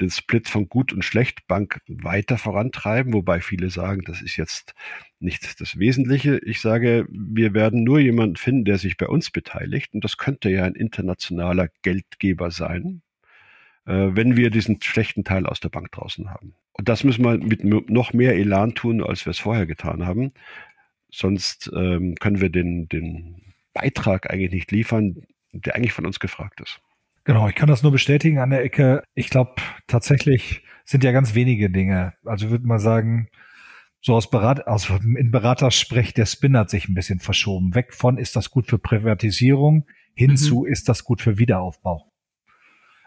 den 0.00 0.10
Split 0.10 0.48
von 0.48 0.68
Gut- 0.68 0.92
und 0.92 1.04
Schlechtbank 1.04 1.80
weiter 1.86 2.38
vorantreiben, 2.38 3.12
wobei 3.12 3.40
viele 3.40 3.70
sagen, 3.70 4.02
das 4.04 4.22
ist 4.22 4.36
jetzt 4.36 4.74
nicht 5.20 5.60
das 5.60 5.78
Wesentliche. 5.78 6.38
Ich 6.44 6.60
sage, 6.60 7.06
wir 7.10 7.54
werden 7.54 7.84
nur 7.84 8.00
jemanden 8.00 8.36
finden, 8.36 8.64
der 8.64 8.78
sich 8.78 8.96
bei 8.96 9.06
uns 9.06 9.30
beteiligt. 9.30 9.94
Und 9.94 10.04
das 10.04 10.16
könnte 10.16 10.50
ja 10.50 10.64
ein 10.64 10.74
internationaler 10.74 11.68
Geldgeber 11.82 12.50
sein, 12.50 13.02
äh, 13.86 14.08
wenn 14.12 14.36
wir 14.36 14.50
diesen 14.50 14.80
schlechten 14.82 15.24
Teil 15.24 15.46
aus 15.46 15.60
der 15.60 15.68
Bank 15.68 15.92
draußen 15.92 16.30
haben. 16.30 16.54
Und 16.72 16.88
das 16.88 17.04
müssen 17.04 17.24
wir 17.24 17.38
mit 17.38 17.64
noch 17.64 18.12
mehr 18.12 18.34
Elan 18.34 18.74
tun, 18.74 19.02
als 19.02 19.26
wir 19.26 19.30
es 19.30 19.38
vorher 19.38 19.66
getan 19.66 20.06
haben. 20.06 20.32
Sonst 21.10 21.70
ähm, 21.76 22.14
können 22.16 22.40
wir 22.40 22.48
den, 22.48 22.88
den 22.88 23.42
Beitrag 23.74 24.30
eigentlich 24.30 24.52
nicht 24.52 24.72
liefern, 24.72 25.22
der 25.52 25.76
eigentlich 25.76 25.92
von 25.92 26.06
uns 26.06 26.18
gefragt 26.18 26.60
ist. 26.60 26.80
Genau, 27.24 27.48
ich 27.48 27.54
kann 27.54 27.68
das 27.68 27.82
nur 27.82 27.92
bestätigen 27.92 28.38
an 28.38 28.50
der 28.50 28.64
Ecke. 28.64 29.04
Ich 29.14 29.30
glaube, 29.30 29.54
tatsächlich 29.86 30.64
sind 30.84 31.04
ja 31.04 31.12
ganz 31.12 31.34
wenige 31.34 31.70
Dinge. 31.70 32.14
Also 32.24 32.50
würde 32.50 32.66
mal 32.66 32.80
sagen, 32.80 33.28
so 34.00 34.14
aus 34.14 34.28
Berat, 34.28 34.66
aus, 34.66 34.90
in 34.90 35.30
Beratersprech, 35.30 36.12
der 36.12 36.26
Spin 36.26 36.56
hat 36.56 36.70
sich 36.70 36.88
ein 36.88 36.94
bisschen 36.94 37.20
verschoben. 37.20 37.74
Weg 37.76 37.94
von, 37.94 38.18
ist 38.18 38.34
das 38.34 38.50
gut 38.50 38.66
für 38.66 38.78
Privatisierung, 38.78 39.86
hinzu, 40.14 40.62
mhm. 40.62 40.72
ist 40.72 40.88
das 40.88 41.04
gut 41.04 41.20
für 41.20 41.38
Wiederaufbau. 41.38 42.10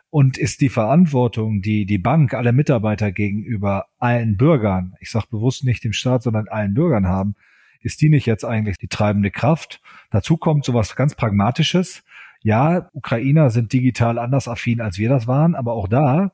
Und 0.10 0.38
ist 0.38 0.62
die 0.62 0.70
Verantwortung, 0.70 1.62
die 1.62 1.86
die 1.86 1.98
Bank 1.98 2.34
alle 2.34 2.54
Mitarbeiter 2.54 3.12
gegenüber 3.12 3.88
allen 3.98 4.38
Bürgern, 4.38 4.94
ich 5.02 5.12
sage 5.12 5.28
bewusst 5.30 5.66
nicht 5.66 5.84
dem 5.84 5.92
Staat, 5.92 6.24
sondern 6.24 6.48
allen 6.48 6.74
Bürgern 6.74 7.08
haben, 7.08 7.36
ist 7.82 8.02
die 8.02 8.10
nicht 8.10 8.26
jetzt 8.26 8.46
eigentlich 8.46 8.78
die 8.78 8.88
treibende 8.88 9.30
Kraft? 9.30 9.82
Dazu 10.12 10.38
kommt 10.38 10.64
sowas 10.64 10.96
ganz 10.96 11.16
Pragmatisches 11.16 12.04
ja, 12.46 12.90
Ukrainer 12.94 13.50
sind 13.50 13.74
digital 13.74 14.20
anders 14.20 14.48
affin, 14.48 14.80
als 14.80 15.00
wir 15.00 15.10
das 15.10 15.26
waren, 15.26 15.56
aber 15.56 15.74
auch 15.74 15.88
da 15.88 16.32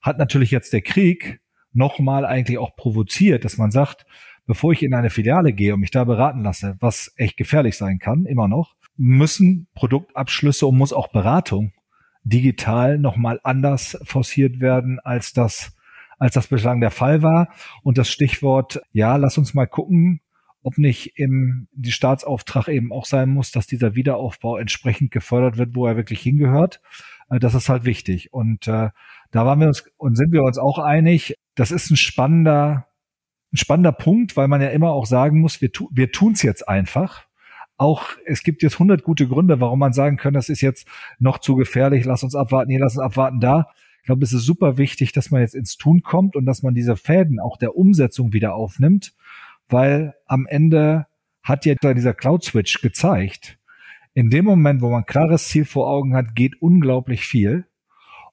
hat 0.00 0.16
natürlich 0.16 0.50
jetzt 0.50 0.72
der 0.72 0.80
Krieg 0.80 1.42
nochmal 1.74 2.24
eigentlich 2.24 2.56
auch 2.56 2.74
provoziert, 2.76 3.44
dass 3.44 3.58
man 3.58 3.70
sagt, 3.70 4.06
bevor 4.46 4.72
ich 4.72 4.82
in 4.82 4.94
eine 4.94 5.10
Filiale 5.10 5.52
gehe 5.52 5.74
und 5.74 5.80
mich 5.80 5.90
da 5.90 6.04
beraten 6.04 6.42
lasse, 6.44 6.78
was 6.80 7.12
echt 7.16 7.36
gefährlich 7.36 7.76
sein 7.76 7.98
kann, 7.98 8.24
immer 8.24 8.48
noch, 8.48 8.74
müssen 8.96 9.66
Produktabschlüsse 9.74 10.66
und 10.66 10.78
muss 10.78 10.94
auch 10.94 11.08
Beratung 11.08 11.74
digital 12.24 12.98
nochmal 12.98 13.38
anders 13.44 13.98
forciert 14.04 14.60
werden, 14.60 14.98
als 14.98 15.34
das, 15.34 15.76
als 16.18 16.32
das 16.32 16.46
bislang 16.46 16.80
der 16.80 16.90
Fall 16.90 17.22
war. 17.22 17.48
Und 17.82 17.98
das 17.98 18.08
Stichwort, 18.08 18.80
ja, 18.92 19.16
lass 19.16 19.36
uns 19.36 19.52
mal 19.52 19.66
gucken, 19.66 20.22
ob 20.62 20.78
nicht 20.78 21.18
im 21.18 21.68
die 21.72 21.92
Staatsauftrag 21.92 22.68
eben 22.68 22.92
auch 22.92 23.06
sein 23.06 23.30
muss, 23.30 23.50
dass 23.50 23.66
dieser 23.66 23.94
Wiederaufbau 23.94 24.58
entsprechend 24.58 25.10
gefördert 25.10 25.56
wird, 25.56 25.74
wo 25.74 25.86
er 25.86 25.96
wirklich 25.96 26.20
hingehört. 26.20 26.80
Äh, 27.30 27.38
das 27.38 27.54
ist 27.54 27.68
halt 27.68 27.84
wichtig. 27.84 28.32
Und 28.32 28.68
äh, 28.68 28.90
da 29.30 29.46
waren 29.46 29.60
wir 29.60 29.68
uns 29.68 29.84
und 29.96 30.16
sind 30.16 30.32
wir 30.32 30.42
uns 30.42 30.58
auch 30.58 30.78
einig, 30.78 31.36
das 31.54 31.70
ist 31.70 31.90
ein 31.90 31.96
spannender, 31.96 32.86
ein 33.52 33.56
spannender 33.56 33.92
Punkt, 33.92 34.36
weil 34.36 34.48
man 34.48 34.60
ja 34.60 34.68
immer 34.68 34.90
auch 34.90 35.06
sagen 35.06 35.40
muss, 35.40 35.60
wir, 35.60 35.72
tu, 35.72 35.88
wir 35.92 36.12
tun 36.12 36.32
es 36.32 36.42
jetzt 36.42 36.68
einfach. 36.68 37.24
Auch 37.76 38.10
es 38.26 38.42
gibt 38.42 38.62
jetzt 38.62 38.78
hundert 38.78 39.04
gute 39.04 39.26
Gründe, 39.26 39.60
warum 39.60 39.78
man 39.78 39.94
sagen 39.94 40.18
kann, 40.18 40.34
das 40.34 40.50
ist 40.50 40.60
jetzt 40.60 40.86
noch 41.18 41.38
zu 41.38 41.56
gefährlich, 41.56 42.04
lass 42.04 42.22
uns 42.22 42.34
abwarten 42.34 42.70
hier, 42.70 42.80
lass 42.80 42.96
uns 42.96 43.04
abwarten 43.04 43.40
da. 43.40 43.68
Ich 44.02 44.06
glaube, 44.06 44.24
es 44.24 44.32
ist 44.32 44.44
super 44.44 44.76
wichtig, 44.76 45.12
dass 45.12 45.30
man 45.30 45.40
jetzt 45.40 45.54
ins 45.54 45.76
Tun 45.76 46.02
kommt 46.02 46.36
und 46.36 46.44
dass 46.44 46.62
man 46.62 46.74
diese 46.74 46.96
Fäden 46.96 47.40
auch 47.40 47.56
der 47.56 47.76
Umsetzung 47.76 48.32
wieder 48.32 48.54
aufnimmt 48.54 49.14
weil 49.72 50.14
am 50.26 50.46
Ende 50.46 51.06
hat 51.42 51.64
ja 51.66 51.74
dieser 51.74 52.14
Cloud-Switch 52.14 52.80
gezeigt, 52.80 53.58
in 54.14 54.30
dem 54.30 54.44
Moment, 54.44 54.82
wo 54.82 54.90
man 54.90 55.06
klares 55.06 55.48
Ziel 55.48 55.64
vor 55.64 55.88
Augen 55.88 56.14
hat, 56.14 56.34
geht 56.34 56.60
unglaublich 56.60 57.24
viel. 57.24 57.66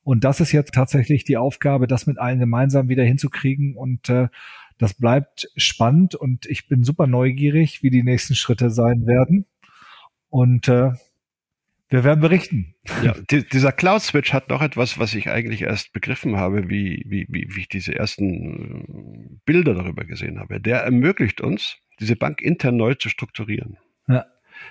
Und 0.03 0.23
das 0.23 0.39
ist 0.39 0.51
jetzt 0.51 0.73
tatsächlich 0.73 1.23
die 1.23 1.37
Aufgabe, 1.37 1.87
das 1.87 2.07
mit 2.07 2.17
allen 2.17 2.39
gemeinsam 2.39 2.89
wieder 2.89 3.03
hinzukriegen. 3.03 3.75
Und 3.75 4.09
äh, 4.09 4.29
das 4.77 4.93
bleibt 4.93 5.49
spannend 5.55 6.15
und 6.15 6.45
ich 6.45 6.67
bin 6.67 6.83
super 6.83 7.07
neugierig, 7.07 7.83
wie 7.83 7.89
die 7.89 8.03
nächsten 8.03 8.35
Schritte 8.35 8.69
sein 8.69 9.05
werden. 9.05 9.45
Und 10.29 10.67
äh, 10.67 10.91
wir 11.89 12.03
werden 12.03 12.19
berichten. 12.19 12.75
Ja, 13.03 13.15
die, 13.31 13.47
dieser 13.47 13.71
Cloud-Switch 13.71 14.33
hat 14.33 14.49
noch 14.49 14.61
etwas, 14.61 14.99
was 14.99 15.13
ich 15.13 15.29
eigentlich 15.29 15.61
erst 15.61 15.93
begriffen 15.93 16.35
habe, 16.37 16.69
wie, 16.69 17.03
wie, 17.07 17.25
wie, 17.29 17.47
wie 17.49 17.61
ich 17.61 17.69
diese 17.69 17.95
ersten 17.95 18.83
äh, 18.83 19.39
Bilder 19.45 19.73
darüber 19.73 20.05
gesehen 20.05 20.39
habe. 20.39 20.59
Der 20.59 20.81
ermöglicht 20.81 21.41
uns, 21.41 21.77
diese 21.99 22.15
Bank 22.15 22.41
intern 22.41 22.77
neu 22.77 22.95
zu 22.95 23.09
strukturieren. 23.09 23.77
Ja. 24.07 24.25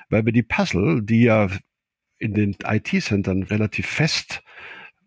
Weil 0.09 0.25
wir 0.27 0.33
die 0.33 0.43
Puzzle, 0.43 1.03
die 1.03 1.23
ja 1.23 1.49
in 2.19 2.35
den 2.35 2.57
IT-Centern 2.65 3.43
relativ 3.45 3.87
fest 3.87 4.43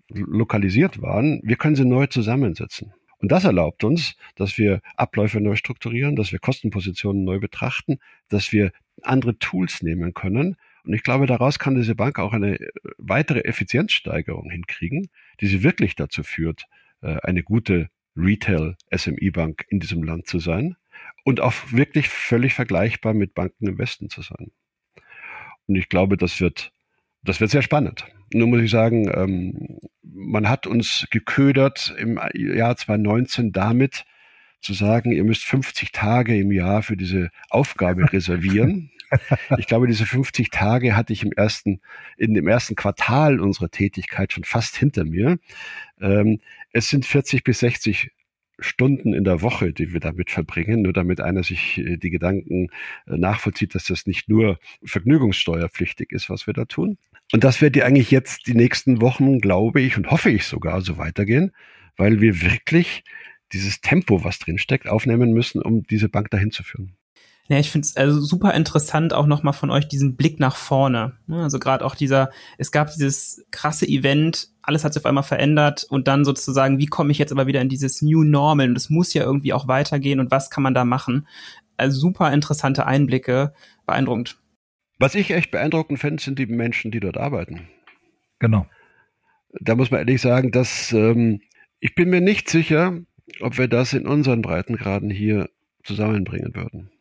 lokalisiert 0.09 1.01
waren, 1.01 1.39
wir 1.43 1.55
können 1.55 1.75
sie 1.75 1.85
neu 1.85 2.07
zusammensetzen. 2.07 2.93
Und 3.19 3.31
das 3.31 3.43
erlaubt 3.43 3.83
uns, 3.83 4.15
dass 4.35 4.57
wir 4.57 4.81
Abläufe 4.95 5.41
neu 5.41 5.55
strukturieren, 5.55 6.15
dass 6.15 6.31
wir 6.31 6.39
Kostenpositionen 6.39 7.23
neu 7.23 7.39
betrachten, 7.39 7.99
dass 8.29 8.51
wir 8.51 8.71
andere 9.01 9.37
Tools 9.37 9.83
nehmen 9.83 10.13
können, 10.13 10.55
und 10.89 10.95
ich 10.95 11.03
glaube, 11.03 11.27
daraus 11.27 11.59
kann 11.59 11.75
diese 11.75 11.93
Bank 11.93 12.17
auch 12.17 12.33
eine 12.33 12.59
äh, 12.59 12.67
weitere 12.97 13.41
Effizienzsteigerung 13.41 14.49
hinkriegen, 14.49 15.09
die 15.39 15.45
sie 15.45 15.61
wirklich 15.61 15.95
dazu 15.95 16.23
führt, 16.23 16.65
äh, 17.01 17.17
eine 17.21 17.43
gute 17.43 17.91
Retail-SMI-Bank 18.15 19.67
in 19.69 19.79
diesem 19.79 20.01
Land 20.01 20.25
zu 20.25 20.39
sein 20.39 20.77
und 21.25 21.41
auch 21.41 21.53
wirklich 21.71 22.09
völlig 22.09 22.55
vergleichbar 22.55 23.13
mit 23.13 23.35
Banken 23.35 23.67
im 23.67 23.77
Westen 23.77 24.09
zu 24.09 24.23
sein. 24.23 24.49
Und 25.67 25.75
ich 25.75 25.89
glaube, 25.89 26.17
das 26.17 26.41
wird 26.41 26.71
Das 27.21 27.39
wird 27.39 27.51
sehr 27.51 27.61
spannend. 27.61 28.07
Nur 28.33 28.47
muss 28.47 28.63
ich 28.63 28.71
sagen, 28.71 29.11
ähm, 29.13 29.77
man 30.01 30.49
hat 30.49 30.65
uns 30.65 31.05
geködert 31.11 31.93
im 31.99 32.19
Jahr 32.33 32.75
2019 32.77 33.51
damit, 33.51 34.05
zu 34.59 34.73
sagen, 34.73 35.11
ihr 35.11 35.23
müsst 35.23 35.43
50 35.43 35.91
Tage 35.91 36.35
im 36.39 36.51
Jahr 36.51 36.81
für 36.81 36.97
diese 36.97 37.29
Aufgabe 37.51 38.01
reservieren. 38.11 38.89
Ich 39.57 39.67
glaube, 39.67 39.87
diese 39.87 40.05
50 40.05 40.49
Tage 40.51 40.95
hatte 40.95 41.13
ich 41.13 41.23
im 41.23 41.31
ersten, 41.31 41.81
in 42.17 42.33
dem 42.33 42.47
ersten 42.47 42.75
Quartal 42.75 43.39
unserer 43.39 43.69
Tätigkeit 43.69 44.33
schon 44.33 44.43
fast 44.43 44.75
hinter 44.75 45.05
mir. 45.05 45.37
Ähm, 45.99 46.39
es 46.71 46.89
sind 46.89 47.05
40 47.05 47.43
bis 47.43 47.59
60 47.59 48.11
Stunden 48.61 49.13
in 49.13 49.23
der 49.23 49.41
Woche, 49.41 49.73
die 49.73 49.93
wir 49.93 49.99
damit 49.99 50.29
verbringen, 50.29 50.81
nur 50.81 50.93
damit 50.93 51.21
einer 51.21 51.43
sich 51.43 51.77
äh, 51.77 51.97
die 51.97 52.09
Gedanken 52.09 52.67
äh, 53.07 53.17
nachvollzieht, 53.17 53.75
dass 53.75 53.85
das 53.85 54.05
nicht 54.05 54.29
nur 54.29 54.59
vergnügungssteuerpflichtig 54.83 56.11
ist, 56.11 56.29
was 56.29 56.47
wir 56.47 56.53
da 56.53 56.65
tun. 56.65 56.97
Und 57.31 57.43
das 57.43 57.61
wird 57.61 57.75
ja 57.75 57.85
eigentlich 57.85 58.11
jetzt 58.11 58.47
die 58.47 58.55
nächsten 58.55 59.01
Wochen, 59.01 59.39
glaube 59.39 59.81
ich 59.81 59.97
und 59.97 60.11
hoffe 60.11 60.31
ich 60.31 60.45
sogar, 60.45 60.81
so 60.81 60.97
weitergehen, 60.97 61.51
weil 61.95 62.21
wir 62.21 62.41
wirklich 62.41 63.03
dieses 63.51 63.81
Tempo, 63.81 64.23
was 64.23 64.39
drinsteckt, 64.39 64.87
aufnehmen 64.87 65.31
müssen, 65.31 65.61
um 65.61 65.83
diese 65.83 66.09
Bank 66.09 66.29
dahin 66.29 66.51
zu 66.51 66.63
führen. 66.63 66.95
Ja, 67.49 67.57
ich 67.57 67.71
finde 67.71 67.87
es 67.87 67.97
also 67.97 68.21
super 68.21 68.53
interessant, 68.53 69.11
auch 69.11 69.25
nochmal 69.25 69.53
von 69.53 69.71
euch 69.71 69.87
diesen 69.87 70.15
Blick 70.15 70.39
nach 70.39 70.55
vorne. 70.55 71.13
Also 71.27 71.57
gerade 71.57 71.83
auch 71.83 71.95
dieser, 71.95 72.29
es 72.59 72.71
gab 72.71 72.91
dieses 72.93 73.43
krasse 73.49 73.87
Event, 73.87 74.49
alles 74.61 74.83
hat 74.83 74.93
sich 74.93 75.01
auf 75.01 75.07
einmal 75.07 75.23
verändert 75.23 75.83
und 75.89 76.07
dann 76.07 76.25
sozusagen, 76.25 76.77
wie 76.77 76.85
komme 76.85 77.11
ich 77.11 77.17
jetzt 77.17 77.31
aber 77.31 77.47
wieder 77.47 77.59
in 77.61 77.67
dieses 77.67 78.03
New 78.03 78.23
Normal? 78.23 78.69
Und 78.69 78.77
es 78.77 78.91
muss 78.91 79.15
ja 79.15 79.23
irgendwie 79.23 79.51
auch 79.51 79.67
weitergehen 79.67 80.19
und 80.19 80.29
was 80.29 80.51
kann 80.51 80.61
man 80.61 80.75
da 80.75 80.85
machen? 80.85 81.27
Also 81.75 81.99
super 81.99 82.31
interessante 82.31 82.85
Einblicke, 82.85 83.51
beeindruckend. 83.87 84.37
Was 84.99 85.15
ich 85.15 85.31
echt 85.31 85.49
beeindruckend 85.49 85.97
finde, 85.97 86.21
sind 86.21 86.37
die 86.37 86.45
Menschen, 86.45 86.91
die 86.91 86.99
dort 86.99 87.17
arbeiten. 87.17 87.67
Genau. 88.37 88.67
Da 89.59 89.73
muss 89.75 89.89
man 89.89 90.01
ehrlich 90.01 90.21
sagen, 90.21 90.51
dass 90.51 90.91
ähm, 90.91 91.41
ich 91.79 91.95
bin 91.95 92.11
mir 92.11 92.21
nicht 92.21 92.47
sicher, 92.47 92.99
ob 93.39 93.57
wir 93.57 93.67
das 93.67 93.93
in 93.93 94.05
unseren 94.05 94.43
Breitengraden 94.43 95.09
hier 95.09 95.49
zusammenbringen 95.83 96.53
würden. 96.53 96.91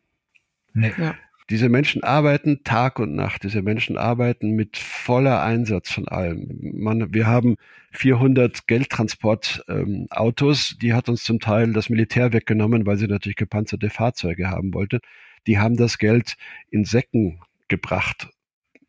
Nee. 0.78 0.92
Ja. 0.96 1.14
Diese 1.50 1.70
Menschen 1.70 2.04
arbeiten 2.04 2.62
Tag 2.62 2.98
und 2.98 3.14
Nacht. 3.14 3.42
Diese 3.42 3.62
Menschen 3.62 3.96
arbeiten 3.96 4.50
mit 4.50 4.76
voller 4.76 5.42
Einsatz 5.42 5.90
von 5.90 6.06
allem. 6.06 6.58
Man, 6.60 7.14
wir 7.14 7.26
haben 7.26 7.56
400 7.92 8.66
Geldtransportautos. 8.66 10.72
Ähm, 10.72 10.78
die 10.82 10.92
hat 10.92 11.08
uns 11.08 11.24
zum 11.24 11.40
Teil 11.40 11.72
das 11.72 11.88
Militär 11.88 12.34
weggenommen, 12.34 12.84
weil 12.84 12.98
sie 12.98 13.06
natürlich 13.06 13.36
gepanzerte 13.36 13.88
Fahrzeuge 13.88 14.50
haben 14.50 14.74
wollte. 14.74 15.00
Die 15.46 15.58
haben 15.58 15.76
das 15.76 15.96
Geld 15.96 16.36
in 16.70 16.84
Säcken 16.84 17.40
gebracht 17.68 18.28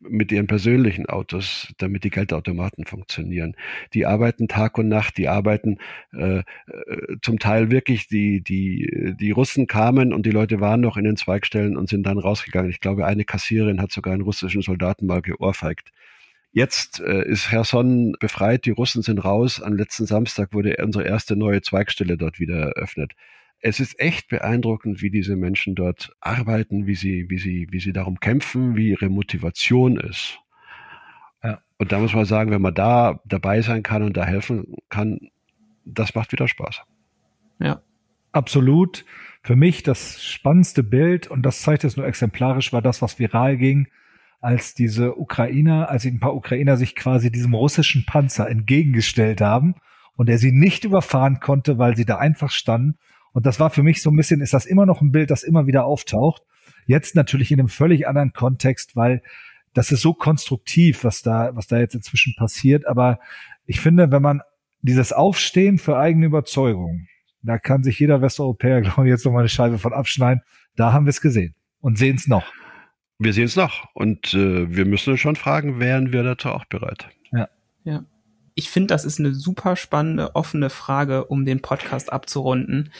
mit 0.00 0.32
ihren 0.32 0.46
persönlichen 0.46 1.06
Autos, 1.06 1.72
damit 1.78 2.04
die 2.04 2.10
Geldautomaten 2.10 2.86
funktionieren. 2.86 3.54
Die 3.92 4.06
arbeiten 4.06 4.48
Tag 4.48 4.78
und 4.78 4.88
Nacht, 4.88 5.18
die 5.18 5.28
arbeiten 5.28 5.78
äh, 6.12 6.38
äh, 6.38 6.42
zum 7.22 7.38
Teil 7.38 7.70
wirklich, 7.70 8.08
die, 8.08 8.42
die, 8.42 9.14
die 9.18 9.30
Russen 9.30 9.66
kamen 9.66 10.12
und 10.12 10.24
die 10.24 10.30
Leute 10.30 10.60
waren 10.60 10.80
noch 10.80 10.96
in 10.96 11.04
den 11.04 11.16
Zweigstellen 11.16 11.76
und 11.76 11.88
sind 11.88 12.04
dann 12.04 12.18
rausgegangen. 12.18 12.70
Ich 12.70 12.80
glaube, 12.80 13.06
eine 13.06 13.24
Kassierin 13.24 13.80
hat 13.80 13.92
sogar 13.92 14.14
einen 14.14 14.22
russischen 14.22 14.62
Soldaten 14.62 15.06
mal 15.06 15.22
geohrfeigt. 15.22 15.92
Jetzt 16.52 17.00
äh, 17.00 17.24
ist 17.28 17.52
Herson 17.52 18.16
befreit, 18.18 18.64
die 18.64 18.70
Russen 18.70 19.02
sind 19.02 19.18
raus. 19.18 19.62
Am 19.62 19.74
letzten 19.74 20.06
Samstag 20.06 20.52
wurde 20.52 20.76
unsere 20.82 21.06
erste 21.06 21.36
neue 21.36 21.60
Zweigstelle 21.60 22.16
dort 22.16 22.40
wieder 22.40 22.72
eröffnet 22.72 23.14
es 23.60 23.80
ist 23.80 24.00
echt 24.00 24.28
beeindruckend, 24.28 25.02
wie 25.02 25.10
diese 25.10 25.36
Menschen 25.36 25.74
dort 25.74 26.16
arbeiten, 26.20 26.86
wie 26.86 26.94
sie, 26.94 27.28
wie 27.28 27.38
sie, 27.38 27.68
wie 27.70 27.80
sie 27.80 27.92
darum 27.92 28.18
kämpfen, 28.18 28.76
wie 28.76 28.90
ihre 28.90 29.08
Motivation 29.08 29.98
ist. 29.98 30.38
Ja. 31.42 31.60
Und 31.78 31.92
da 31.92 31.98
muss 31.98 32.14
man 32.14 32.24
sagen, 32.24 32.50
wenn 32.50 32.62
man 32.62 32.74
da 32.74 33.20
dabei 33.26 33.60
sein 33.60 33.82
kann 33.82 34.02
und 34.02 34.16
da 34.16 34.24
helfen 34.24 34.76
kann, 34.88 35.30
das 35.84 36.14
macht 36.14 36.32
wieder 36.32 36.48
Spaß. 36.48 36.82
Ja. 37.58 37.82
Absolut. 38.32 39.04
Für 39.42 39.56
mich 39.56 39.82
das 39.82 40.22
spannendste 40.22 40.82
Bild, 40.82 41.26
und 41.26 41.42
das 41.42 41.62
zeigt 41.62 41.84
es 41.84 41.96
nur 41.96 42.06
exemplarisch, 42.06 42.72
war 42.72 42.82
das, 42.82 43.02
was 43.02 43.18
viral 43.18 43.56
ging, 43.56 43.88
als 44.40 44.74
diese 44.74 45.18
Ukrainer, 45.18 45.90
als 45.90 46.04
ein 46.04 46.20
paar 46.20 46.34
Ukrainer 46.34 46.76
sich 46.76 46.94
quasi 46.94 47.30
diesem 47.30 47.54
russischen 47.54 48.06
Panzer 48.06 48.48
entgegengestellt 48.48 49.40
haben 49.40 49.74
und 50.16 50.30
er 50.30 50.38
sie 50.38 50.52
nicht 50.52 50.84
überfahren 50.84 51.40
konnte, 51.40 51.78
weil 51.78 51.96
sie 51.96 52.06
da 52.06 52.16
einfach 52.18 52.50
standen 52.50 52.98
und 53.32 53.46
das 53.46 53.60
war 53.60 53.70
für 53.70 53.82
mich 53.82 54.02
so 54.02 54.10
ein 54.10 54.16
bisschen, 54.16 54.40
ist 54.40 54.54
das 54.54 54.66
immer 54.66 54.86
noch 54.86 55.00
ein 55.00 55.12
Bild, 55.12 55.30
das 55.30 55.42
immer 55.42 55.66
wieder 55.66 55.84
auftaucht. 55.84 56.42
Jetzt 56.86 57.14
natürlich 57.14 57.52
in 57.52 57.60
einem 57.60 57.68
völlig 57.68 58.08
anderen 58.08 58.32
Kontext, 58.32 58.96
weil 58.96 59.22
das 59.74 59.92
ist 59.92 60.00
so 60.00 60.14
konstruktiv, 60.14 61.04
was 61.04 61.22
da, 61.22 61.54
was 61.54 61.68
da 61.68 61.78
jetzt 61.78 61.94
inzwischen 61.94 62.34
passiert. 62.36 62.86
Aber 62.86 63.20
ich 63.66 63.80
finde, 63.80 64.10
wenn 64.10 64.22
man 64.22 64.42
dieses 64.82 65.12
Aufstehen 65.12 65.78
für 65.78 65.96
eigene 65.96 66.26
Überzeugung, 66.26 67.06
da 67.42 67.58
kann 67.58 67.82
sich 67.82 67.98
jeder 67.98 68.20
Westeuropäer, 68.20 68.80
glaube 68.82 69.04
ich, 69.04 69.10
jetzt 69.10 69.24
noch 69.24 69.32
mal 69.32 69.40
eine 69.40 69.48
Scheibe 69.48 69.78
von 69.78 69.92
abschneiden. 69.92 70.42
Da 70.76 70.92
haben 70.92 71.06
wir 71.06 71.10
es 71.10 71.20
gesehen 71.20 71.54
und 71.80 71.98
sehen 71.98 72.16
es 72.16 72.26
noch. 72.26 72.52
Wir 73.18 73.32
sehen 73.32 73.44
es 73.44 73.56
noch 73.56 73.84
und 73.94 74.32
äh, 74.34 74.74
wir 74.74 74.86
müssen 74.86 75.10
uns 75.10 75.20
schon 75.20 75.36
fragen, 75.36 75.78
wären 75.78 76.12
wir 76.12 76.22
dazu 76.22 76.48
auch 76.48 76.64
bereit? 76.64 77.10
Ja. 77.32 77.48
Ja. 77.84 78.04
Ich 78.54 78.70
finde, 78.70 78.88
das 78.88 79.04
ist 79.04 79.18
eine 79.18 79.34
super 79.34 79.76
spannende, 79.76 80.34
offene 80.34 80.70
Frage, 80.70 81.24
um 81.26 81.44
den 81.44 81.60
Podcast 81.60 82.12
abzurunden 82.12 82.90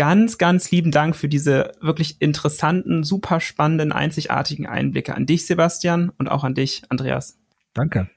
ganz, 0.00 0.38
ganz 0.38 0.70
lieben 0.70 0.92
Dank 0.92 1.14
für 1.14 1.28
diese 1.28 1.72
wirklich 1.82 2.22
interessanten, 2.22 3.04
super 3.04 3.38
spannenden, 3.38 3.92
einzigartigen 3.92 4.66
Einblicke 4.66 5.14
an 5.14 5.26
dich, 5.26 5.44
Sebastian, 5.44 6.10
und 6.16 6.28
auch 6.28 6.42
an 6.42 6.54
dich, 6.54 6.82
Andreas. 6.88 7.38
Danke. 7.74 8.08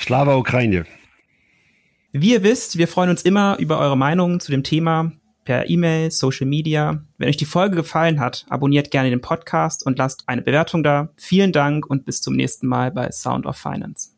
Slava 0.00 0.34
Ukraine. 0.34 0.86
Wie 2.10 2.32
ihr 2.32 2.42
wisst, 2.42 2.78
wir 2.78 2.88
freuen 2.88 3.10
uns 3.10 3.22
immer 3.22 3.56
über 3.60 3.78
eure 3.78 3.96
Meinungen 3.96 4.40
zu 4.40 4.50
dem 4.50 4.64
Thema 4.64 5.12
per 5.44 5.70
E-Mail, 5.70 6.10
Social 6.10 6.46
Media. 6.46 7.04
Wenn 7.18 7.28
euch 7.28 7.36
die 7.36 7.44
Folge 7.44 7.76
gefallen 7.76 8.18
hat, 8.18 8.44
abonniert 8.48 8.90
gerne 8.90 9.10
den 9.10 9.20
Podcast 9.20 9.86
und 9.86 9.98
lasst 9.98 10.24
eine 10.26 10.42
Bewertung 10.42 10.82
da. 10.82 11.10
Vielen 11.16 11.52
Dank 11.52 11.86
und 11.86 12.06
bis 12.06 12.22
zum 12.22 12.34
nächsten 12.34 12.66
Mal 12.66 12.90
bei 12.90 13.12
Sound 13.12 13.46
of 13.46 13.56
Finance. 13.56 14.13